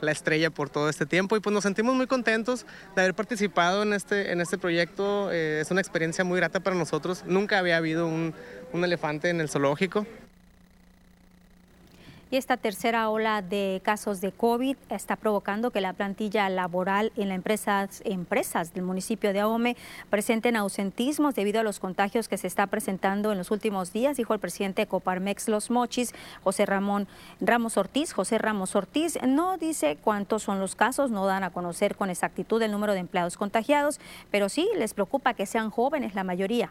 la 0.00 0.10
estrella 0.10 0.50
por 0.50 0.70
todo 0.70 0.88
este 0.88 1.06
tiempo 1.06 1.36
y 1.36 1.40
pues 1.40 1.54
nos 1.54 1.62
sentimos 1.62 1.94
muy 1.94 2.08
contentos 2.08 2.66
de 2.96 3.02
haber 3.02 3.14
participado 3.14 3.84
en 3.84 3.92
este, 3.92 4.32
en 4.32 4.40
este 4.40 4.58
proyecto. 4.58 5.30
Eh, 5.30 5.60
es 5.60 5.70
una 5.70 5.80
experiencia 5.80 6.24
muy 6.24 6.36
grata 6.36 6.58
para 6.58 6.74
nosotros. 6.74 7.22
Nunca 7.26 7.60
había 7.60 7.76
habido 7.76 8.08
un, 8.08 8.34
un 8.72 8.84
elefante 8.84 9.28
en 9.28 9.40
el 9.40 9.48
zoológico. 9.48 10.04
Y 12.32 12.36
esta 12.36 12.56
tercera 12.56 13.10
ola 13.10 13.42
de 13.42 13.80
casos 13.84 14.20
de 14.20 14.30
COVID 14.30 14.76
está 14.88 15.16
provocando 15.16 15.72
que 15.72 15.80
la 15.80 15.94
plantilla 15.94 16.48
laboral 16.48 17.10
en 17.16 17.28
las 17.28 17.36
empresas, 17.36 18.02
empresas 18.04 18.72
del 18.72 18.84
municipio 18.84 19.32
de 19.32 19.40
Ahome 19.40 19.76
presenten 20.10 20.54
ausentismos 20.54 21.34
debido 21.34 21.58
a 21.58 21.64
los 21.64 21.80
contagios 21.80 22.28
que 22.28 22.36
se 22.36 22.46
está 22.46 22.68
presentando 22.68 23.32
en 23.32 23.38
los 23.38 23.50
últimos 23.50 23.92
días, 23.92 24.16
dijo 24.16 24.32
el 24.32 24.38
presidente 24.38 24.82
de 24.82 24.86
Coparmex 24.86 25.48
Los 25.48 25.70
Mochis, 25.70 26.14
José 26.44 26.66
Ramón 26.66 27.08
Ramos 27.40 27.76
Ortiz. 27.76 28.12
José 28.12 28.38
Ramos 28.38 28.76
Ortiz 28.76 29.18
no 29.26 29.58
dice 29.58 29.98
cuántos 30.00 30.44
son 30.44 30.60
los 30.60 30.76
casos, 30.76 31.10
no 31.10 31.26
dan 31.26 31.42
a 31.42 31.50
conocer 31.50 31.96
con 31.96 32.10
exactitud 32.10 32.62
el 32.62 32.70
número 32.70 32.92
de 32.92 33.00
empleados 33.00 33.36
contagiados, 33.36 33.98
pero 34.30 34.48
sí 34.48 34.68
les 34.76 34.94
preocupa 34.94 35.34
que 35.34 35.46
sean 35.46 35.70
jóvenes 35.70 36.14
la 36.14 36.22
mayoría. 36.22 36.70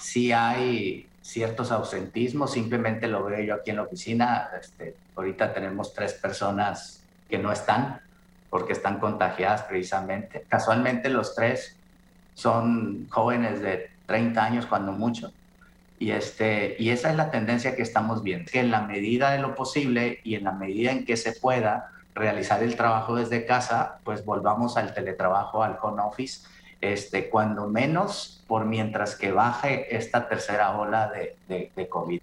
Sí 0.00 0.32
hay 0.32 1.06
ciertos 1.28 1.70
ausentismos, 1.70 2.52
simplemente 2.52 3.06
lo 3.06 3.22
veo 3.22 3.40
yo 3.42 3.54
aquí 3.54 3.68
en 3.70 3.76
la 3.76 3.82
oficina. 3.82 4.48
Este, 4.58 4.94
ahorita 5.14 5.52
tenemos 5.52 5.92
tres 5.92 6.14
personas 6.14 7.02
que 7.28 7.38
no 7.38 7.52
están 7.52 8.00
porque 8.48 8.72
están 8.72 8.98
contagiadas 8.98 9.62
precisamente. 9.64 10.46
Casualmente 10.48 11.10
los 11.10 11.34
tres 11.34 11.76
son 12.32 13.08
jóvenes 13.10 13.60
de 13.60 13.90
30 14.06 14.42
años 14.42 14.64
cuando 14.64 14.92
mucho. 14.92 15.30
Y, 15.98 16.12
este, 16.12 16.76
y 16.78 16.90
esa 16.90 17.10
es 17.10 17.16
la 17.16 17.30
tendencia 17.30 17.76
que 17.76 17.82
estamos 17.82 18.22
viendo, 18.22 18.50
que 18.50 18.60
en 18.60 18.70
la 18.70 18.82
medida 18.82 19.32
de 19.32 19.38
lo 19.38 19.54
posible 19.54 20.20
y 20.24 20.34
en 20.34 20.44
la 20.44 20.52
medida 20.52 20.92
en 20.92 21.04
que 21.04 21.18
se 21.18 21.32
pueda 21.32 21.90
realizar 22.14 22.62
el 22.62 22.74
trabajo 22.74 23.16
desde 23.16 23.44
casa, 23.44 23.98
pues 24.02 24.24
volvamos 24.24 24.78
al 24.78 24.94
teletrabajo, 24.94 25.62
al 25.62 25.76
home 25.82 26.00
office 26.00 26.46
este, 26.80 27.28
cuando 27.28 27.68
menos 27.68 28.42
por 28.46 28.64
mientras 28.64 29.16
que 29.16 29.32
baje 29.32 29.96
esta 29.96 30.28
tercera 30.28 30.76
ola 30.78 31.10
de, 31.10 31.70
de, 31.74 31.88
COVID. 31.88 32.20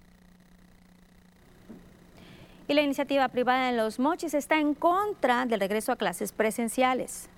Y 2.68 2.74
la 2.74 2.82
iniciativa 2.82 3.28
privada 3.28 3.68
en 3.68 3.76
Los 3.76 3.98
Mochis 3.98 4.34
está 4.34 4.58
en 4.58 4.74
contra 4.74 5.46
del 5.46 5.60
regreso 5.60 5.92
a 5.92 5.96
clases 5.96 6.32
presenciales. 6.32 7.28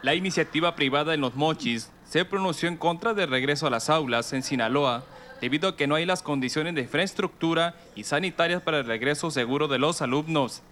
La 0.00 0.14
iniciativa 0.14 0.74
privada 0.74 1.12
en 1.14 1.20
Los 1.20 1.34
Mochis 1.34 1.90
se 2.04 2.24
pronunció 2.24 2.68
en 2.68 2.76
contra 2.76 3.14
del 3.14 3.30
regreso 3.30 3.66
a 3.66 3.70
las 3.70 3.90
aulas 3.90 4.32
en 4.32 4.42
Sinaloa 4.42 5.04
debido 5.40 5.68
a 5.68 5.76
que 5.76 5.86
no 5.86 5.96
hay 5.96 6.06
las 6.06 6.22
condiciones 6.22 6.74
de 6.74 6.82
infraestructura 6.82 7.74
y 7.94 8.04
sanitarias 8.04 8.62
para 8.62 8.78
el 8.78 8.86
regreso 8.86 9.30
seguro 9.30 9.66
de 9.68 9.78
los 9.78 10.00
alumnos. 10.00 10.62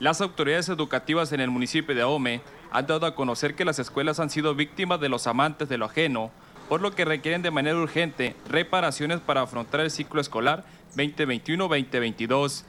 Las 0.00 0.20
autoridades 0.20 0.68
educativas 0.68 1.32
en 1.32 1.40
el 1.40 1.50
municipio 1.50 1.94
de 1.94 2.02
Ahome 2.02 2.40
han 2.72 2.86
dado 2.86 3.06
a 3.06 3.14
conocer 3.14 3.54
que 3.54 3.66
las 3.66 3.78
escuelas 3.78 4.18
han 4.18 4.30
sido 4.30 4.54
víctimas 4.54 4.98
de 5.00 5.10
los 5.10 5.26
amantes 5.26 5.68
de 5.68 5.76
lo 5.76 5.84
ajeno, 5.84 6.30
por 6.68 6.80
lo 6.80 6.92
que 6.92 7.04
requieren 7.04 7.42
de 7.42 7.50
manera 7.50 7.76
urgente 7.76 8.34
reparaciones 8.48 9.20
para 9.20 9.42
afrontar 9.42 9.80
el 9.80 9.90
ciclo 9.90 10.20
escolar 10.20 10.64
2021-2022. 10.96 12.64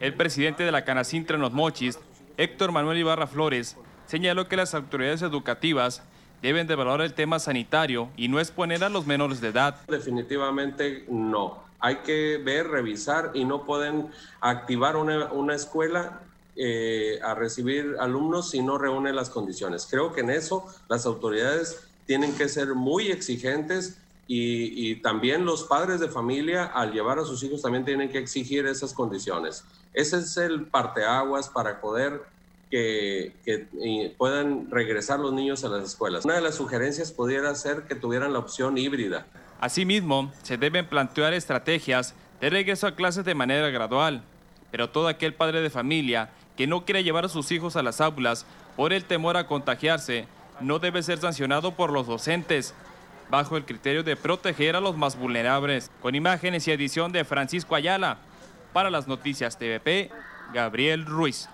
El 0.00 0.14
presidente 0.14 0.64
de 0.64 0.72
la 0.72 0.84
Canacintra 0.84 1.36
en 1.36 1.42
los 1.42 1.52
Mochis, 1.52 1.98
Héctor 2.36 2.72
Manuel 2.72 2.98
Ibarra 2.98 3.28
Flores, 3.28 3.76
señaló 4.06 4.48
que 4.48 4.56
las 4.56 4.74
autoridades 4.74 5.22
educativas 5.22 6.02
deben 6.42 6.66
de 6.66 6.74
valorar 6.74 7.02
el 7.02 7.14
tema 7.14 7.38
sanitario 7.38 8.10
y 8.16 8.28
no 8.28 8.40
exponer 8.40 8.82
a 8.82 8.88
los 8.88 9.06
menores 9.06 9.40
de 9.40 9.48
edad. 9.48 9.76
Definitivamente 9.86 11.04
no. 11.08 11.64
Hay 11.78 11.96
que 11.96 12.40
ver, 12.44 12.68
revisar 12.68 13.30
y 13.32 13.44
no 13.44 13.64
pueden 13.64 14.08
activar 14.40 14.96
una, 14.96 15.26
una 15.32 15.54
escuela 15.54 16.20
eh, 16.56 17.18
a 17.22 17.34
recibir 17.34 17.96
alumnos 18.00 18.50
si 18.50 18.62
no 18.62 18.78
reúne 18.78 19.12
las 19.12 19.30
condiciones. 19.30 19.86
Creo 19.90 20.12
que 20.12 20.22
en 20.22 20.30
eso 20.30 20.66
las 20.88 21.04
autoridades 21.04 21.86
tienen 22.06 22.34
que 22.34 22.48
ser 22.48 22.74
muy 22.74 23.08
exigentes 23.08 23.98
y, 24.28 24.96
también 25.02 25.44
los 25.44 25.64
padres 25.64 26.00
de 26.00 26.08
familia 26.08 26.64
al 26.64 26.92
llevar 26.92 27.18
a 27.18 27.24
sus 27.24 27.42
hijos 27.44 27.62
también 27.62 27.84
tienen 27.84 28.08
que 28.08 28.18
exigir 28.18 28.66
esas 28.66 28.92
condiciones. 28.92 29.64
Ese 29.92 30.18
es 30.18 30.36
el 30.36 30.66
parteaguas 30.66 31.48
para 31.48 31.80
poder 31.80 32.22
que, 32.70 33.34
que 33.44 34.14
puedan 34.18 34.70
regresar 34.70 35.20
los 35.20 35.32
niños 35.32 35.62
a 35.64 35.68
las 35.68 35.84
escuelas. 35.84 36.24
Una 36.24 36.34
de 36.34 36.40
las 36.40 36.56
sugerencias 36.56 37.12
pudiera 37.12 37.54
ser 37.54 37.82
que 37.82 37.94
tuvieran 37.94 38.32
la 38.32 38.40
opción 38.40 38.78
híbrida. 38.78 39.26
Asimismo, 39.60 40.32
se 40.42 40.56
deben 40.56 40.88
plantear 40.88 41.32
estrategias 41.32 42.14
de 42.40 42.50
regreso 42.50 42.86
a 42.86 42.96
clases 42.96 43.24
de 43.24 43.34
manera 43.34 43.70
gradual, 43.70 44.22
pero 44.76 44.90
todo 44.90 45.08
aquel 45.08 45.32
padre 45.32 45.62
de 45.62 45.70
familia 45.70 46.28
que 46.54 46.66
no 46.66 46.84
quiere 46.84 47.02
llevar 47.02 47.24
a 47.24 47.30
sus 47.30 47.50
hijos 47.50 47.76
a 47.76 47.82
las 47.82 48.02
aulas 48.02 48.44
por 48.76 48.92
el 48.92 49.06
temor 49.06 49.38
a 49.38 49.46
contagiarse 49.46 50.26
no 50.60 50.78
debe 50.78 51.02
ser 51.02 51.16
sancionado 51.16 51.72
por 51.72 51.90
los 51.90 52.06
docentes, 52.06 52.74
bajo 53.30 53.56
el 53.56 53.64
criterio 53.64 54.02
de 54.02 54.16
proteger 54.16 54.76
a 54.76 54.82
los 54.82 54.94
más 54.94 55.18
vulnerables. 55.18 55.90
Con 56.02 56.14
imágenes 56.14 56.68
y 56.68 56.72
edición 56.72 57.10
de 57.10 57.24
Francisco 57.24 57.74
Ayala, 57.74 58.18
para 58.74 58.90
las 58.90 59.08
noticias 59.08 59.56
TVP, 59.56 60.10
Gabriel 60.52 61.06
Ruiz. 61.06 61.48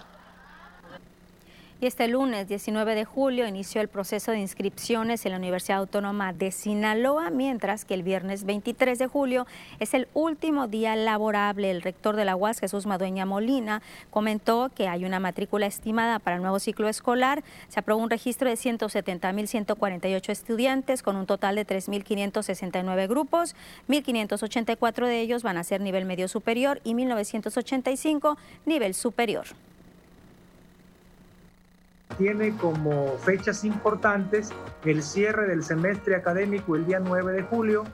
Y 1.83 1.87
este 1.87 2.07
lunes 2.07 2.47
19 2.47 2.95
de 2.95 3.05
julio 3.05 3.45
inició 3.45 3.81
el 3.81 3.88
proceso 3.88 4.31
de 4.31 4.38
inscripciones 4.38 5.27
en 5.27 5.33
la 5.33 5.38
Universidad 5.38 5.79
Autónoma 5.79 6.33
de 6.33 6.53
Sinaloa, 6.53 7.31
mientras 7.31 7.85
que 7.85 7.95
el 7.95 8.05
viernes 8.05 8.45
23 8.45 9.01
de 9.01 9.09
julio 9.09 9.49
es 9.81 9.92
el 9.92 10.07
último 10.14 10.68
día 10.68 10.95
laborable. 10.95 11.73
El 11.73 11.83
rector 11.83 12.14
de 12.14 12.25
la 12.25 12.37
UAS, 12.37 12.61
Jesús 12.61 12.87
Madueña 12.87 13.27
Molina, 13.27 13.83
comentó 14.11 14.71
que 14.73 14.87
hay 14.87 15.05
una 15.05 15.18
matrícula 15.18 15.66
estimada 15.66 16.21
para 16.21 16.37
el 16.37 16.42
nuevo 16.42 16.61
ciclo 16.61 16.88
escolar. 16.88 17.42
Se 17.66 17.81
aprobó 17.81 18.01
un 18.01 18.11
registro 18.11 18.49
de 18.49 18.55
170.148 18.55 20.29
estudiantes 20.31 21.03
con 21.03 21.16
un 21.16 21.27
total 21.27 21.57
de 21.57 21.66
3.569 21.66 23.09
grupos. 23.09 23.57
1.584 23.88 25.07
de 25.07 25.21
ellos 25.21 25.42
van 25.42 25.57
a 25.57 25.64
ser 25.64 25.81
nivel 25.81 26.05
medio 26.05 26.29
superior 26.29 26.81
y 26.85 26.95
1.985 26.95 28.37
nivel 28.66 28.95
superior 28.95 29.47
tiene 32.18 32.57
como 32.57 33.16
fechas 33.18 33.64
importantes 33.64 34.51
el 34.85 35.03
cierre 35.03 35.46
del 35.46 35.62
semestre 35.62 36.16
académico 36.16 36.77
el 36.77 36.87
día 36.87 37.01
9 37.01 37.33
de 37.33 37.42
julio, 37.42 37.85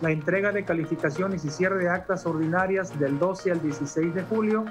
la 0.00 0.10
entrega 0.10 0.52
de 0.52 0.64
calificaciones 0.64 1.44
y 1.44 1.50
cierre 1.50 1.78
de 1.78 1.88
actas 1.88 2.26
ordinarias 2.26 2.98
del 2.98 3.18
12 3.18 3.52
al 3.52 3.62
16 3.62 4.14
de 4.14 4.22
julio, 4.22 4.64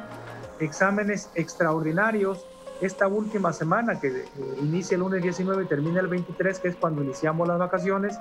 exámenes 0.60 1.29
extraordinarios 1.36 2.45
esta 2.81 3.08
última 3.08 3.53
semana 3.53 3.99
que 3.99 4.08
eh, 4.08 4.25
inicia 4.62 4.95
el 4.95 5.01
lunes 5.01 5.23
19 5.23 5.63
y 5.63 5.67
termina 5.67 6.01
el 6.01 6.08
23, 6.08 6.60
que 6.60 6.67
es 6.69 6.75
cuando 6.75 7.03
iniciamos 7.03 7.47
las 7.47 7.58
vacaciones, 7.58 8.19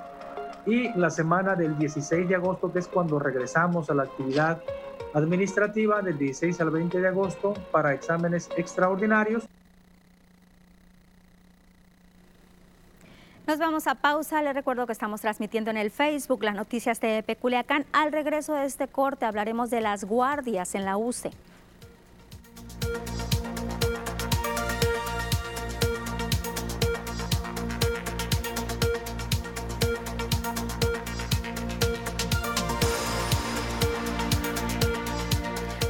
y 0.65 0.91
la 0.97 1.09
semana 1.09 1.55
del 1.55 1.77
16 1.77 2.27
de 2.27 2.35
agosto, 2.35 2.71
que 2.71 2.79
es 2.79 2.87
cuando 2.87 3.19
regresamos 3.19 3.89
a 3.89 3.93
la 3.93 4.03
actividad 4.03 4.61
administrativa 5.13 6.01
del 6.01 6.17
16 6.17 6.59
al 6.61 6.71
20 6.71 6.99
de 6.99 7.07
agosto 7.07 7.53
para 7.71 7.93
exámenes 7.93 8.49
extraordinarios. 8.57 9.47
Nos 13.47 13.59
vamos 13.59 13.85
a 13.85 13.93
pausa. 13.93 14.41
Les 14.41 14.55
recuerdo 14.55 14.87
que 14.87 14.93
estamos 14.93 15.21
transmitiendo 15.21 15.69
en 15.69 15.77
el 15.77 15.91
Facebook 15.91 16.43
las 16.43 16.55
noticias 16.55 16.99
de 16.99 17.21
Peculiacán. 17.21 17.85
Al 17.93 18.11
regreso 18.11 18.55
de 18.55 18.65
este 18.65 18.87
corte 18.87 19.25
hablaremos 19.25 19.69
de 19.69 19.81
las 19.81 20.03
guardias 20.03 20.73
en 20.73 20.83
la 20.83 20.97
UCE. 20.97 21.29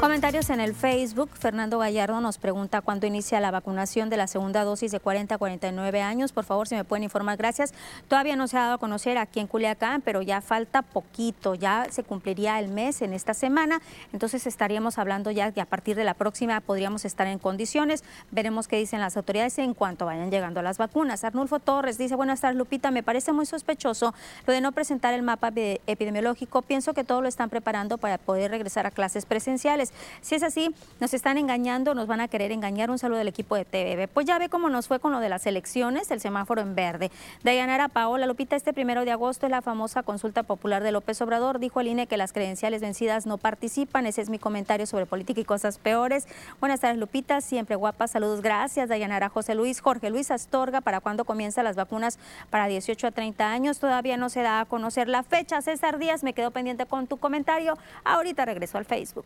Comentarios 0.05 0.51
en 0.51 0.59
el 0.59 0.75
Facebook. 0.75 1.31
Fernando 1.33 1.79
Gallardo 1.79 2.21
nos 2.21 2.37
pregunta 2.37 2.81
cuándo 2.81 3.07
inicia 3.07 3.39
la 3.39 3.49
vacunación 3.49 4.07
de 4.07 4.17
la 4.17 4.27
segunda 4.27 4.63
dosis 4.63 4.91
de 4.91 4.99
40 4.99 5.33
a 5.33 5.37
49 5.39 5.99
años. 6.03 6.31
Por 6.31 6.43
favor, 6.43 6.67
si 6.67 6.75
me 6.75 6.83
pueden 6.83 7.01
informar, 7.01 7.37
gracias. 7.37 7.73
Todavía 8.07 8.35
no 8.35 8.47
se 8.47 8.55
ha 8.55 8.61
dado 8.61 8.75
a 8.75 8.77
conocer 8.77 9.17
aquí 9.17 9.39
en 9.39 9.47
Culiacán, 9.47 10.03
pero 10.03 10.21
ya 10.21 10.41
falta 10.41 10.83
poquito. 10.83 11.55
Ya 11.55 11.87
se 11.89 12.03
cumpliría 12.03 12.59
el 12.59 12.67
mes 12.67 13.01
en 13.01 13.13
esta 13.13 13.33
semana. 13.33 13.81
Entonces 14.13 14.45
estaríamos 14.45 14.99
hablando 14.99 15.31
ya 15.31 15.51
que 15.51 15.59
a 15.59 15.65
partir 15.65 15.95
de 15.95 16.03
la 16.03 16.13
próxima 16.13 16.61
podríamos 16.61 17.03
estar 17.03 17.25
en 17.25 17.39
condiciones. 17.39 18.03
Veremos 18.29 18.67
qué 18.67 18.77
dicen 18.77 19.01
las 19.01 19.17
autoridades 19.17 19.57
en 19.57 19.73
cuanto 19.73 20.05
vayan 20.05 20.29
llegando 20.29 20.61
las 20.61 20.77
vacunas. 20.77 21.23
Arnulfo 21.23 21.57
Torres 21.57 21.97
dice, 21.97 22.13
buenas 22.13 22.41
tardes 22.41 22.57
Lupita, 22.57 22.91
me 22.91 23.01
parece 23.01 23.31
muy 23.31 23.47
sospechoso 23.47 24.13
lo 24.45 24.53
de 24.53 24.61
no 24.61 24.71
presentar 24.71 25.15
el 25.15 25.23
mapa 25.23 25.51
epidemiológico. 25.55 26.61
Pienso 26.61 26.93
que 26.93 27.03
todo 27.03 27.21
lo 27.21 27.27
están 27.27 27.49
preparando 27.49 27.97
para 27.97 28.19
poder 28.19 28.51
regresar 28.51 28.85
a 28.85 28.91
clases 28.91 29.25
presenciales 29.25 29.94
Si 30.21 30.35
es 30.35 30.43
así, 30.43 30.73
nos 30.99 31.13
están 31.13 31.37
engañando, 31.37 31.93
nos 31.93 32.07
van 32.07 32.21
a 32.21 32.27
querer 32.27 32.51
engañar. 32.51 32.89
Un 32.89 32.99
saludo 32.99 33.19
del 33.19 33.27
equipo 33.27 33.55
de 33.55 33.65
TVB. 33.65 34.07
Pues 34.07 34.25
ya 34.25 34.39
ve 34.39 34.49
cómo 34.49 34.69
nos 34.69 34.87
fue 34.87 34.99
con 34.99 35.11
lo 35.11 35.19
de 35.19 35.29
las 35.29 35.45
elecciones, 35.45 36.11
el 36.11 36.19
semáforo 36.19 36.61
en 36.61 36.75
verde. 36.75 37.11
Dayanara 37.43 37.87
Paola 37.87 38.25
Lupita, 38.25 38.55
este 38.55 38.73
primero 38.73 39.05
de 39.05 39.11
agosto 39.11 39.45
es 39.45 39.51
la 39.51 39.61
famosa 39.61 40.03
consulta 40.03 40.43
popular 40.43 40.83
de 40.83 40.91
López 40.91 41.21
Obrador. 41.21 41.59
Dijo 41.59 41.79
el 41.81 41.87
INE 41.87 42.07
que 42.07 42.17
las 42.17 42.33
credenciales 42.33 42.81
vencidas 42.81 43.25
no 43.25 43.37
participan. 43.37 44.05
Ese 44.05 44.21
es 44.21 44.29
mi 44.29 44.39
comentario 44.39 44.85
sobre 44.85 45.05
política 45.05 45.41
y 45.41 45.45
cosas 45.45 45.77
peores. 45.77 46.27
Buenas 46.59 46.79
tardes, 46.79 46.97
Lupita. 46.97 47.41
Siempre 47.41 47.75
guapa. 47.75 48.07
Saludos. 48.07 48.41
Gracias, 48.41 48.89
Dayanara. 48.89 49.29
José 49.29 49.55
Luis. 49.55 49.81
Jorge 49.81 50.09
Luis 50.09 50.31
Astorga, 50.31 50.81
¿para 50.81 50.99
cuándo 50.99 51.25
comienzan 51.25 51.63
las 51.63 51.75
vacunas 51.75 52.19
para 52.49 52.67
18 52.67 53.07
a 53.07 53.11
30 53.11 53.49
años? 53.49 53.79
Todavía 53.79 54.17
no 54.17 54.29
se 54.29 54.41
da 54.41 54.61
a 54.61 54.65
conocer 54.65 55.07
la 55.07 55.23
fecha. 55.23 55.61
César 55.61 55.99
Díaz, 55.99 56.23
me 56.23 56.33
quedo 56.33 56.51
pendiente 56.51 56.85
con 56.85 57.07
tu 57.07 57.17
comentario. 57.17 57.77
Ahorita 58.03 58.45
regreso 58.45 58.77
al 58.77 58.85
Facebook. 58.85 59.25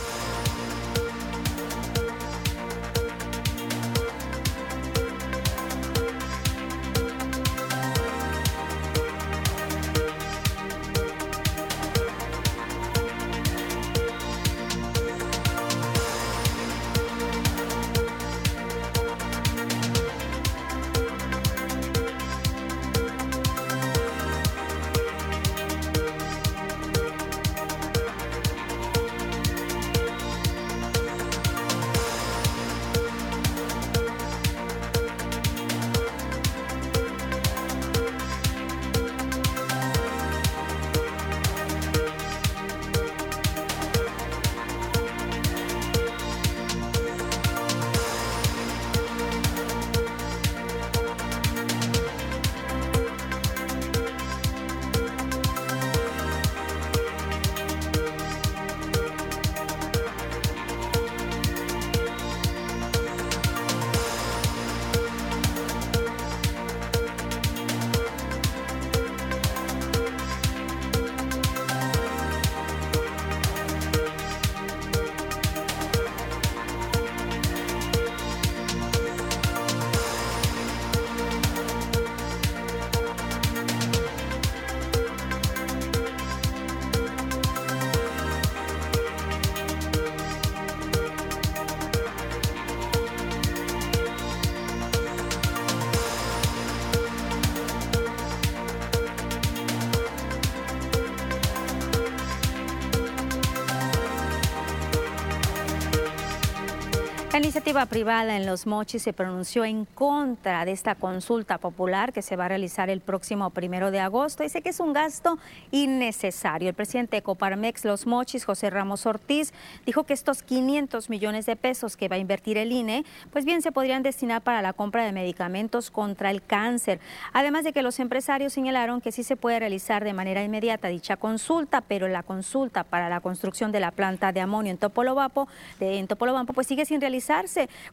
iniciativa 107.61 107.85
privada 107.85 108.37
en 108.37 108.47
Los 108.47 108.65
Mochis 108.65 109.03
se 109.03 109.13
pronunció 109.13 109.65
en 109.65 109.85
contra 109.85 110.65
de 110.65 110.71
esta 110.71 110.95
consulta 110.95 111.59
popular 111.59 112.11
que 112.11 112.23
se 112.23 112.35
va 112.35 112.45
a 112.45 112.47
realizar 112.47 112.89
el 112.89 113.01
próximo 113.01 113.51
primero 113.51 113.91
de 113.91 113.99
agosto. 113.99 114.41
Dice 114.41 114.63
que 114.63 114.69
es 114.69 114.79
un 114.79 114.93
gasto 114.93 115.37
innecesario. 115.69 116.69
El 116.69 116.73
presidente 116.73 117.17
de 117.17 117.21
Coparmex 117.21 117.85
Los 117.85 118.07
Mochis, 118.07 118.45
José 118.45 118.71
Ramos 118.71 119.05
Ortiz, 119.05 119.53
dijo 119.85 120.05
que 120.05 120.13
estos 120.13 120.41
500 120.41 121.11
millones 121.11 121.45
de 121.45 121.55
pesos 121.55 121.97
que 121.97 122.07
va 122.07 122.15
a 122.15 122.19
invertir 122.19 122.57
el 122.57 122.71
INE, 122.71 123.05
pues 123.31 123.45
bien 123.45 123.61
se 123.61 123.71
podrían 123.71 124.01
destinar 124.01 124.41
para 124.41 124.63
la 124.63 124.73
compra 124.73 125.05
de 125.05 125.11
medicamentos 125.11 125.91
contra 125.91 126.31
el 126.31 126.41
cáncer. 126.41 126.99
Además 127.31 127.63
de 127.63 127.73
que 127.73 127.83
los 127.83 127.99
empresarios 127.99 128.53
señalaron 128.53 129.01
que 129.01 129.11
sí 129.11 129.21
se 129.21 129.35
puede 129.35 129.59
realizar 129.59 130.03
de 130.03 130.13
manera 130.13 130.43
inmediata 130.43 130.87
dicha 130.87 131.15
consulta, 131.15 131.81
pero 131.81 132.07
la 132.07 132.23
consulta 132.23 132.83
para 132.83 133.07
la 133.07 133.19
construcción 133.19 133.71
de 133.71 133.81
la 133.81 133.91
planta 133.91 134.31
de 134.31 134.41
amonio 134.41 134.71
en 134.71 134.79
Topolobampo, 134.79 135.47
en 135.79 136.07
Topolobampo 136.07 136.53
pues 136.53 136.65
sigue 136.65 136.85
sin 136.85 136.99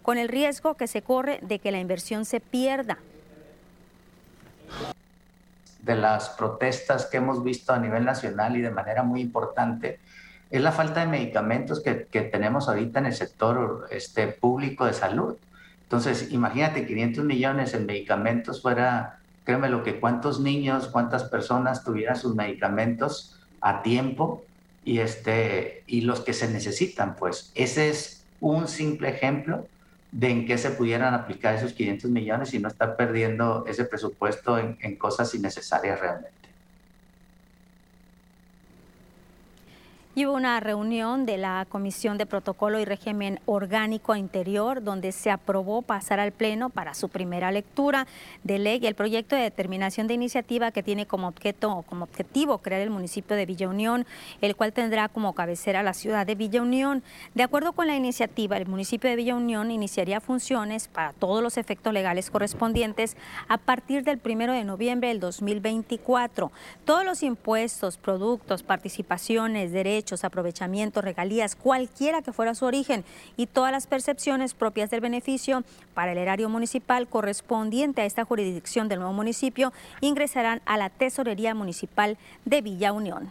con 0.02 0.18
el 0.18 0.28
riesgo 0.28 0.74
que 0.74 0.86
se 0.86 1.02
corre 1.02 1.38
de 1.42 1.58
que 1.58 1.72
la 1.72 1.78
inversión 1.78 2.24
se 2.24 2.40
pierda. 2.40 2.98
De 5.82 5.94
las 5.94 6.30
protestas 6.30 7.06
que 7.06 7.18
hemos 7.18 7.42
visto 7.42 7.72
a 7.72 7.78
nivel 7.78 8.04
nacional 8.04 8.56
y 8.56 8.60
de 8.60 8.70
manera 8.70 9.02
muy 9.02 9.20
importante 9.20 9.98
es 10.50 10.62
la 10.62 10.72
falta 10.72 11.00
de 11.00 11.06
medicamentos 11.06 11.80
que, 11.80 11.94
tenemos 12.32 12.68
ahorita 12.68 13.00
en 13.00 13.06
el 13.06 13.14
sector 13.14 13.86
este, 13.90 14.28
público 14.28 14.86
de 14.86 14.94
salud. 14.94 15.36
Entonces, 15.82 16.32
imagínate 16.32 16.86
500 16.86 17.24
millones 17.24 17.74
en 17.74 17.86
medicamentos 17.86 18.62
fuera, 18.62 19.18
créeme 19.44 19.68
lo 19.68 19.82
que 19.82 20.00
cuántos 20.00 20.40
niños, 20.40 20.88
cuántas 20.88 21.24
personas 21.24 21.84
tuvieran 21.84 22.16
sus 22.16 22.34
medicamentos 22.34 23.38
a 23.60 23.82
tiempo 23.82 24.44
y, 24.84 25.00
este, 25.00 25.82
y 25.86 26.02
los 26.02 26.20
que 26.20 26.32
se 26.32 26.48
necesitan, 26.48 27.14
pues 27.16 27.52
ese 27.54 27.90
es 27.90 28.17
un 28.40 28.68
simple 28.68 29.08
ejemplo 29.08 29.66
de 30.12 30.30
en 30.30 30.46
qué 30.46 30.56
se 30.56 30.70
pudieran 30.70 31.14
aplicar 31.14 31.54
esos 31.54 31.72
500 31.72 32.10
millones 32.10 32.54
y 32.54 32.58
no 32.58 32.68
estar 32.68 32.96
perdiendo 32.96 33.64
ese 33.66 33.84
presupuesto 33.84 34.58
en, 34.58 34.78
en 34.80 34.96
cosas 34.96 35.34
innecesarias 35.34 36.00
realmente. 36.00 36.37
Y 40.18 40.26
hubo 40.26 40.34
una 40.34 40.58
reunión 40.58 41.26
de 41.26 41.38
la 41.38 41.64
Comisión 41.68 42.18
de 42.18 42.26
Protocolo 42.26 42.80
y 42.80 42.84
Régimen 42.84 43.38
Orgánico 43.46 44.16
Interior 44.16 44.82
donde 44.82 45.12
se 45.12 45.30
aprobó 45.30 45.80
pasar 45.82 46.18
al 46.18 46.32
Pleno 46.32 46.70
para 46.70 46.94
su 46.94 47.08
primera 47.08 47.52
lectura 47.52 48.08
de 48.42 48.58
ley 48.58 48.84
el 48.84 48.96
proyecto 48.96 49.36
de 49.36 49.42
determinación 49.42 50.08
de 50.08 50.14
iniciativa 50.14 50.72
que 50.72 50.82
tiene 50.82 51.06
como 51.06 51.28
objeto 51.28 51.70
o 51.70 51.82
como 51.84 52.02
objetivo 52.02 52.58
crear 52.58 52.80
el 52.80 52.90
municipio 52.90 53.36
de 53.36 53.46
Villa 53.46 53.68
Unión, 53.68 54.06
el 54.40 54.56
cual 54.56 54.72
tendrá 54.72 55.08
como 55.08 55.34
cabecera 55.34 55.84
la 55.84 55.94
ciudad 55.94 56.26
de 56.26 56.34
Villa 56.34 56.62
Unión. 56.62 57.04
De 57.36 57.44
acuerdo 57.44 57.72
con 57.72 57.86
la 57.86 57.94
iniciativa, 57.94 58.56
el 58.56 58.66
municipio 58.66 59.08
de 59.08 59.14
Villa 59.14 59.36
Unión 59.36 59.70
iniciaría 59.70 60.20
funciones 60.20 60.88
para 60.88 61.12
todos 61.12 61.44
los 61.44 61.56
efectos 61.56 61.92
legales 61.92 62.28
correspondientes 62.32 63.16
a 63.46 63.56
partir 63.56 64.02
del 64.02 64.18
primero 64.18 64.52
de 64.52 64.64
noviembre 64.64 65.10
del 65.10 65.20
2024. 65.20 66.50
Todos 66.84 67.04
los 67.04 67.22
impuestos, 67.22 67.98
productos, 67.98 68.64
participaciones, 68.64 69.70
derechos, 69.70 70.07
aprovechamientos, 70.24 71.04
regalías, 71.04 71.54
cualquiera 71.54 72.22
que 72.22 72.32
fuera 72.32 72.54
su 72.54 72.64
origen 72.64 73.04
y 73.36 73.46
todas 73.46 73.72
las 73.72 73.86
percepciones 73.86 74.54
propias 74.54 74.90
del 74.90 75.00
beneficio 75.00 75.64
para 75.94 76.12
el 76.12 76.18
erario 76.18 76.48
municipal 76.48 77.08
correspondiente 77.08 78.02
a 78.02 78.04
esta 78.04 78.24
jurisdicción 78.24 78.88
del 78.88 79.00
nuevo 79.00 79.14
municipio 79.14 79.72
ingresarán 80.00 80.62
a 80.66 80.76
la 80.76 80.90
Tesorería 80.90 81.54
Municipal 81.54 82.18
de 82.44 82.62
Villa 82.62 82.92
Unión. 82.92 83.30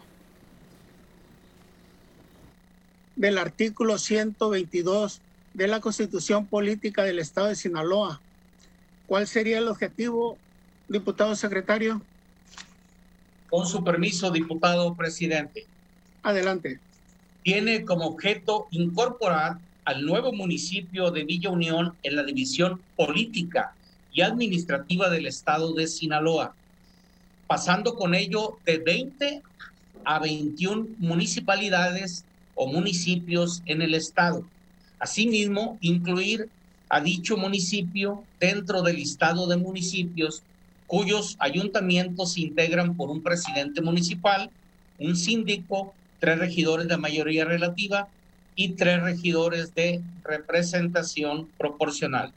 Del 3.16 3.38
artículo 3.38 3.98
122 3.98 5.22
de 5.54 5.68
la 5.68 5.80
Constitución 5.80 6.46
Política 6.46 7.04
del 7.04 7.18
Estado 7.18 7.48
de 7.48 7.56
Sinaloa. 7.56 8.22
¿Cuál 9.08 9.26
sería 9.26 9.58
el 9.58 9.68
objetivo, 9.68 10.38
diputado 10.88 11.36
secretario? 11.36 12.02
Con 13.50 13.66
su 13.66 13.84
permiso, 13.84 14.30
diputado 14.30 14.94
presidente. 14.94 15.66
Adelante. 16.28 16.82
Tiene 17.42 17.86
como 17.86 18.06
objeto 18.06 18.68
incorporar 18.72 19.60
al 19.86 20.06
nuevo 20.06 20.34
municipio 20.34 21.10
de 21.10 21.24
Villa 21.24 21.50
Unión 21.50 21.94
en 22.04 22.18
la 22.18 22.24
división 22.24 22.82
política 22.98 23.74
y 24.12 24.20
administrativa 24.24 25.10
del 25.10 25.26
estado 25.26 25.72
de 25.72 25.88
Sinaloa, 25.88 26.54
pasando 27.48 27.96
con 27.96 28.14
ello 28.14 28.58
de 28.66 28.80
20 28.80 29.42
a 30.04 30.20
21 30.20 30.88
municipalidades 30.98 32.26
o 32.56 32.68
municipios 32.68 33.62
en 33.66 33.82
el 33.82 33.94
estado. 33.94 34.44
Asimismo, 35.00 35.78
incluir 35.80 36.50
a 36.90 37.00
dicho 37.00 37.38
municipio 37.38 38.26
dentro 38.38 38.82
del 38.82 38.98
listado 38.98 39.48
de 39.48 39.56
municipios 39.56 40.44
cuyos 40.88 41.38
ayuntamientos 41.40 42.34
se 42.34 42.42
integran 42.42 42.98
por 42.98 43.10
un 43.12 43.24
presidente 43.24 43.82
municipal, 43.82 44.50
un 45.00 45.16
síndico 45.16 45.94
tres 46.20 46.40
regidores 46.40 46.88
de 46.88 46.98
mayoría 46.98 47.46
relativa 47.46 48.08
y 48.56 48.70
tres 48.70 49.02
regidores 49.02 49.74
de 49.76 50.02
representación 50.24 51.48
proporcional. 51.58 52.34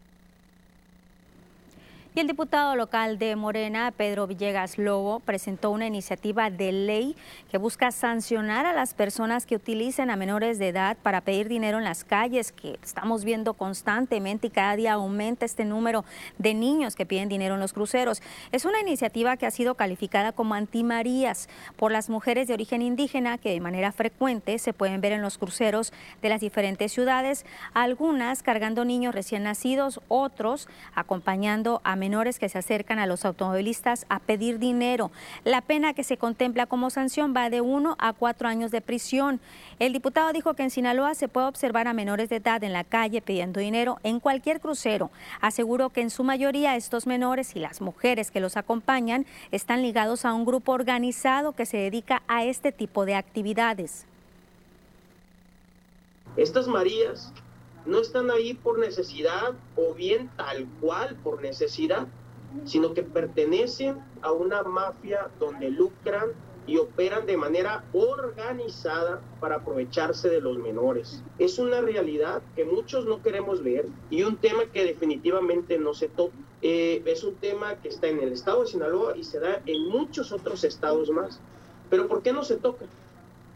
Y 2.13 2.19
el 2.19 2.27
diputado 2.27 2.75
local 2.75 3.21
de 3.21 3.37
Morena, 3.37 3.93
Pedro 3.97 4.27
Villegas 4.27 4.79
Lobo, 4.79 5.21
presentó 5.21 5.71
una 5.71 5.87
iniciativa 5.87 6.51
de 6.51 6.73
ley 6.73 7.15
que 7.49 7.57
busca 7.57 7.93
sancionar 7.93 8.67
a 8.67 8.73
las 8.73 8.95
personas 8.95 9.47
que 9.47 9.55
utilicen 9.55 10.11
a 10.11 10.17
menores 10.17 10.59
de 10.59 10.71
edad 10.71 10.97
para 11.05 11.21
pedir 11.21 11.47
dinero 11.47 11.79
en 11.79 11.85
las 11.85 12.03
calles, 12.03 12.51
que 12.51 12.81
estamos 12.83 13.23
viendo 13.23 13.55
constantemente 13.55 14.49
y 14.49 14.51
cada 14.51 14.75
día 14.75 14.95
aumenta 14.95 15.45
este 15.45 15.65
número 15.65 16.05
de 16.37 16.53
niños 16.53 16.97
que 16.97 17.07
piden 17.07 17.29
dinero 17.29 17.55
en 17.55 17.61
los 17.61 17.73
cruceros. 17.73 18.23
Es 18.51 18.65
una 18.65 18.81
iniciativa 18.81 19.37
que 19.37 19.47
ha 19.47 19.53
sido 19.53 19.77
calificada 19.77 20.33
como 20.33 20.55
antimarías 20.55 21.49
por 21.77 21.93
las 21.93 22.11
mujeres 22.11 22.49
de 22.49 22.55
origen 22.55 22.83
indígena 22.83 23.39
que 23.39 23.53
de 23.53 23.61
manera 23.61 23.93
frecuente 23.93 24.59
se 24.59 24.73
pueden 24.73 25.01
ver 25.01 25.13
en 25.13 25.23
los 25.23 25.39
cruceros 25.39 25.93
de 26.23 26.29
las 26.29 26.41
diferentes 26.41 26.91
ciudades, 26.91 27.47
algunas 27.73 28.43
cargando 28.43 28.85
niños 28.85 29.15
recién 29.15 29.45
nacidos, 29.45 30.01
otros 30.09 30.67
acompañando 30.97 31.81
a 31.85 32.00
menores 32.01 32.41
que 32.41 32.49
se 32.49 32.59
acercan 32.59 32.99
a 32.99 33.07
los 33.07 33.25
automovilistas 33.25 34.07
a 34.09 34.19
pedir 34.19 34.59
dinero. 34.59 35.13
La 35.45 35.61
pena 35.61 35.95
que 35.95 36.03
se 36.03 36.17
contempla 36.17 36.67
como 36.67 36.91
sanción 36.91 37.33
va 37.37 37.49
de 37.51 37.61
uno 37.61 37.95
a 38.01 38.13
cuatro 38.13 38.49
años 38.49 38.73
de 38.73 38.81
prisión. 38.81 39.39
El 39.79 39.93
diputado 39.93 40.33
dijo 40.33 40.55
que 40.55 40.65
en 40.65 40.71
Sinaloa 40.71 41.15
se 41.15 41.29
puede 41.29 41.47
observar 41.47 41.87
a 41.87 41.93
menores 41.93 42.29
de 42.29 42.37
edad 42.37 42.65
en 42.65 42.73
la 42.73 42.83
calle 42.83 43.23
pidiendo 43.23 43.61
dinero 43.61 43.99
en 44.03 44.19
cualquier 44.19 44.61
crucero. 44.61 45.13
Aseguró 45.41 45.91
que 45.91 46.01
en 46.01 46.11
su 46.11 46.25
mayoría 46.25 46.75
estos 46.75 47.07
menores 47.07 47.55
y 47.55 47.61
las 47.61 47.81
mujeres 47.81 48.33
que 48.33 48.41
los 48.41 48.57
acompañan 48.57 49.27
están 49.53 49.83
ligados 49.83 50.25
a 50.25 50.33
un 50.33 50.45
grupo 50.45 50.73
organizado 50.73 51.53
que 51.53 51.67
se 51.67 51.77
dedica 51.77 52.23
a 52.27 52.45
este 52.45 52.73
tipo 52.73 53.05
de 53.05 53.15
actividades. 53.15 54.07
Estas 56.37 56.67
Marías 56.67 57.33
no 57.87 57.99
están 58.01 58.31
ahí 58.31 58.55
por 58.55 58.79
necesidad 58.79 59.55
o 59.77 59.95
bien 59.95 60.31
tal 60.37 60.67
cual 60.81 61.17
por 61.23 61.41
necesidad, 61.43 62.07
sino 62.65 62.95
que 62.95 63.03
pertenecen 63.03 63.99
a 64.23 64.33
una 64.33 64.63
mafia 64.63 65.29
donde 65.39 65.71
lucran 65.71 66.31
y 66.67 66.77
operan 66.77 67.27
de 67.27 67.37
manera 67.37 67.85
organizada 67.93 69.21
para 69.41 69.57
aprovecharse 69.57 70.29
de 70.29 70.41
los 70.41 70.59
menores. 70.59 71.23
Es 71.39 71.59
una 71.59 71.81
realidad 71.81 72.43
que 72.55 72.65
muchos 72.65 73.07
no 73.07 73.23
queremos 73.23 73.63
ver 73.65 73.87
y 74.11 74.23
un 74.23 74.37
tema 74.37 74.67
que 74.67 74.85
definitivamente 74.85 75.79
no 75.79 75.95
se 75.95 76.09
toca. 76.09 76.37
Eh, 76.63 77.03
es 77.07 77.25
un 77.25 77.35
tema 77.37 77.77
que 77.77 77.89
está 77.89 78.09
en 78.09 78.21
el 78.21 78.33
estado 78.33 78.61
de 78.61 78.69
Sinaloa 78.69 79.17
y 79.17 79.25
se 79.25 79.41
da 79.41 79.63
en 79.67 79.89
muchos 79.89 80.31
otros 80.33 80.63
estados 80.63 81.11
más. 81.11 81.41
Pero 81.89 82.07
¿por 82.07 82.23
qué 82.23 82.33
no 82.33 82.45
se 82.45 82.57
toca? 82.57 82.85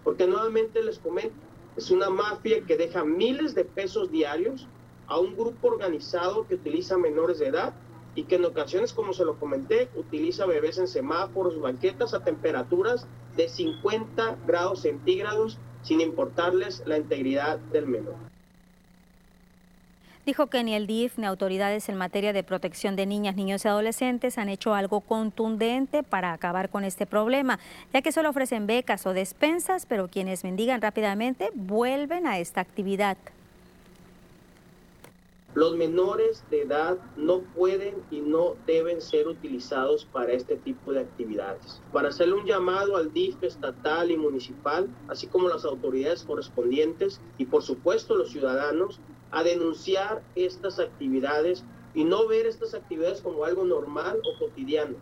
Porque 0.03 0.27
nuevamente 0.27 0.83
les 0.83 0.99
comento, 0.99 1.37
es 1.77 1.91
una 1.91 2.11
mafia 2.11 2.65
que 2.65 2.77
deja 2.77 3.05
miles 3.05 3.55
de 3.55 3.65
pesos 3.65 4.11
diarios 4.11 4.69
a 5.07 5.19
un 5.19 5.37
grupo 5.37 5.69
organizado 5.69 6.47
que 6.47 6.55
utiliza 6.55 6.97
menores 6.97 7.39
de 7.39 7.49
edad 7.49 7.75
y 8.15 8.25
que 8.25 8.37
en 8.37 8.45
ocasiones, 8.45 8.93
como 8.93 9.13
se 9.13 9.25
lo 9.25 9.39
comenté, 9.39 9.89
utiliza 9.97 10.47
bebés 10.47 10.79
en 10.79 10.87
semáforos, 10.87 11.61
banquetas 11.61 12.15
a 12.15 12.23
temperaturas 12.23 13.07
de 13.37 13.49
50 13.49 14.39
grados 14.47 14.83
centígrados 14.83 15.59
sin 15.83 16.01
importarles 16.01 16.83
la 16.87 16.97
integridad 16.97 17.59
del 17.59 17.87
menor. 17.87 18.34
Dijo 20.27 20.47
que 20.47 20.65
ni 20.65 20.75
el 20.75 20.87
DIF 20.87 21.19
ni 21.19 21.27
autoridades 21.27 21.91
en 21.91 21.97
materia 21.99 22.33
de 22.33 22.43
protección 22.43 22.97
de 22.97 23.05
niñas, 23.05 23.37
niños 23.37 23.63
y 23.65 23.69
adolescentes 23.69 24.39
han 24.39 24.49
hecho 24.49 24.73
algo 24.73 25.03
contundente 25.03 26.03
para 26.03 26.33
acabar 26.33 26.71
con 26.71 26.83
este 26.83 27.05
problema, 27.05 27.59
ya 27.93 28.01
que 28.01 28.11
solo 28.11 28.31
ofrecen 28.31 28.67
becas 28.67 29.07
o 29.07 29.13
despensas, 29.13 29.85
pero 29.85 30.09
quienes 30.09 30.43
mendigan 30.43 30.81
rápidamente 30.81 31.51
vuelven 31.55 32.27
a 32.27 32.39
esta 32.39 32.63
actividad. 32.63 33.19
Los 35.53 35.77
menores 35.77 36.43
de 36.51 36.63
edad 36.63 36.99
no 37.17 37.41
pueden 37.41 37.95
y 38.11 38.21
no 38.21 38.57
deben 38.67 39.01
ser 39.01 39.29
utilizados 39.29 40.05
para 40.05 40.33
este 40.33 40.57
tipo 40.57 40.93
de 40.93 41.01
actividades. 41.01 41.81
Para 41.93 42.09
hacerle 42.09 42.35
un 42.35 42.45
llamado 42.47 42.97
al 42.97 43.13
DIF 43.13 43.41
estatal 43.43 44.11
y 44.11 44.17
municipal, 44.17 44.89
así 45.07 45.29
como 45.29 45.49
las 45.49 45.65
autoridades 45.65 46.25
correspondientes 46.25 47.21
y 47.39 47.45
por 47.45 47.63
supuesto 47.63 48.17
los 48.17 48.33
ciudadanos, 48.33 48.99
a 49.31 49.43
denunciar 49.43 50.23
estas 50.35 50.79
actividades 50.79 51.65
y 51.95 52.05
no 52.05 52.27
ver 52.27 52.47
estas 52.47 52.75
actividades 52.75 53.21
como 53.21 53.45
algo 53.45 53.65
normal 53.65 54.21
o 54.25 54.39
cotidiano. 54.39 54.97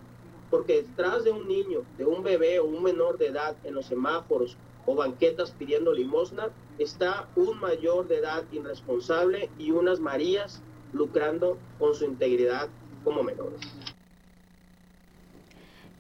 Porque 0.51 0.83
detrás 0.83 1.25
de 1.25 1.31
un 1.31 1.49
niño, 1.49 1.83
de 1.97 2.05
un 2.05 2.23
bebé 2.23 2.59
o 2.59 2.65
un 2.65 2.83
menor 2.83 3.19
de 3.19 3.29
edad 3.29 3.57
en 3.65 3.75
los 3.75 3.87
semáforos 3.87 4.57
o 4.85 4.95
banquetas 4.95 5.53
pidiendo 5.53 5.93
limosna, 5.93 6.51
está 6.79 7.29
un 7.37 7.59
mayor 7.61 8.09
de 8.09 8.19
edad 8.19 8.45
irresponsable 8.53 9.51
y 9.59 9.71
unas 9.71 10.01
Marías 10.01 10.63
lucrando 10.93 11.57
con 11.79 11.95
su 11.95 12.05
integridad 12.05 12.69
como 13.05 13.23
menores. 13.23 13.61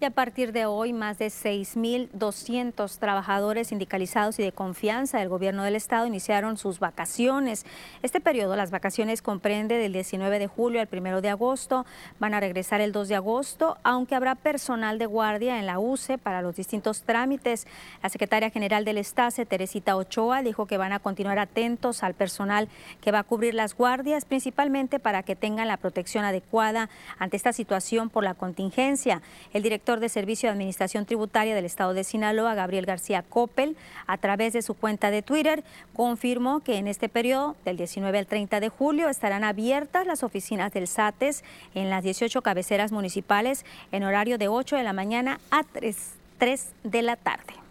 Y 0.02 0.04
a 0.04 0.10
partir 0.10 0.50
de 0.50 0.66
hoy, 0.66 0.92
más 0.92 1.18
de 1.18 1.26
6.200 1.26 2.98
trabajadores 2.98 3.68
sindicalizados 3.68 4.36
y 4.40 4.42
de 4.42 4.50
confianza 4.50 5.20
del 5.20 5.28
gobierno 5.28 5.62
del 5.62 5.76
estado 5.76 6.08
iniciaron 6.08 6.56
sus 6.56 6.80
vacaciones. 6.80 7.64
Este 8.02 8.20
periodo, 8.20 8.56
las 8.56 8.72
vacaciones 8.72 9.22
comprende 9.22 9.76
del 9.76 9.92
19 9.92 10.40
de 10.40 10.48
julio 10.48 10.80
al 10.80 10.88
1 10.90 11.20
de 11.20 11.28
agosto. 11.28 11.86
Van 12.18 12.34
a 12.34 12.40
regresar 12.40 12.80
el 12.80 12.90
2 12.90 13.06
de 13.06 13.14
agosto, 13.14 13.78
aunque 13.84 14.16
habrá 14.16 14.34
personal 14.34 14.98
de 14.98 15.06
guardia 15.06 15.60
en 15.60 15.66
la 15.66 15.78
UCE 15.78 16.18
para 16.18 16.42
los 16.42 16.56
distintos 16.56 17.02
trámites. 17.02 17.68
La 18.02 18.08
secretaria 18.08 18.50
general 18.50 18.84
del 18.84 18.98
Estase, 18.98 19.46
Teresita 19.46 19.94
Ochoa, 19.94 20.42
dijo 20.42 20.66
que 20.66 20.78
van 20.78 20.90
a 20.90 20.98
continuar 20.98 21.38
atentos 21.38 22.02
al 22.02 22.14
personal 22.14 22.68
que 23.00 23.12
va 23.12 23.20
a 23.20 23.22
cubrir 23.22 23.54
las 23.54 23.76
guardias, 23.76 24.24
principalmente 24.24 24.98
para 24.98 25.22
que 25.22 25.36
tengan 25.36 25.68
la 25.68 25.76
protección 25.76 26.24
adecuada 26.24 26.90
ante 27.20 27.36
esta 27.36 27.52
situación 27.52 28.10
por 28.10 28.24
la 28.24 28.34
contingencia. 28.34 29.22
El 29.52 29.62
director 29.62 29.91
de 30.00 30.08
Servicio 30.08 30.48
de 30.48 30.52
Administración 30.52 31.06
Tributaria 31.06 31.54
del 31.54 31.64
Estado 31.64 31.94
de 31.94 32.04
Sinaloa, 32.04 32.54
Gabriel 32.54 32.86
García 32.86 33.22
Coppel, 33.22 33.76
a 34.06 34.18
través 34.18 34.52
de 34.52 34.62
su 34.62 34.74
cuenta 34.74 35.10
de 35.10 35.22
Twitter, 35.22 35.64
confirmó 35.94 36.60
que 36.60 36.76
en 36.76 36.88
este 36.88 37.08
periodo, 37.08 37.56
del 37.64 37.76
19 37.76 38.18
al 38.18 38.26
30 38.26 38.60
de 38.60 38.68
julio, 38.68 39.08
estarán 39.08 39.44
abiertas 39.44 40.06
las 40.06 40.22
oficinas 40.22 40.72
del 40.72 40.86
SATES 40.86 41.42
en 41.74 41.90
las 41.90 42.02
18 42.02 42.42
cabeceras 42.42 42.92
municipales 42.92 43.64
en 43.90 44.04
horario 44.04 44.38
de 44.38 44.48
8 44.48 44.76
de 44.76 44.82
la 44.82 44.92
mañana 44.92 45.40
a 45.50 45.64
3, 45.64 45.96
3 46.38 46.68
de 46.84 47.02
la 47.02 47.16
tarde. 47.16 47.62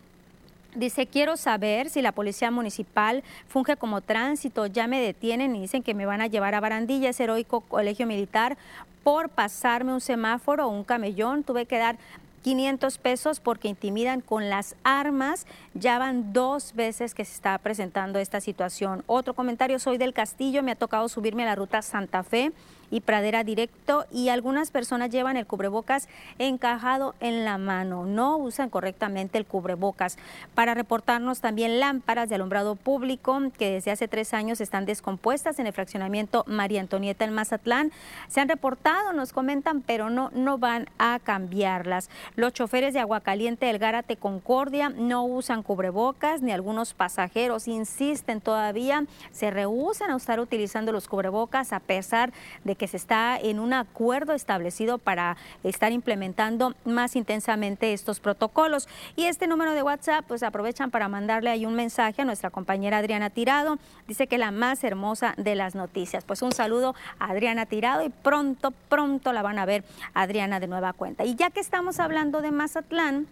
Dice, 0.75 1.05
quiero 1.05 1.37
saber 1.37 1.89
si 1.89 2.01
la 2.01 2.11
policía 2.11 2.49
municipal 2.49 3.23
funge 3.47 3.77
como 3.77 4.01
tránsito, 4.01 4.65
ya 4.65 4.87
me 4.87 4.99
detienen 4.99 5.55
y 5.55 5.61
dicen 5.61 5.83
que 5.83 5.93
me 5.93 6.05
van 6.05 6.21
a 6.21 6.27
llevar 6.27 6.55
a 6.55 6.59
Barandilla, 6.59 7.09
ese 7.09 7.25
heroico 7.25 7.61
colegio 7.61 8.07
militar, 8.07 8.57
por 9.03 9.29
pasarme 9.29 9.93
un 9.93 10.01
semáforo 10.01 10.67
o 10.67 10.69
un 10.69 10.83
camellón. 10.83 11.43
Tuve 11.43 11.65
que 11.65 11.77
dar 11.77 11.97
500 12.43 12.97
pesos 12.97 13.39
porque 13.39 13.67
intimidan 13.67 14.21
con 14.21 14.49
las 14.49 14.75
armas. 14.83 15.45
Ya 15.73 15.99
van 15.99 16.33
dos 16.33 16.73
veces 16.73 17.13
que 17.13 17.25
se 17.25 17.33
está 17.33 17.57
presentando 17.57 18.19
esta 18.19 18.41
situación. 18.41 19.03
Otro 19.05 19.33
comentario, 19.33 19.79
soy 19.79 19.97
del 19.97 20.13
Castillo, 20.13 20.63
me 20.63 20.71
ha 20.71 20.75
tocado 20.75 21.07
subirme 21.09 21.43
a 21.43 21.47
la 21.47 21.55
ruta 21.55 21.81
Santa 21.81 22.23
Fe 22.23 22.51
y 22.93 23.01
Pradera 23.01 23.43
Directo 23.43 24.05
y 24.11 24.29
algunas 24.29 24.69
personas 24.69 25.09
llevan 25.09 25.35
el 25.35 25.47
cubrebocas 25.47 26.07
encajado 26.37 27.15
en 27.21 27.43
la 27.43 27.57
mano, 27.57 28.05
no 28.05 28.37
usan 28.37 28.69
correctamente 28.69 29.39
el 29.39 29.47
cubrebocas. 29.47 30.17
Para 30.53 30.75
reportarnos 30.75 31.41
también 31.41 31.79
lámparas 31.79 32.29
de 32.29 32.35
alumbrado 32.35 32.75
público 32.75 33.39
que 33.57 33.71
desde 33.71 33.89
hace 33.89 34.07
tres 34.07 34.35
años 34.35 34.61
están 34.61 34.85
descompuestas 34.85 35.57
en 35.57 35.65
el 35.65 35.73
fraccionamiento 35.73 36.43
María 36.45 36.81
Antonieta 36.81 37.25
en 37.25 37.33
Mazatlán. 37.33 37.91
Se 38.27 38.41
han 38.41 38.49
reportado, 38.49 39.11
nos 39.11 39.33
comentan, 39.33 39.81
pero 39.81 40.11
no, 40.11 40.29
no 40.35 40.59
van 40.59 40.87
a 40.99 41.19
cambiarlas. 41.23 42.11
Los 42.35 42.53
choferes 42.53 42.93
de 42.93 42.99
Aguacaliente 42.99 43.65
del 43.65 43.79
Gárate 43.79 44.17
Concordia 44.17 44.89
no 44.89 45.25
usan 45.25 45.63
cubrebocas, 45.63 46.43
ni 46.43 46.51
algunos 46.51 46.93
pasajeros 46.93 47.67
insisten 47.67 48.39
todavía, 48.39 49.05
se 49.31 49.49
rehusan 49.49 50.11
a 50.11 50.15
estar 50.15 50.39
utilizando 50.39 50.91
los 50.91 51.07
cubrebocas 51.07 51.73
a 51.73 51.79
pesar 51.79 52.31
de 52.63 52.75
que 52.75 52.82
se 52.87 52.97
está 52.97 53.37
en 53.37 53.59
un 53.59 53.73
acuerdo 53.73 54.33
establecido 54.33 54.97
para 54.97 55.37
estar 55.63 55.91
implementando 55.91 56.75
más 56.85 57.15
intensamente 57.15 57.93
estos 57.93 58.19
protocolos. 58.19 58.87
Y 59.15 59.25
este 59.25 59.47
número 59.47 59.73
de 59.73 59.83
WhatsApp, 59.83 60.25
pues 60.27 60.43
aprovechan 60.43 60.91
para 60.91 61.07
mandarle 61.07 61.49
ahí 61.49 61.65
un 61.65 61.75
mensaje 61.75 62.21
a 62.21 62.25
nuestra 62.25 62.49
compañera 62.49 62.97
Adriana 62.97 63.29
Tirado. 63.29 63.77
Dice 64.07 64.27
que 64.27 64.37
la 64.37 64.51
más 64.51 64.83
hermosa 64.83 65.33
de 65.37 65.55
las 65.55 65.75
noticias. 65.75 66.23
Pues 66.23 66.41
un 66.41 66.51
saludo 66.51 66.95
a 67.19 67.31
Adriana 67.31 67.65
Tirado 67.65 68.03
y 68.03 68.09
pronto, 68.09 68.71
pronto 68.89 69.33
la 69.33 69.41
van 69.41 69.59
a 69.59 69.65
ver 69.65 69.83
Adriana 70.13 70.59
de 70.59 70.67
nueva 70.67 70.93
cuenta. 70.93 71.25
Y 71.25 71.35
ya 71.35 71.49
que 71.49 71.59
estamos 71.59 71.99
hablando 71.99 72.41
de 72.41 72.51
Mazatlán, 72.51 73.27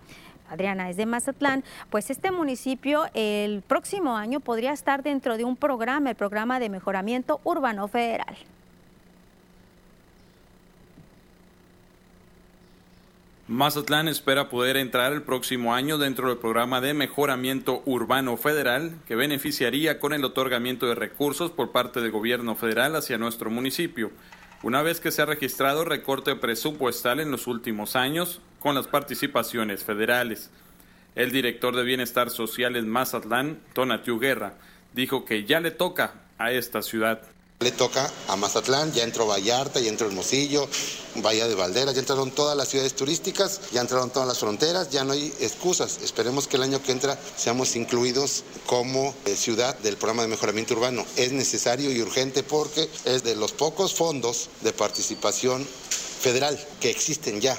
Adriana 0.49 0.89
es 0.89 0.97
de 0.97 1.05
Mazatlán, 1.05 1.63
pues 1.89 2.09
este 2.09 2.29
municipio 2.29 3.05
el 3.13 3.61
próximo 3.61 4.17
año 4.17 4.41
podría 4.41 4.73
estar 4.73 5.01
dentro 5.01 5.37
de 5.37 5.45
un 5.45 5.55
programa, 5.55 6.09
el 6.09 6.15
programa 6.15 6.59
de 6.59 6.69
mejoramiento 6.69 7.39
urbano 7.43 7.87
federal. 7.87 8.35
Mazatlán 13.47 14.07
espera 14.07 14.49
poder 14.49 14.77
entrar 14.77 15.11
el 15.11 15.23
próximo 15.23 15.73
año 15.73 15.97
dentro 15.97 16.29
del 16.29 16.37
programa 16.37 16.79
de 16.79 16.93
mejoramiento 16.93 17.81
urbano 17.85 18.37
federal 18.37 18.93
que 19.07 19.15
beneficiaría 19.15 19.99
con 19.99 20.13
el 20.13 20.23
otorgamiento 20.23 20.85
de 20.87 20.95
recursos 20.95 21.51
por 21.51 21.71
parte 21.71 22.01
del 22.01 22.11
gobierno 22.11 22.55
federal 22.55 22.95
hacia 22.95 23.17
nuestro 23.17 23.49
municipio, 23.49 24.11
una 24.63 24.83
vez 24.83 24.99
que 24.99 25.11
se 25.11 25.23
ha 25.23 25.25
registrado 25.25 25.83
recorte 25.83 26.35
presupuestal 26.35 27.19
en 27.19 27.31
los 27.31 27.47
últimos 27.47 27.95
años 27.95 28.41
con 28.59 28.75
las 28.75 28.87
participaciones 28.87 29.83
federales. 29.83 30.51
El 31.15 31.31
director 31.31 31.75
de 31.75 31.83
Bienestar 31.83 32.29
Social 32.29 32.75
en 32.75 32.87
Mazatlán, 32.87 33.59
Tonatiu 33.73 34.19
Guerra, 34.19 34.53
dijo 34.93 35.25
que 35.25 35.45
ya 35.45 35.59
le 35.59 35.71
toca 35.71 36.13
a 36.37 36.51
esta 36.51 36.81
ciudad. 36.83 37.23
Le 37.61 37.71
toca 37.71 38.11
a 38.27 38.35
Mazatlán, 38.35 38.91
ya 38.91 39.03
entró 39.03 39.27
Vallarta, 39.27 39.79
ya 39.79 39.89
entró 39.89 40.07
Hermosillo, 40.07 40.67
Bahía 41.17 41.47
de 41.47 41.53
Valderas, 41.53 41.93
ya 41.93 41.99
entraron 41.99 42.31
todas 42.31 42.57
las 42.57 42.69
ciudades 42.69 42.95
turísticas, 42.95 43.69
ya 43.71 43.81
entraron 43.81 44.09
todas 44.09 44.27
las 44.27 44.39
fronteras, 44.39 44.89
ya 44.89 45.03
no 45.03 45.13
hay 45.13 45.31
excusas. 45.39 46.01
Esperemos 46.01 46.47
que 46.47 46.57
el 46.57 46.63
año 46.63 46.81
que 46.81 46.91
entra 46.91 47.19
seamos 47.35 47.75
incluidos 47.75 48.43
como 48.65 49.13
eh, 49.25 49.35
ciudad 49.35 49.77
del 49.79 49.95
programa 49.95 50.23
de 50.23 50.29
mejoramiento 50.29 50.73
urbano. 50.73 51.05
Es 51.17 51.33
necesario 51.33 51.91
y 51.91 52.01
urgente 52.01 52.41
porque 52.41 52.89
es 53.05 53.23
de 53.23 53.35
los 53.35 53.51
pocos 53.51 53.93
fondos 53.93 54.49
de 54.61 54.73
participación 54.73 55.63
federal 55.63 56.59
que 56.79 56.89
existen 56.89 57.41
ya. 57.41 57.55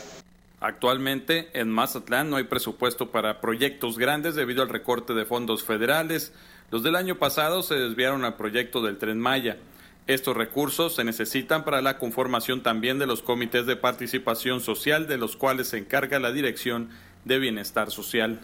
Actualmente 0.59 1.48
en 1.55 1.68
Mazatlán 1.70 2.28
no 2.28 2.36
hay 2.36 2.44
presupuesto 2.44 3.12
para 3.12 3.40
proyectos 3.40 3.98
grandes 3.98 4.34
debido 4.34 4.62
al 4.62 4.68
recorte 4.68 5.14
de 5.14 5.26
fondos 5.26 5.62
federales. 5.62 6.32
Los 6.72 6.82
del 6.82 6.96
año 6.96 7.18
pasado 7.18 7.62
se 7.62 7.74
desviaron 7.74 8.24
al 8.24 8.36
proyecto 8.36 8.82
del 8.82 8.98
tren 8.98 9.20
Maya. 9.20 9.59
Estos 10.09 10.36
recursos 10.36 10.96
se 10.96 11.05
necesitan 11.05 11.64
para 11.64 11.80
la 11.80 11.98
conformación 11.98 12.62
también 12.62 12.98
de 12.98 13.07
los 13.07 13.22
comités 13.22 13.66
de 13.66 13.76
participación 13.76 14.61
social 14.61 15.07
de 15.07 15.16
los 15.16 15.36
cuales 15.36 15.68
se 15.68 15.78
encarga 15.78 16.18
la 16.18 16.32
Dirección 16.32 16.90
de 17.24 17.38
Bienestar 17.38 17.92
Social. 17.92 18.40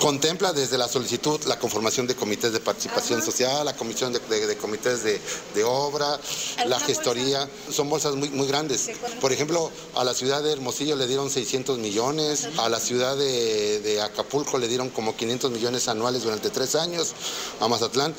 Contempla 0.00 0.52
desde 0.52 0.76
la 0.78 0.88
solicitud 0.88 1.40
la 1.46 1.58
conformación 1.58 2.06
de 2.06 2.14
comités 2.14 2.52
de 2.52 2.60
participación 2.60 3.22
social, 3.22 3.64
la 3.64 3.74
comisión 3.74 4.12
de, 4.12 4.20
comités 4.56 5.02
de, 5.02 5.20
obra, 5.64 6.20
la 6.66 6.78
gestoría. 6.80 7.48
Son 7.70 7.88
bolsas 7.88 8.14
muy, 8.14 8.28
muy 8.30 8.46
grandes. 8.46 8.90
Por 9.20 9.32
ejemplo, 9.32 9.70
a 9.94 10.04
la 10.04 10.14
ciudad 10.14 10.42
de 10.42 10.52
Hermosillo 10.52 10.96
le 10.96 11.06
dieron 11.06 11.30
600 11.30 11.78
millones, 11.78 12.48
a 12.58 12.68
la 12.68 12.78
ciudad 12.80 13.16
de, 13.16 14.00
Acapulco 14.02 14.58
le 14.58 14.68
dieron 14.68 14.90
como 14.90 15.16
500 15.16 15.50
millones 15.50 15.88
anuales 15.88 16.22
durante 16.22 16.50
tres 16.50 16.74
años, 16.74 17.14
a 17.60 17.68
Mazatlán. 17.68 18.14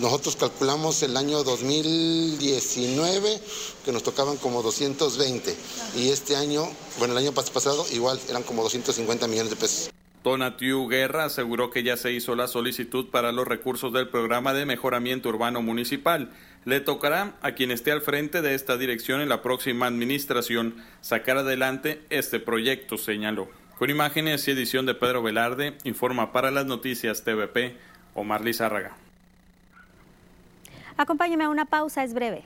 nosotros 0.00 0.36
calculamos 0.36 1.02
el 1.02 1.16
año 1.16 1.42
2019 1.42 3.40
que 3.84 3.92
nos 3.92 4.02
tocaban 4.02 4.36
como 4.36 4.62
220 4.62 5.56
y 5.96 6.10
este 6.10 6.36
año, 6.36 6.68
bueno, 6.98 7.12
el 7.14 7.18
año 7.18 7.32
pasado 7.32 7.84
igual 7.92 8.20
eran 8.28 8.42
como 8.42 8.62
250 8.62 9.26
millones 9.26 9.50
de 9.50 9.56
pesos. 9.56 9.90
Tonatiu 10.22 10.86
Guerra 10.86 11.24
aseguró 11.24 11.70
que 11.70 11.82
ya 11.82 11.96
se 11.96 12.12
hizo 12.12 12.34
la 12.34 12.46
solicitud 12.46 13.08
para 13.10 13.32
los 13.32 13.48
recursos 13.48 13.92
del 13.92 14.08
programa 14.08 14.52
de 14.52 14.66
mejoramiento 14.66 15.30
urbano 15.30 15.62
municipal. 15.62 16.30
Le 16.66 16.80
tocará 16.80 17.34
a 17.40 17.52
quien 17.52 17.70
esté 17.70 17.90
al 17.90 18.02
frente 18.02 18.42
de 18.42 18.54
esta 18.54 18.76
dirección 18.76 19.22
en 19.22 19.30
la 19.30 19.40
próxima 19.40 19.86
administración 19.86 20.76
sacar 21.00 21.38
adelante 21.38 22.02
este 22.10 22.38
proyecto, 22.38 22.98
señaló. 22.98 23.48
Con 23.78 23.88
imágenes 23.88 24.46
y 24.46 24.50
edición 24.50 24.84
de 24.84 24.94
Pedro 24.94 25.22
Velarde, 25.22 25.78
informa 25.84 26.32
para 26.32 26.50
las 26.50 26.66
noticias 26.66 27.24
TVP 27.24 27.78
Omar 28.12 28.42
Lizárraga. 28.42 28.94
Acompáñeme 30.98 31.44
a 31.44 31.48
una 31.48 31.64
pausa, 31.64 32.04
es 32.04 32.12
breve. 32.12 32.44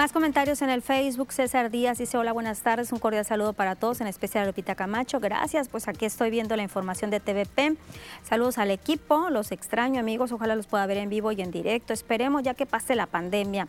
Más 0.00 0.12
comentarios 0.12 0.62
en 0.62 0.70
el 0.70 0.80
Facebook. 0.80 1.30
César 1.30 1.70
Díaz 1.70 1.98
dice, 1.98 2.16
hola, 2.16 2.32
buenas 2.32 2.62
tardes. 2.62 2.90
Un 2.90 2.98
cordial 2.98 3.22
saludo 3.26 3.52
para 3.52 3.74
todos, 3.74 4.00
en 4.00 4.06
especial 4.06 4.44
a 4.44 4.46
Lupita 4.46 4.74
Camacho. 4.74 5.20
Gracias, 5.20 5.68
pues 5.68 5.88
aquí 5.88 6.06
estoy 6.06 6.30
viendo 6.30 6.56
la 6.56 6.62
información 6.62 7.10
de 7.10 7.20
TVP. 7.20 7.76
Saludos 8.22 8.56
al 8.56 8.70
equipo, 8.70 9.28
los 9.28 9.52
extraño 9.52 10.00
amigos. 10.00 10.32
Ojalá 10.32 10.56
los 10.56 10.66
pueda 10.66 10.86
ver 10.86 10.96
en 10.96 11.10
vivo 11.10 11.32
y 11.32 11.42
en 11.42 11.50
directo. 11.50 11.92
Esperemos 11.92 12.42
ya 12.42 12.54
que 12.54 12.64
pase 12.64 12.94
la 12.94 13.04
pandemia. 13.04 13.68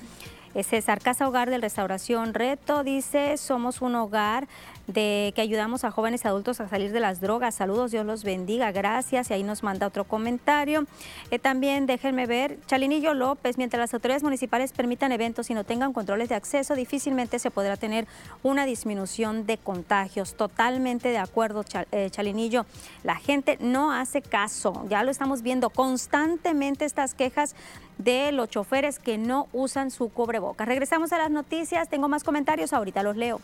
César 0.63 1.01
Casa 1.01 1.27
Hogar 1.27 1.49
de 1.49 1.57
Restauración 1.57 2.33
Reto 2.33 2.85
dice, 2.85 3.35
somos 3.35 3.81
un 3.81 3.95
hogar 3.95 4.47
de 4.87 5.31
que 5.35 5.41
ayudamos 5.41 5.83
a 5.83 5.91
jóvenes 5.91 6.25
adultos 6.25 6.59
a 6.59 6.67
salir 6.67 6.91
de 6.91 6.99
las 6.99 7.21
drogas. 7.21 7.55
Saludos, 7.55 7.91
Dios 7.91 8.05
los 8.05 8.23
bendiga, 8.23 8.71
gracias. 8.71 9.29
Y 9.29 9.33
ahí 9.33 9.43
nos 9.43 9.63
manda 9.63 9.87
otro 9.87 10.03
comentario. 10.03 10.85
Eh, 11.29 11.39
también 11.39 11.85
déjenme 11.85 12.25
ver, 12.25 12.57
Chalinillo 12.67 13.13
López, 13.13 13.57
mientras 13.57 13.79
las 13.79 13.93
autoridades 13.93 14.23
municipales 14.23 14.71
permitan 14.71 15.11
eventos 15.11 15.49
y 15.49 15.53
no 15.53 15.63
tengan 15.63 15.93
controles 15.93 16.29
de 16.29 16.35
acceso, 16.35 16.75
difícilmente 16.75 17.39
se 17.39 17.51
podrá 17.51 17.77
tener 17.77 18.07
una 18.43 18.65
disminución 18.65 19.45
de 19.45 19.57
contagios. 19.57 20.35
Totalmente 20.35 21.09
de 21.09 21.17
acuerdo, 21.17 21.63
eh, 21.91 22.09
Chalinillo. 22.09 22.65
La 23.03 23.15
gente 23.15 23.57
no 23.59 23.91
hace 23.91 24.21
caso, 24.21 24.85
ya 24.89 25.03
lo 25.03 25.11
estamos 25.11 25.41
viendo 25.41 25.69
constantemente 25.69 26.85
estas 26.85 27.13
quejas 27.13 27.55
de 27.97 28.31
los 28.31 28.49
choferes 28.49 28.99
que 28.99 29.17
no 29.17 29.47
usan 29.53 29.91
su 29.91 30.09
cubrebocas. 30.09 30.67
Regresamos 30.67 31.11
a 31.13 31.17
las 31.17 31.31
noticias, 31.31 31.89
tengo 31.89 32.07
más 32.07 32.23
comentarios, 32.23 32.73
ahorita 32.73 33.03
los 33.03 33.15
leo. 33.15 33.39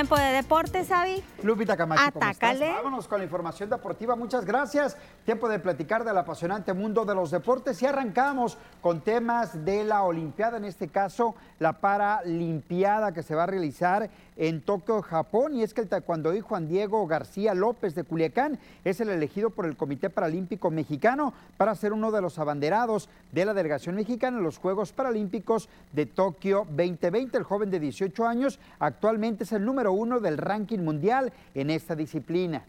Tiempo 0.00 0.16
de 0.16 0.32
deportes, 0.32 0.88
Xavi. 0.88 1.22
Lupita 1.42 1.76
Camacho, 1.76 2.00
¿cómo 2.14 2.24
estás? 2.24 2.36
Atácale. 2.38 2.72
Vámonos 2.72 3.06
con 3.06 3.18
la 3.18 3.24
información 3.24 3.68
deportiva. 3.68 4.16
Muchas 4.16 4.46
gracias. 4.46 4.96
Tiempo 5.26 5.46
de 5.46 5.58
platicar 5.58 6.04
del 6.04 6.16
apasionante 6.16 6.72
mundo 6.72 7.04
de 7.04 7.14
los 7.14 7.30
deportes 7.30 7.82
y 7.82 7.86
arrancamos 7.86 8.56
con 8.90 9.02
temas 9.02 9.64
de 9.64 9.84
la 9.84 10.02
Olimpiada, 10.02 10.56
en 10.56 10.64
este 10.64 10.88
caso 10.88 11.36
la 11.60 11.74
Paralimpiada 11.74 13.12
que 13.12 13.22
se 13.22 13.36
va 13.36 13.44
a 13.44 13.46
realizar 13.46 14.10
en 14.36 14.62
Tokio, 14.62 15.00
Japón. 15.00 15.54
Y 15.54 15.62
es 15.62 15.72
que 15.72 15.82
el 15.82 15.88
taekwondoí 15.88 16.40
Juan 16.40 16.66
Diego 16.66 17.06
García 17.06 17.54
López 17.54 17.94
de 17.94 18.02
Culiacán 18.02 18.58
es 18.84 19.00
el 19.00 19.10
elegido 19.10 19.50
por 19.50 19.66
el 19.66 19.76
Comité 19.76 20.10
Paralímpico 20.10 20.72
Mexicano 20.72 21.32
para 21.56 21.76
ser 21.76 21.92
uno 21.92 22.10
de 22.10 22.20
los 22.20 22.40
abanderados 22.40 23.08
de 23.30 23.44
la 23.44 23.54
delegación 23.54 23.94
mexicana 23.94 24.38
en 24.38 24.42
los 24.42 24.58
Juegos 24.58 24.90
Paralímpicos 24.90 25.68
de 25.92 26.06
Tokio 26.06 26.66
2020. 26.70 27.38
El 27.38 27.44
joven 27.44 27.70
de 27.70 27.78
18 27.78 28.26
años 28.26 28.58
actualmente 28.80 29.44
es 29.44 29.52
el 29.52 29.64
número 29.64 29.92
uno 29.92 30.18
del 30.18 30.36
ranking 30.36 30.80
mundial 30.80 31.32
en 31.54 31.70
esta 31.70 31.94
disciplina. 31.94 32.64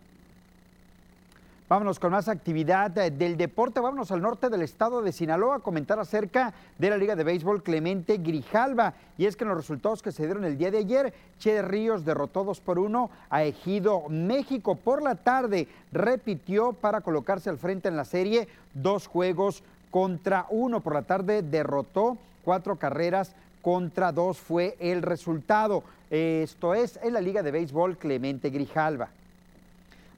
Vámonos 1.72 1.99
con 1.99 2.11
más 2.11 2.28
actividad 2.28 2.97
eh, 2.97 3.11
del 3.11 3.38
deporte. 3.38 3.80
Vámonos 3.80 4.11
al 4.11 4.22
norte 4.22 4.49
del 4.49 4.61
estado 4.61 5.01
de 5.01 5.13
Sinaloa 5.13 5.55
a 5.55 5.59
comentar 5.59 5.99
acerca 5.99 6.53
de 6.78 6.89
la 6.89 6.97
Liga 6.97 7.15
de 7.15 7.24
Béisbol 7.24 7.63
Clemente 7.63 8.17
Grijalva. 8.17 8.93
Y 9.17 9.26
es 9.26 9.38
que 9.38 9.45
en 9.45 9.51
los 9.51 9.57
resultados 9.59 10.01
que 10.01 10.11
se 10.11 10.26
dieron 10.26 10.43
el 10.43 10.57
día 10.57 10.69
de 10.69 10.80
ayer, 10.80 11.13
Che 11.39 11.61
Ríos 11.61 12.03
derrotó 12.03 12.43
2 12.43 12.59
por 12.59 12.78
1 12.78 13.09
a 13.30 13.43
Ejido 13.45 14.09
México. 14.09 14.76
Por 14.76 15.01
la 15.01 15.15
tarde 15.15 15.69
repitió 15.93 16.74
para 16.74 16.99
colocarse 16.99 17.49
al 17.49 17.57
frente 17.57 17.88
en 17.88 17.95
la 17.95 18.03
serie 18.03 18.49
dos 18.74 19.07
juegos 19.07 19.63
contra 19.91 20.47
uno. 20.49 20.82
Por 20.82 20.93
la 20.93 21.03
tarde 21.03 21.41
derrotó 21.41 22.17
cuatro 22.43 22.76
carreras 22.76 23.34
contra 23.61 24.11
dos 24.11 24.39
fue 24.39 24.76
el 24.82 25.01
resultado. 25.01 25.86
Esto 26.09 26.74
es 26.76 26.99
en 27.01 27.13
la 27.13 27.22
Liga 27.22 27.41
de 27.41 27.51
Béisbol 27.51 27.97
Clemente 27.97 28.49
Grijalva. 28.49 29.07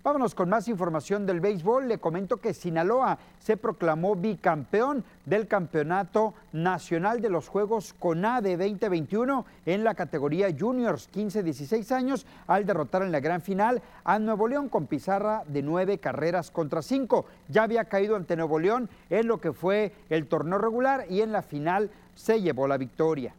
Vámonos 0.03 0.35
con 0.35 0.49
más 0.49 0.67
información 0.67 1.25
del 1.25 1.39
béisbol. 1.39 1.87
Le 1.87 1.97
comento 1.97 2.35
que 2.35 2.53
Sinaloa 2.53 3.17
se 3.39 3.55
proclamó 3.55 4.17
bicampeón 4.17 5.05
del 5.25 5.47
Campeonato 5.47 6.33
Nacional 6.51 7.21
de 7.21 7.29
los 7.29 7.47
Juegos 7.47 7.95
CONADE 7.99 8.57
2021 8.57 9.45
en 9.65 9.85
la 9.85 9.95
categoría 9.95 10.53
Juniors 10.59 11.09
15-16 11.09 11.89
años 11.93 12.25
al 12.47 12.65
derrotar 12.65 13.03
en 13.03 13.13
la 13.13 13.21
gran 13.21 13.41
final 13.41 13.81
a 14.03 14.19
Nuevo 14.19 14.49
León 14.49 14.67
con 14.67 14.87
pizarra 14.87 15.43
de 15.47 15.61
nueve 15.61 15.97
carreras 15.99 16.51
contra 16.51 16.81
cinco. 16.81 17.23
Ya 17.47 17.63
había 17.63 17.85
caído 17.85 18.17
ante 18.17 18.35
Nuevo 18.35 18.59
León 18.59 18.89
en 19.09 19.27
lo 19.27 19.39
que 19.39 19.53
fue 19.53 19.93
el 20.09 20.27
torneo 20.27 20.57
regular 20.57 21.05
y 21.09 21.21
en 21.21 21.31
la 21.31 21.43
final 21.43 21.89
se 22.13 22.41
llevó 22.41 22.67
la 22.67 22.77
victoria. 22.77 23.33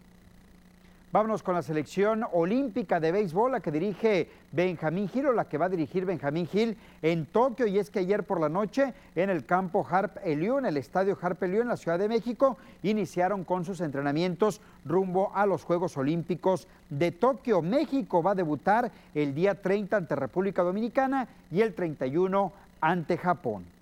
Vámonos 1.14 1.44
con 1.44 1.54
la 1.54 1.62
selección 1.62 2.24
olímpica 2.32 2.98
de 2.98 3.12
béisbol, 3.12 3.52
la 3.52 3.60
que 3.60 3.70
dirige 3.70 4.28
Benjamín 4.50 5.08
Gil, 5.08 5.26
o 5.26 5.32
la 5.32 5.48
que 5.48 5.58
va 5.58 5.66
a 5.66 5.68
dirigir 5.68 6.04
Benjamín 6.04 6.48
Gil 6.48 6.76
en 7.02 7.26
Tokio. 7.26 7.68
Y 7.68 7.78
es 7.78 7.88
que 7.88 8.00
ayer 8.00 8.24
por 8.24 8.40
la 8.40 8.48
noche, 8.48 8.94
en 9.14 9.30
el 9.30 9.46
campo 9.46 9.86
Harp 9.88 10.16
Eliú, 10.24 10.58
en 10.58 10.66
el 10.66 10.76
estadio 10.76 11.16
Harp 11.22 11.40
Eliú, 11.44 11.62
en 11.62 11.68
la 11.68 11.76
Ciudad 11.76 12.00
de 12.00 12.08
México, 12.08 12.58
iniciaron 12.82 13.44
con 13.44 13.64
sus 13.64 13.80
entrenamientos 13.80 14.60
rumbo 14.84 15.30
a 15.36 15.46
los 15.46 15.62
Juegos 15.62 15.96
Olímpicos 15.96 16.66
de 16.90 17.12
Tokio. 17.12 17.62
México 17.62 18.20
va 18.20 18.32
a 18.32 18.34
debutar 18.34 18.90
el 19.14 19.36
día 19.36 19.62
30 19.62 19.96
ante 19.96 20.16
República 20.16 20.64
Dominicana 20.64 21.28
y 21.48 21.60
el 21.60 21.74
31 21.74 22.52
ante 22.80 23.18
Japón. 23.18 23.73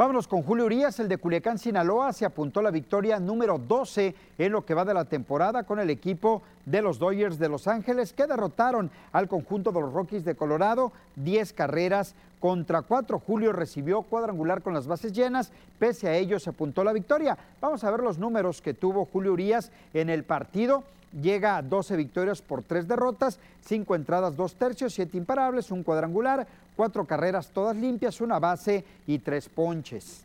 Vámonos 0.00 0.28
con 0.28 0.42
Julio 0.42 0.64
Urias, 0.64 0.98
el 0.98 1.08
de 1.08 1.18
Culiacán, 1.18 1.58
Sinaloa, 1.58 2.14
se 2.14 2.24
apuntó 2.24 2.62
la 2.62 2.70
victoria 2.70 3.20
número 3.20 3.58
12 3.58 4.14
en 4.38 4.50
lo 4.50 4.64
que 4.64 4.72
va 4.72 4.86
de 4.86 4.94
la 4.94 5.04
temporada 5.04 5.64
con 5.64 5.78
el 5.78 5.90
equipo 5.90 6.40
de 6.64 6.80
los 6.80 6.98
Dodgers 6.98 7.38
de 7.38 7.50
Los 7.50 7.68
Ángeles, 7.68 8.14
que 8.14 8.26
derrotaron 8.26 8.90
al 9.12 9.28
conjunto 9.28 9.72
de 9.72 9.82
los 9.82 9.92
Rockies 9.92 10.24
de 10.24 10.36
Colorado 10.36 10.90
10 11.16 11.52
carreras 11.52 12.14
contra 12.40 12.80
4. 12.80 13.18
Julio 13.18 13.52
recibió 13.52 14.00
cuadrangular 14.00 14.62
con 14.62 14.72
las 14.72 14.86
bases 14.86 15.12
llenas, 15.12 15.52
pese 15.78 16.08
a 16.08 16.16
ello 16.16 16.40
se 16.40 16.48
apuntó 16.48 16.82
la 16.82 16.94
victoria. 16.94 17.36
Vamos 17.60 17.84
a 17.84 17.90
ver 17.90 18.00
los 18.00 18.16
números 18.16 18.62
que 18.62 18.72
tuvo 18.72 19.04
Julio 19.04 19.34
Urias 19.34 19.70
en 19.92 20.08
el 20.08 20.24
partido 20.24 20.82
llega 21.20 21.56
a 21.56 21.62
12 21.62 21.96
victorias 21.96 22.42
por 22.42 22.62
3 22.62 22.86
derrotas, 22.86 23.38
5 23.62 23.94
entradas, 23.94 24.36
2 24.36 24.54
tercios, 24.54 24.94
7 24.94 25.16
imparables, 25.16 25.70
un 25.70 25.82
cuadrangular, 25.82 26.46
4 26.80 27.04
carreras 27.04 27.50
todas 27.50 27.76
limpias, 27.76 28.22
una 28.22 28.38
base 28.38 28.82
y 29.06 29.18
3 29.18 29.50
ponches. 29.50 30.22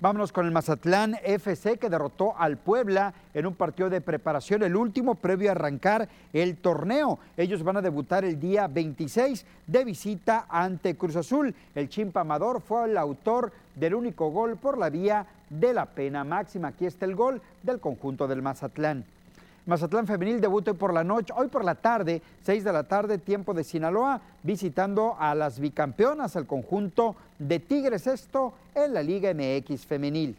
Vámonos 0.00 0.32
con 0.32 0.44
el 0.44 0.50
Mazatlán 0.50 1.14
FC 1.22 1.78
que 1.78 1.88
derrotó 1.88 2.36
al 2.36 2.56
Puebla 2.56 3.14
en 3.32 3.46
un 3.46 3.54
partido 3.54 3.88
de 3.88 4.00
preparación, 4.00 4.64
el 4.64 4.74
último 4.74 5.14
previo 5.14 5.48
a 5.48 5.52
arrancar 5.52 6.08
el 6.32 6.56
torneo. 6.56 7.20
Ellos 7.36 7.62
van 7.62 7.76
a 7.76 7.80
debutar 7.80 8.24
el 8.24 8.40
día 8.40 8.66
26 8.66 9.46
de 9.68 9.84
visita 9.84 10.46
ante 10.48 10.96
Cruz 10.96 11.14
Azul. 11.14 11.54
El 11.76 11.88
Chimpa 11.88 12.22
Amador 12.22 12.60
fue 12.60 12.86
el 12.86 12.98
autor 12.98 13.52
del 13.76 13.94
único 13.94 14.32
gol 14.32 14.56
por 14.56 14.78
la 14.78 14.90
vía 14.90 15.26
de 15.48 15.72
la 15.72 15.86
pena 15.86 16.24
máxima. 16.24 16.68
Aquí 16.68 16.86
está 16.86 17.04
el 17.04 17.14
gol 17.14 17.40
del 17.62 17.78
conjunto 17.78 18.26
del 18.26 18.42
Mazatlán. 18.42 19.04
Mazatlán 19.66 20.06
Femenil 20.06 20.40
debuta 20.40 20.70
hoy 20.70 20.76
por 20.76 20.94
la 20.94 21.04
noche, 21.04 21.32
hoy 21.36 21.48
por 21.48 21.64
la 21.64 21.74
tarde, 21.74 22.22
6 22.44 22.64
de 22.64 22.72
la 22.72 22.84
tarde, 22.84 23.18
tiempo 23.18 23.52
de 23.52 23.62
Sinaloa, 23.62 24.20
visitando 24.42 25.16
a 25.18 25.34
las 25.34 25.60
bicampeonas, 25.60 26.34
al 26.34 26.46
conjunto 26.46 27.14
de 27.38 27.60
Tigres, 27.60 28.06
esto 28.06 28.54
en 28.74 28.94
la 28.94 29.02
Liga 29.02 29.32
MX 29.34 29.84
Femenil. 29.84 30.34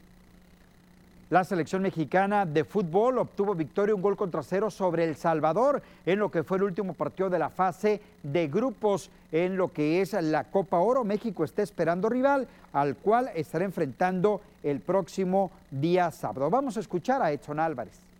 La 1.29 1.45
selección 1.45 1.83
mexicana 1.83 2.45
de 2.45 2.65
fútbol 2.65 3.19
obtuvo 3.19 3.55
victoria 3.55 3.95
un 3.95 4.01
gol 4.01 4.17
contra 4.17 4.43
cero 4.43 4.69
sobre 4.69 5.05
El 5.05 5.15
Salvador 5.15 5.81
en 6.05 6.19
lo 6.19 6.29
que 6.29 6.43
fue 6.43 6.57
el 6.57 6.63
último 6.63 6.93
partido 6.93 7.29
de 7.29 7.39
la 7.39 7.49
fase 7.49 8.01
de 8.21 8.49
grupos 8.49 9.09
en 9.31 9.55
lo 9.55 9.69
que 9.71 10.01
es 10.01 10.11
la 10.11 10.43
Copa 10.43 10.79
Oro. 10.79 11.05
México 11.05 11.45
está 11.45 11.61
esperando 11.61 12.09
rival 12.09 12.49
al 12.73 12.97
cual 12.97 13.29
estará 13.33 13.63
enfrentando 13.63 14.41
el 14.61 14.81
próximo 14.81 15.51
día 15.69 16.11
sábado. 16.11 16.49
Vamos 16.49 16.75
a 16.75 16.81
escuchar 16.81 17.21
a 17.21 17.31
Edson 17.31 17.61
Álvarez. 17.61 18.10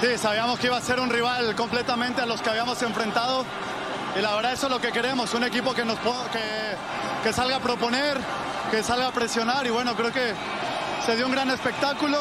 Sí, 0.00 0.16
sabíamos 0.16 0.58
que 0.58 0.66
iba 0.68 0.76
a 0.76 0.80
ser 0.80 1.00
un 1.00 1.10
rival 1.10 1.54
completamente 1.54 2.20
a 2.20 2.26
los 2.26 2.40
que 2.40 2.50
habíamos 2.50 2.80
enfrentado 2.82 3.44
y 4.18 4.20
la 4.20 4.34
verdad 4.34 4.52
eso 4.52 4.66
es 4.66 4.72
lo 4.72 4.80
que 4.80 4.92
queremos, 4.92 5.32
un 5.34 5.44
equipo 5.44 5.74
que, 5.74 5.84
nos, 5.84 5.98
que, 5.98 6.74
que 7.22 7.32
salga 7.32 7.56
a 7.56 7.60
proponer, 7.60 8.18
que 8.70 8.82
salga 8.82 9.08
a 9.08 9.12
presionar 9.12 9.66
y 9.66 9.70
bueno, 9.70 9.94
creo 9.94 10.12
que 10.12 10.34
se 11.04 11.16
dio 11.16 11.26
un 11.26 11.32
gran 11.32 11.50
espectáculo. 11.50 12.18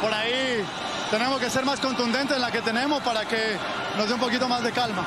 Por 0.00 0.12
ahí 0.12 0.64
tenemos 1.10 1.40
que 1.40 1.50
ser 1.50 1.64
más 1.64 1.80
contundentes 1.80 2.36
en 2.36 2.42
la 2.42 2.50
que 2.50 2.60
tenemos 2.62 3.02
para 3.02 3.24
que 3.24 3.56
nos 3.96 4.08
dé 4.08 4.14
un 4.14 4.20
poquito 4.20 4.48
más 4.48 4.62
de 4.62 4.72
calma. 4.72 5.04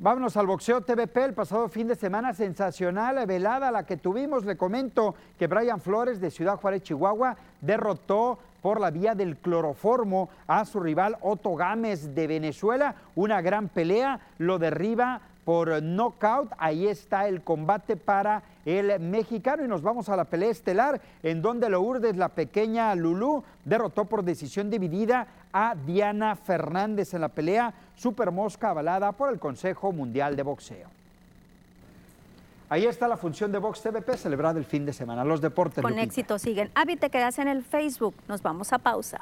Vámonos 0.00 0.36
al 0.36 0.46
boxeo 0.46 0.80
TVP 0.80 1.24
el 1.24 1.34
pasado 1.34 1.68
fin 1.68 1.88
de 1.88 1.96
semana, 1.96 2.32
sensacional 2.32 3.26
velada 3.26 3.72
la 3.72 3.84
que 3.84 3.96
tuvimos. 3.96 4.44
Le 4.44 4.56
comento 4.56 5.16
que 5.36 5.48
Brian 5.48 5.80
Flores 5.80 6.20
de 6.20 6.30
Ciudad 6.30 6.56
Juárez, 6.56 6.84
Chihuahua, 6.84 7.36
derrotó 7.60 8.38
por 8.62 8.80
la 8.80 8.90
vía 8.90 9.14
del 9.14 9.36
cloroformo 9.36 10.28
a 10.46 10.64
su 10.64 10.80
rival 10.80 11.16
Otto 11.20 11.54
Gámez 11.54 12.14
de 12.14 12.26
Venezuela. 12.26 12.94
Una 13.14 13.40
gran 13.40 13.68
pelea, 13.68 14.20
lo 14.38 14.58
derriba 14.58 15.20
por 15.44 15.82
knockout. 15.82 16.52
Ahí 16.58 16.86
está 16.86 17.26
el 17.26 17.42
combate 17.42 17.96
para 17.96 18.42
el 18.66 19.00
mexicano 19.00 19.64
y 19.64 19.68
nos 19.68 19.80
vamos 19.80 20.08
a 20.10 20.16
la 20.16 20.24
pelea 20.24 20.50
estelar 20.50 21.00
en 21.22 21.40
donde 21.40 21.70
Lourdes, 21.70 22.16
la 22.16 22.28
pequeña 22.28 22.94
Lulú, 22.94 23.42
derrotó 23.64 24.04
por 24.04 24.24
decisión 24.24 24.68
dividida 24.68 25.26
a 25.52 25.74
Diana 25.74 26.36
Fernández 26.36 27.14
en 27.14 27.22
la 27.22 27.28
pelea 27.28 27.72
Super 27.94 28.30
Mosca 28.30 28.70
avalada 28.70 29.12
por 29.12 29.32
el 29.32 29.38
Consejo 29.38 29.90
Mundial 29.92 30.36
de 30.36 30.42
Boxeo. 30.42 30.97
Ahí 32.70 32.84
está 32.84 33.08
la 33.08 33.16
función 33.16 33.50
de 33.50 33.58
Vox 33.58 33.80
TVP 33.82 34.16
celebrada 34.16 34.58
el 34.58 34.64
fin 34.66 34.84
de 34.84 34.92
semana. 34.92 35.24
Los 35.24 35.40
deportes. 35.40 35.80
Con 35.82 35.92
Lupita. 35.92 36.04
éxito 36.04 36.38
siguen. 36.38 36.70
Avi, 36.74 36.96
te 36.96 37.08
quedas 37.08 37.38
en 37.38 37.48
el 37.48 37.62
Facebook. 37.64 38.14
Nos 38.28 38.42
vamos 38.42 38.72
a 38.72 38.78
pausa. 38.78 39.20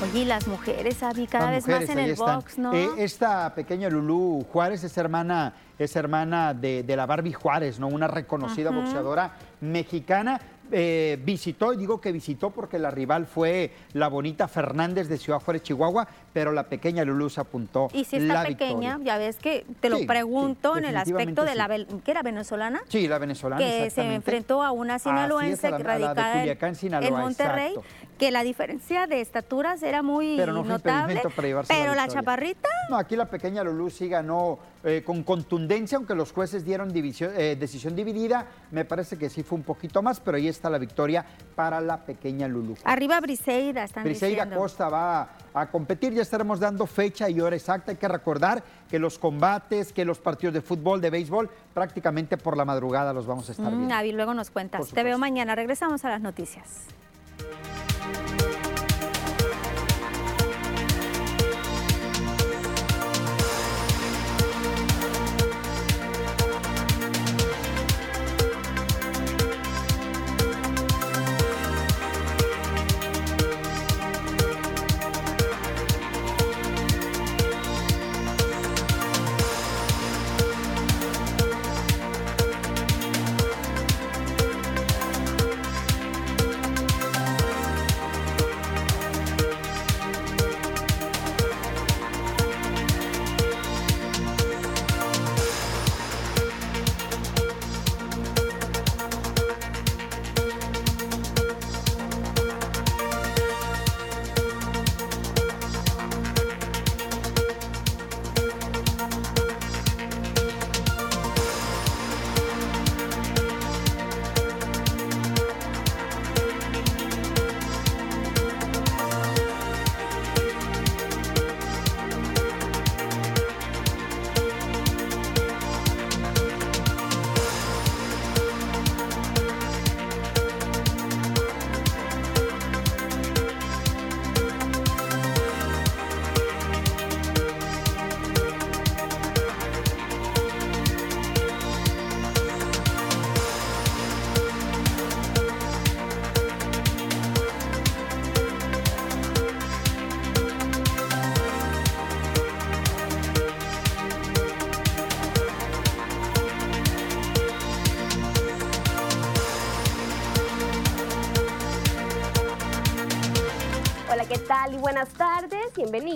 Oye, 0.00 0.20
y 0.20 0.24
las 0.24 0.46
mujeres, 0.46 1.02
Avi, 1.02 1.26
cada 1.26 1.50
Las 1.50 1.66
vez 1.66 1.80
más 1.80 1.90
en 1.90 1.98
el 1.98 2.10
están. 2.10 2.36
box, 2.36 2.56
¿no? 2.58 2.72
Eh, 2.72 2.88
esta 2.98 3.52
pequeña 3.52 3.90
Lulú 3.90 4.46
Juárez 4.52 4.84
es 4.84 4.96
hermana, 4.96 5.52
es 5.76 5.96
hermana 5.96 6.54
de, 6.54 6.84
de 6.84 6.96
la 6.96 7.04
Barbie 7.04 7.32
Juárez, 7.32 7.80
¿no? 7.80 7.88
Una 7.88 8.06
reconocida 8.06 8.70
boxeadora 8.70 9.32
mexicana. 9.60 10.40
Eh, 10.70 11.18
visitó, 11.24 11.72
y 11.72 11.76
digo 11.76 12.00
que 12.00 12.12
visitó 12.12 12.50
porque 12.50 12.78
la 12.78 12.90
rival 12.90 13.26
fue 13.26 13.72
la 13.94 14.08
bonita 14.08 14.48
Fernández 14.48 15.08
de 15.08 15.16
Ciudad 15.16 15.40
Juárez, 15.40 15.62
Chihuahua, 15.62 16.06
pero 16.38 16.52
la 16.52 16.68
pequeña 16.68 17.04
Lulú 17.04 17.28
se 17.30 17.40
apuntó 17.40 17.88
y 17.92 18.04
si 18.04 18.14
está 18.18 18.32
la 18.34 18.42
pequeña, 18.44 18.94
victoria. 18.98 19.14
ya 19.14 19.18
ves 19.18 19.36
que 19.38 19.66
te 19.80 19.90
lo 19.90 19.96
Sí, 19.98 20.06
pregunto 20.06 20.74
sí, 20.74 20.78
en 20.78 20.84
el 20.84 20.96
aspecto 20.96 21.42
de 21.44 21.56
la, 21.56 21.66
que 22.04 22.10
era 22.12 22.22
venezolana, 22.22 22.80
Sí, 22.86 23.08
la 23.08 23.18
venezolana, 23.18 23.60
que 23.60 23.90
se 23.90 24.14
enfrentó 24.14 24.62
a 24.62 24.70
una 24.70 25.00
sinaloense 25.00 25.54
es, 25.54 25.62
la- 25.64 25.70
la 25.70 25.78
de 25.78 25.84
radicada 25.84 26.32
en- 26.34 26.38
Culiacán, 26.42 26.76
Sinaloa, 26.76 27.08
en 27.08 27.14
Monterrey, 27.16 27.72
exacto. 27.74 27.88
que 28.20 28.30
la 28.30 28.44
diferencia 28.44 29.08
de 29.08 29.20
estaturas 29.20 29.82
era 29.82 30.02
muy 30.04 30.36
Pero 30.36 30.52
no 30.52 30.60
fue 30.62 30.68
notable. 30.74 31.20
para 31.34 31.48
llevarse 31.48 31.72
la 31.72 31.78
pero 31.80 31.94
la, 31.96 32.02
victoria. 32.02 32.20
chaparrita, 32.20 32.68
No, 32.88 32.96
aquí 32.98 33.16
la 33.16 33.26
pequeña 33.26 33.64
Lulú 33.64 33.90
sí 33.90 34.08
ganó 34.08 34.60
eh, 34.84 35.02
con 35.04 35.24
contundencia, 35.24 35.96
aunque 35.96 36.14
los 36.14 36.30
jueces 36.30 36.64
dieron 36.64 36.92
división- 36.92 37.32
eh, 37.36 37.56
decisión 37.58 37.96
dividida. 37.96 38.46
Me 38.70 38.84
parece 38.84 39.18
que 39.18 39.28
sí 39.28 39.42
fue 39.42 39.58
un 39.58 39.64
poquito 39.64 40.02
más, 40.02 40.20
pero 40.20 40.36
ahí 40.36 40.46
está 40.46 40.70
la 40.70 40.78
victoria 40.78 41.26
para 41.56 41.80
la 41.80 41.96
pequeña 42.06 42.46
Lulú. 42.46 42.76
arriba 42.84 43.20
Briseida, 43.20 43.82
están 43.82 44.04
Briseida 44.04 44.44
diciendo. 44.44 44.56
Costa 44.56 44.88
va 44.88 45.30
a 45.52 45.66
competir, 45.68 46.12
ya 46.14 46.22
estaremos 46.28 46.60
dando 46.60 46.86
fecha 46.86 47.28
y 47.30 47.40
hora 47.40 47.56
exacta. 47.56 47.90
Hay 47.90 47.96
que 47.96 48.06
recordar 48.08 48.62
que 48.88 48.98
los 48.98 49.18
combates, 49.18 49.92
que 49.92 50.04
los 50.04 50.18
partidos 50.18 50.54
de 50.54 50.60
fútbol, 50.60 51.00
de 51.00 51.10
béisbol, 51.10 51.48
prácticamente 51.74 52.36
por 52.36 52.56
la 52.56 52.64
madrugada 52.64 53.12
los 53.12 53.26
vamos 53.26 53.48
a 53.48 53.52
estar 53.52 53.70
Mm, 53.72 53.76
viendo. 53.76 53.94
Avi, 53.94 54.12
luego 54.12 54.34
nos 54.34 54.50
cuentas. 54.50 54.88
Te 54.90 55.02
veo 55.02 55.18
mañana. 55.18 55.54
Regresamos 55.54 56.04
a 56.04 56.10
las 56.10 56.20
noticias. 56.20 56.84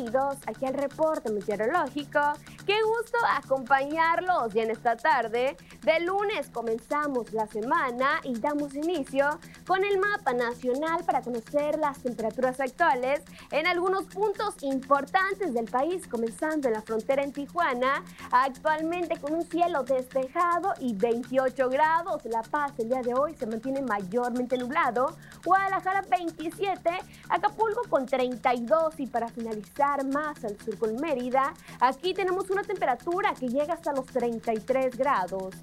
Bienvenidos 0.03 0.39
aquí 0.49 0.67
al 0.67 0.75
reporte 0.75 1.31
meteorológico. 1.31 2.19
Qué 2.67 2.75
gusto 2.83 3.19
acompañarlos 3.37 4.53
ya 4.53 4.65
en 4.65 4.73
esta 4.73 4.97
tarde. 4.97 5.57
De 5.83 6.01
lunes 6.01 6.51
comenzamos 6.51 7.33
la 7.33 7.47
semana 7.47 8.21
y 8.25 8.37
damos 8.41 8.75
inicio 8.75 9.39
con 9.67 9.85
el 9.85 9.99
mapa 9.99 10.33
nacional 10.33 11.05
para 11.05 11.23
conocer 11.23 11.79
las 11.79 11.99
temperaturas 11.99 12.61
actuales 12.61 13.23
en 13.51 13.67
algunos 13.67 14.05
puntos 14.05 14.55
importantes 14.63 15.55
del 15.55 15.67
país, 15.67 16.07
comenzando 16.07 16.69
en 16.69 16.75
la 16.75 16.83
frontera 16.83 17.23
en 17.23 17.33
Tijuana, 17.33 18.05
actualmente 18.31 19.19
con 19.21 19.35
un 19.35 19.43
cielo 19.43 19.83
despejado 19.83 20.75
y 20.81 20.95
28 20.95 21.69
grados. 21.69 22.25
La 22.25 22.43
Paz 22.43 22.73
el 22.79 22.89
día 22.89 23.03
de 23.03 23.15
hoy 23.15 23.35
se 23.35 23.47
mantiene 23.47 23.83
mayormente 23.83 24.57
nublado. 24.59 25.17
Guadalajara 25.45 26.03
27, 26.03 26.91
Acapulco 27.29 27.83
con 27.89 28.07
32 28.07 29.01
y 29.01 29.07
para 29.07 29.29
finalizar 29.29 30.05
más 30.07 30.45
al 30.45 30.59
sur 30.59 30.79
con 30.79 30.97
Mérida, 30.97 31.55
aquí 31.81 32.15
tenemos 32.15 32.51
una 32.51 32.63
temperatura 32.63 33.35
que 33.35 33.49
llega 33.49 33.75
hasta 33.75 33.93
los 33.93 34.07
33 34.07 34.97
grados. 34.97 35.55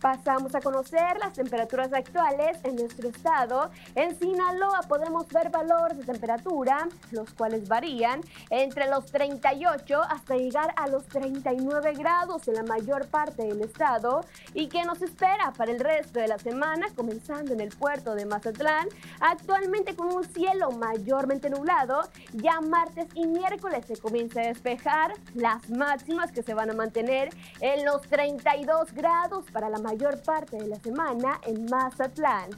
Pasamos 0.00 0.54
a 0.54 0.60
conocer 0.60 1.18
las 1.18 1.34
temperaturas 1.34 1.92
actuales 1.92 2.56
en 2.64 2.76
nuestro 2.76 3.08
estado. 3.08 3.70
En 3.94 4.18
Sinaloa 4.18 4.80
podemos 4.88 5.28
ver 5.28 5.50
valores 5.50 5.98
de 5.98 6.04
temperatura, 6.04 6.88
los 7.10 7.34
cuales 7.34 7.68
varían 7.68 8.22
entre 8.48 8.88
los 8.88 9.04
38 9.06 10.00
hasta 10.08 10.36
llegar 10.36 10.72
a 10.76 10.88
los 10.88 11.04
39 11.06 11.92
grados 11.94 12.48
en 12.48 12.54
la 12.54 12.62
mayor 12.62 13.08
parte 13.08 13.42
del 13.42 13.60
estado. 13.60 14.24
¿Y 14.54 14.68
que 14.68 14.84
nos 14.84 15.02
espera 15.02 15.52
para 15.56 15.70
el 15.70 15.80
resto 15.80 16.18
de 16.18 16.28
la 16.28 16.38
semana? 16.38 16.86
Comenzando 16.96 17.52
en 17.52 17.60
el 17.60 17.68
puerto 17.68 18.14
de 18.14 18.24
Mazatlán, 18.24 18.88
actualmente 19.20 19.94
con 19.94 20.14
un 20.14 20.24
cielo 20.24 20.70
mayormente 20.70 21.50
nublado. 21.50 22.08
Ya 22.32 22.60
martes 22.62 23.08
y 23.14 23.26
miércoles 23.26 23.84
se 23.86 23.98
comienza 23.98 24.40
a 24.40 24.44
despejar 24.44 25.12
las 25.34 25.68
máximas 25.68 26.32
que 26.32 26.42
se 26.42 26.54
van 26.54 26.70
a 26.70 26.74
mantener 26.74 27.28
en 27.60 27.84
los 27.84 28.00
32 28.02 28.94
grados 28.94 29.44
para 29.52 29.68
la 29.68 29.78
mayor 29.90 30.22
parte 30.22 30.56
de 30.56 30.68
la 30.68 30.76
semana 30.76 31.40
en 31.44 31.66
Mazatlán. 31.66 32.50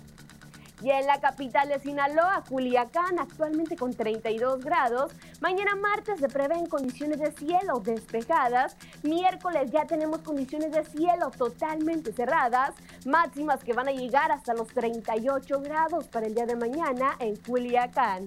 Y 0.83 0.91
en 0.91 1.07
la 1.07 1.21
capital 1.21 1.69
de 1.69 1.79
Sinaloa, 1.79 2.43
Culiacán, 2.47 3.19
actualmente 3.21 3.77
con 3.77 3.95
32 3.95 4.65
grados. 4.65 5.13
Mañana 5.41 5.77
martes 5.77 6.19
se 6.19 6.29
prevén 6.29 6.67
condiciones 6.67 7.21
de 7.21 7.31
cielo 7.33 7.79
despejadas. 7.79 8.77
Miércoles 9.05 9.71
ya 9.71 9.87
tenemos 9.87 10.19
condiciones 10.23 10.73
de 10.73 10.85
cielo 10.85 11.31
totalmente 11.31 12.13
cerradas. 12.13 12.75
Máximas 13.07 13.63
que 13.63 13.73
van 13.73 13.89
a 13.89 13.93
llegar 13.93 14.33
hasta 14.33 14.55
los 14.55 14.67
38 14.69 15.61
grados 15.61 16.09
para 16.09 16.27
el 16.27 16.35
día 16.35 16.47
de 16.47 16.57
mañana 16.57 17.15
en 17.21 17.37
Culiacán. 17.37 18.27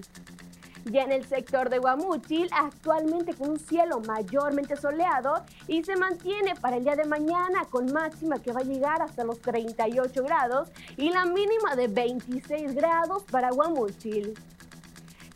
Ya 0.90 1.02
en 1.02 1.10
el 1.10 1.26
sector 1.26 1.68
de 1.68 1.78
Guamúchil, 1.78 2.48
actualmente 2.52 3.34
con 3.34 3.50
un 3.50 3.58
cielo 3.58 3.98
mayormente 4.06 4.76
soleado 4.76 5.42
y 5.66 5.82
se 5.82 5.96
mantiene 5.96 6.54
para 6.54 6.76
el 6.76 6.84
día 6.84 6.94
de 6.94 7.04
mañana 7.04 7.64
con 7.68 7.92
máxima 7.92 8.38
que 8.38 8.52
va 8.52 8.60
a 8.60 8.64
llegar 8.64 9.02
hasta 9.02 9.24
los 9.24 9.40
38 9.40 10.22
grados 10.22 10.68
y 10.96 11.10
la 11.10 11.26
mínima 11.26 11.74
de 11.74 11.88
26 11.88 12.74
grados 12.76 13.24
para 13.24 13.50
Guamúchil. 13.50 14.34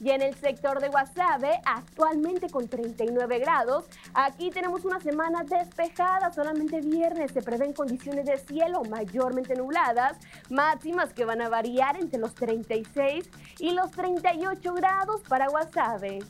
Y 0.01 0.11
en 0.11 0.23
el 0.23 0.35
sector 0.35 0.81
de 0.81 0.89
Guasave, 0.89 1.61
actualmente 1.67 2.49
con 2.49 2.69
39 2.69 3.39
grados, 3.39 3.85
aquí 4.15 4.51
tenemos 4.51 4.87
una 4.87 4.99
semana 4.99 5.45
despejada, 5.45 6.33
solamente 6.33 6.81
viernes 6.81 7.33
se 7.33 7.43
prevén 7.43 7.75
condiciones 7.75 8.25
de 8.25 8.39
cielo 8.39 8.83
mayormente 8.89 9.55
nubladas, 9.55 10.17
máximas 10.49 11.13
que 11.13 11.27
van 11.27 11.43
a 11.43 11.51
variar 11.51 11.99
entre 11.99 12.19
los 12.19 12.35
36 12.35 13.29
y 13.59 13.73
los 13.73 13.91
38 13.91 14.73
grados 14.73 15.21
para 15.29 15.49
Guasave. 15.49 16.21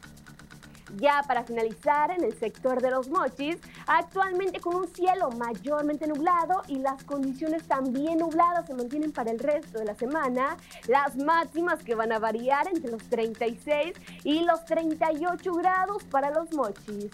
Ya 0.97 1.23
para 1.27 1.45
finalizar, 1.45 2.11
en 2.11 2.25
el 2.25 2.39
sector 2.39 2.81
de 2.83 2.91
los 2.91 3.09
mochis, 3.09 3.57
actualmente 3.87 4.61
con 4.61 4.77
un 4.77 4.89
cielo 4.89 5.31
mayormente 5.31 6.07
nublado 6.07 6.63
y 6.69 6.79
las 6.79 7.05
condiciones 7.05 7.65
también 7.65 8.19
nubladas 8.19 8.67
se 8.67 8.75
mantienen 8.75 9.13
para 9.13 9.31
el 9.31 9.39
resto 9.39 9.79
de 9.79 9.85
la 9.85 9.95
semana. 9.95 10.57
Las 10.89 11.17
máximas 11.17 11.83
que 11.83 11.95
van 11.95 12.13
a 12.13 12.19
variar 12.19 12.69
entre 12.69 12.91
los 12.91 13.03
36 13.05 13.95
y 14.25 14.41
los 14.45 14.65
38 14.65 15.53
grados 15.55 16.05
para 16.05 16.31
los 16.31 16.53
mochis. 16.53 17.11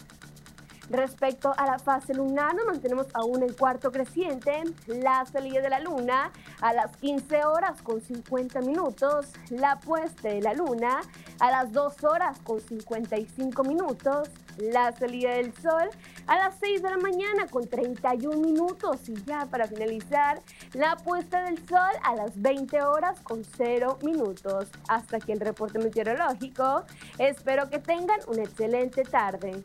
Respecto 0.91 1.53
a 1.57 1.67
la 1.67 1.79
fase 1.79 2.15
lunar, 2.15 2.55
nos 2.55 2.67
mantenemos 2.67 3.07
aún 3.15 3.43
en 3.43 3.53
cuarto 3.55 3.91
creciente. 3.91 4.63
La 4.87 5.25
salida 5.27 5.61
de 5.61 5.71
la 5.71 5.81
luna 5.81 6.31
a 6.61 6.73
las 6.73 6.97
15 6.99 7.45
horas 7.45 7.83
con 7.83 8.01
50 8.01 8.61
minutos. 8.61 9.27
La 9.51 9.81
puesta 9.81 10.29
de 10.29 10.41
la 10.41 10.55
luna 10.55 11.01
a 11.41 11.51
las 11.51 11.73
2 11.73 12.05
horas 12.05 12.39
con 12.45 12.61
55 12.61 13.65
minutos. 13.65 14.29
la 14.57 14.91
salida 14.93 15.33
del 15.33 15.53
sol 15.55 15.91
a 16.27 16.37
las 16.37 16.55
6 16.61 16.83
de 16.83 16.89
la 16.89 16.97
mañana 16.97 17.47
con 17.51 17.69
31 17.69 18.39
minutos 18.41 19.07
y 19.07 19.15
ya 19.25 19.45
para 19.45 19.67
finalizar 19.67 20.41
la 20.73 20.97
puesta 20.97 21.43
del 21.43 21.59
sol 21.69 21.93
a 22.03 22.15
las 22.17 22.41
20 22.41 22.83
horas 22.83 23.21
con 23.21 23.45
0 23.45 23.99
minutos. 24.03 24.69
Hasta 24.89 25.19
aquí 25.19 25.33
el 25.33 25.41
reporte 25.41 25.79
meteorológico. 25.79 26.85
Espero 27.19 27.69
que 27.69 27.79
tengan 27.81 28.19
una 28.29 28.45
excelente 28.45 29.03
tarde. 29.05 29.63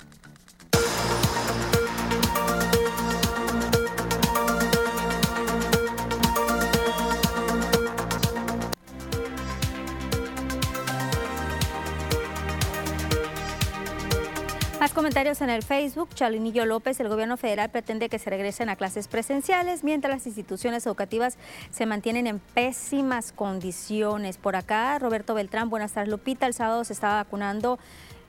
Comentarios 14.94 15.40
en 15.40 15.50
el 15.50 15.64
Facebook. 15.64 16.10
Chalinillo 16.14 16.66
López, 16.66 17.00
el 17.00 17.08
gobierno 17.08 17.38
federal 17.38 17.70
pretende 17.70 18.10
que 18.10 18.20
se 18.20 18.30
regresen 18.30 18.68
a 18.68 18.76
clases 18.76 19.08
presenciales 19.08 19.86
mientras 19.86 20.14
las 20.14 20.28
instituciones 20.28 20.86
educativas 20.86 21.38
se 21.72 21.86
mantienen 21.86 22.28
en 22.28 22.40
pésimas 22.40 23.32
condiciones. 23.32 24.38
Por 24.38 24.58
acá, 24.58 25.00
Roberto 25.00 25.34
Beltrán, 25.34 25.70
buenas 25.70 25.94
tardes. 25.94 26.12
Lupita, 26.12 26.46
el 26.46 26.54
sábado 26.54 26.84
se 26.84 26.92
estaba 26.92 27.16
vacunando 27.16 27.80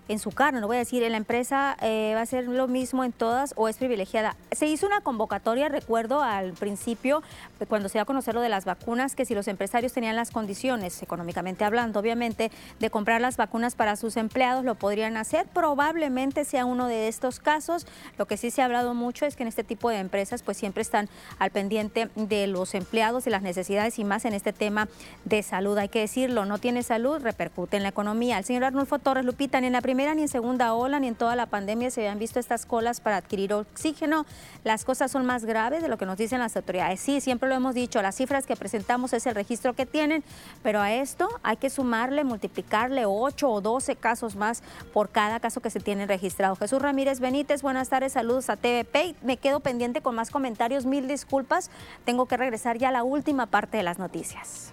en 0.09 0.19
su 0.19 0.31
carne, 0.31 0.61
no 0.61 0.67
voy 0.67 0.77
a 0.77 0.81
decir, 0.81 1.03
en 1.03 1.13
la 1.13 1.19
empresa 1.19 1.77
eh, 1.81 2.13
va 2.15 2.23
a 2.23 2.27
ser 2.27 2.47
lo 2.47 2.67
mismo 2.67 3.05
en 3.05 3.13
todas 3.13 3.55
o 3.57 3.69
es 3.69 3.77
privilegiada. 3.77 4.37
Se 4.51 4.67
hizo 4.67 4.87
una 4.87 5.01
convocatoria, 5.01 5.69
recuerdo 5.69 6.23
al 6.23 6.53
principio, 6.53 7.23
cuando 7.69 7.89
se 7.89 7.95
dio 7.95 8.03
a 8.03 8.05
conocer 8.05 8.35
lo 8.35 8.41
de 8.41 8.49
las 8.49 8.65
vacunas, 8.65 9.15
que 9.15 9.25
si 9.25 9.35
los 9.35 9.49
empresarios 9.49 9.93
tenían 9.93 10.17
las 10.17 10.31
condiciones, 10.31 11.03
económicamente 11.03 11.65
hablando, 11.65 12.01
obviamente, 12.01 12.51
de 12.81 12.91
comprar 12.91 13.21
las 13.21 13.37
vacunas 13.37 13.75
para 13.75 13.97
sus 13.97 14.17
empleados, 14.17 14.65
lo 14.65 14.75
podrían 14.75 15.17
hacer. 15.17 15.47
Probablemente 15.47 16.45
sea 16.45 16.65
uno 16.65 16.89
de 16.89 17.09
estos 17.09 17.39
casos. 17.39 17.87
Lo 18.19 18.27
que 18.27 18.37
sí 18.37 18.51
se 18.51 18.63
ha 18.63 18.65
hablado 18.65 18.95
mucho 18.95 19.25
es 19.25 19.37
que 19.37 19.45
en 19.45 19.49
este 19.49 19.65
tipo 19.65 19.89
de 19.89 19.99
empresas, 19.99 20.43
pues 20.43 20.57
siempre 20.57 20.83
están 20.83 21.09
al 21.39 21.51
pendiente 21.51 22.09
de 22.17 22.49
los 22.49 22.75
empleados 22.75 23.27
y 23.27 23.31
las 23.31 23.43
necesidades 23.43 23.99
y 23.99 24.05
más 24.05 24.25
en 24.25 24.35
este 24.35 24.53
tema 24.53 24.89
de 25.25 25.43
salud. 25.43 25.79
Hay 25.79 25.89
que 25.89 26.01
decirlo, 26.01 26.45
no 26.45 26.59
tiene 26.59 26.83
salud, 26.83 27.21
repercute 27.23 27.77
en 27.77 27.85
la 27.85 27.91
economía. 27.91 28.39
El 28.39 28.45
señor 28.45 28.65
Arnulfo 28.65 28.99
Torres 28.99 29.25
Lupita, 29.25 29.59
en 29.59 29.73
la 29.73 29.81
primera 29.81 29.92
ni 29.95 30.23
en 30.23 30.29
segunda 30.29 30.75
ola 30.75 31.01
ni 31.01 31.09
en 31.09 31.15
toda 31.15 31.37
la 31.37 31.47
pandemia 31.47 31.91
se 31.91 32.01
habían 32.01 32.19
visto 32.19 32.41
estas 32.41 32.65
colas 32.65 33.01
para 33.01 33.17
adquirir 33.17 33.53
oxígeno. 33.53 34.25
Las 34.65 34.85
cosas 34.85 35.11
son 35.11 35.27
más 35.27 35.45
graves 35.45 35.83
de 35.83 35.89
lo 35.89 35.99
que 35.99 36.07
nos 36.07 36.17
dicen 36.17 36.39
las 36.39 36.57
autoridades. 36.57 36.99
Sí, 37.01 37.21
siempre 37.21 37.49
lo 37.49 37.55
hemos 37.55 37.75
dicho, 37.75 38.01
las 38.01 38.17
cifras 38.17 38.47
que 38.47 38.57
presentamos 38.57 39.13
es 39.13 39.27
el 39.27 39.35
registro 39.35 39.75
que 39.75 39.85
tienen, 39.85 40.25
pero 40.63 40.81
a 40.81 40.93
esto 40.93 41.29
hay 41.43 41.59
que 41.59 41.69
sumarle, 41.69 42.25
multiplicarle 42.25 43.05
8 43.05 43.51
o 43.51 43.61
12 43.61 43.97
casos 43.97 44.35
más 44.35 44.63
por 44.95 45.11
cada 45.11 45.41
caso 45.41 45.61
que 45.61 45.71
se 45.71 45.81
tiene 45.81 46.07
registrado. 46.07 46.57
Jesús 46.57 46.81
Ramírez 46.81 47.21
Benítez, 47.21 47.61
buenas 47.63 47.91
tardes, 47.91 48.13
saludos 48.13 48.49
a 48.49 48.57
TVP. 48.57 49.15
Me 49.23 49.37
quedo 49.37 49.61
pendiente 49.61 50.01
con 50.01 50.15
más 50.15 50.31
comentarios, 50.31 50.87
mil 50.87 51.07
disculpas. 51.07 51.71
Tengo 52.05 52.27
que 52.27 52.37
regresar 52.39 52.79
ya 52.79 52.89
a 52.89 52.93
la 52.93 53.05
última 53.05 53.47
parte 53.47 53.77
de 53.77 53.83
las 53.83 53.99
noticias. 53.99 54.73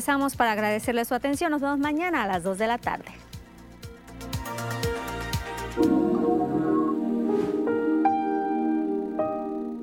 Regresamos 0.00 0.34
para 0.34 0.52
agradecerle 0.52 1.04
su 1.04 1.14
atención. 1.14 1.50
Nos 1.50 1.60
vemos 1.60 1.78
mañana 1.78 2.22
a 2.22 2.26
las 2.26 2.42
2 2.42 2.56
de 2.56 2.66
la 2.66 2.78
tarde. 2.78 3.29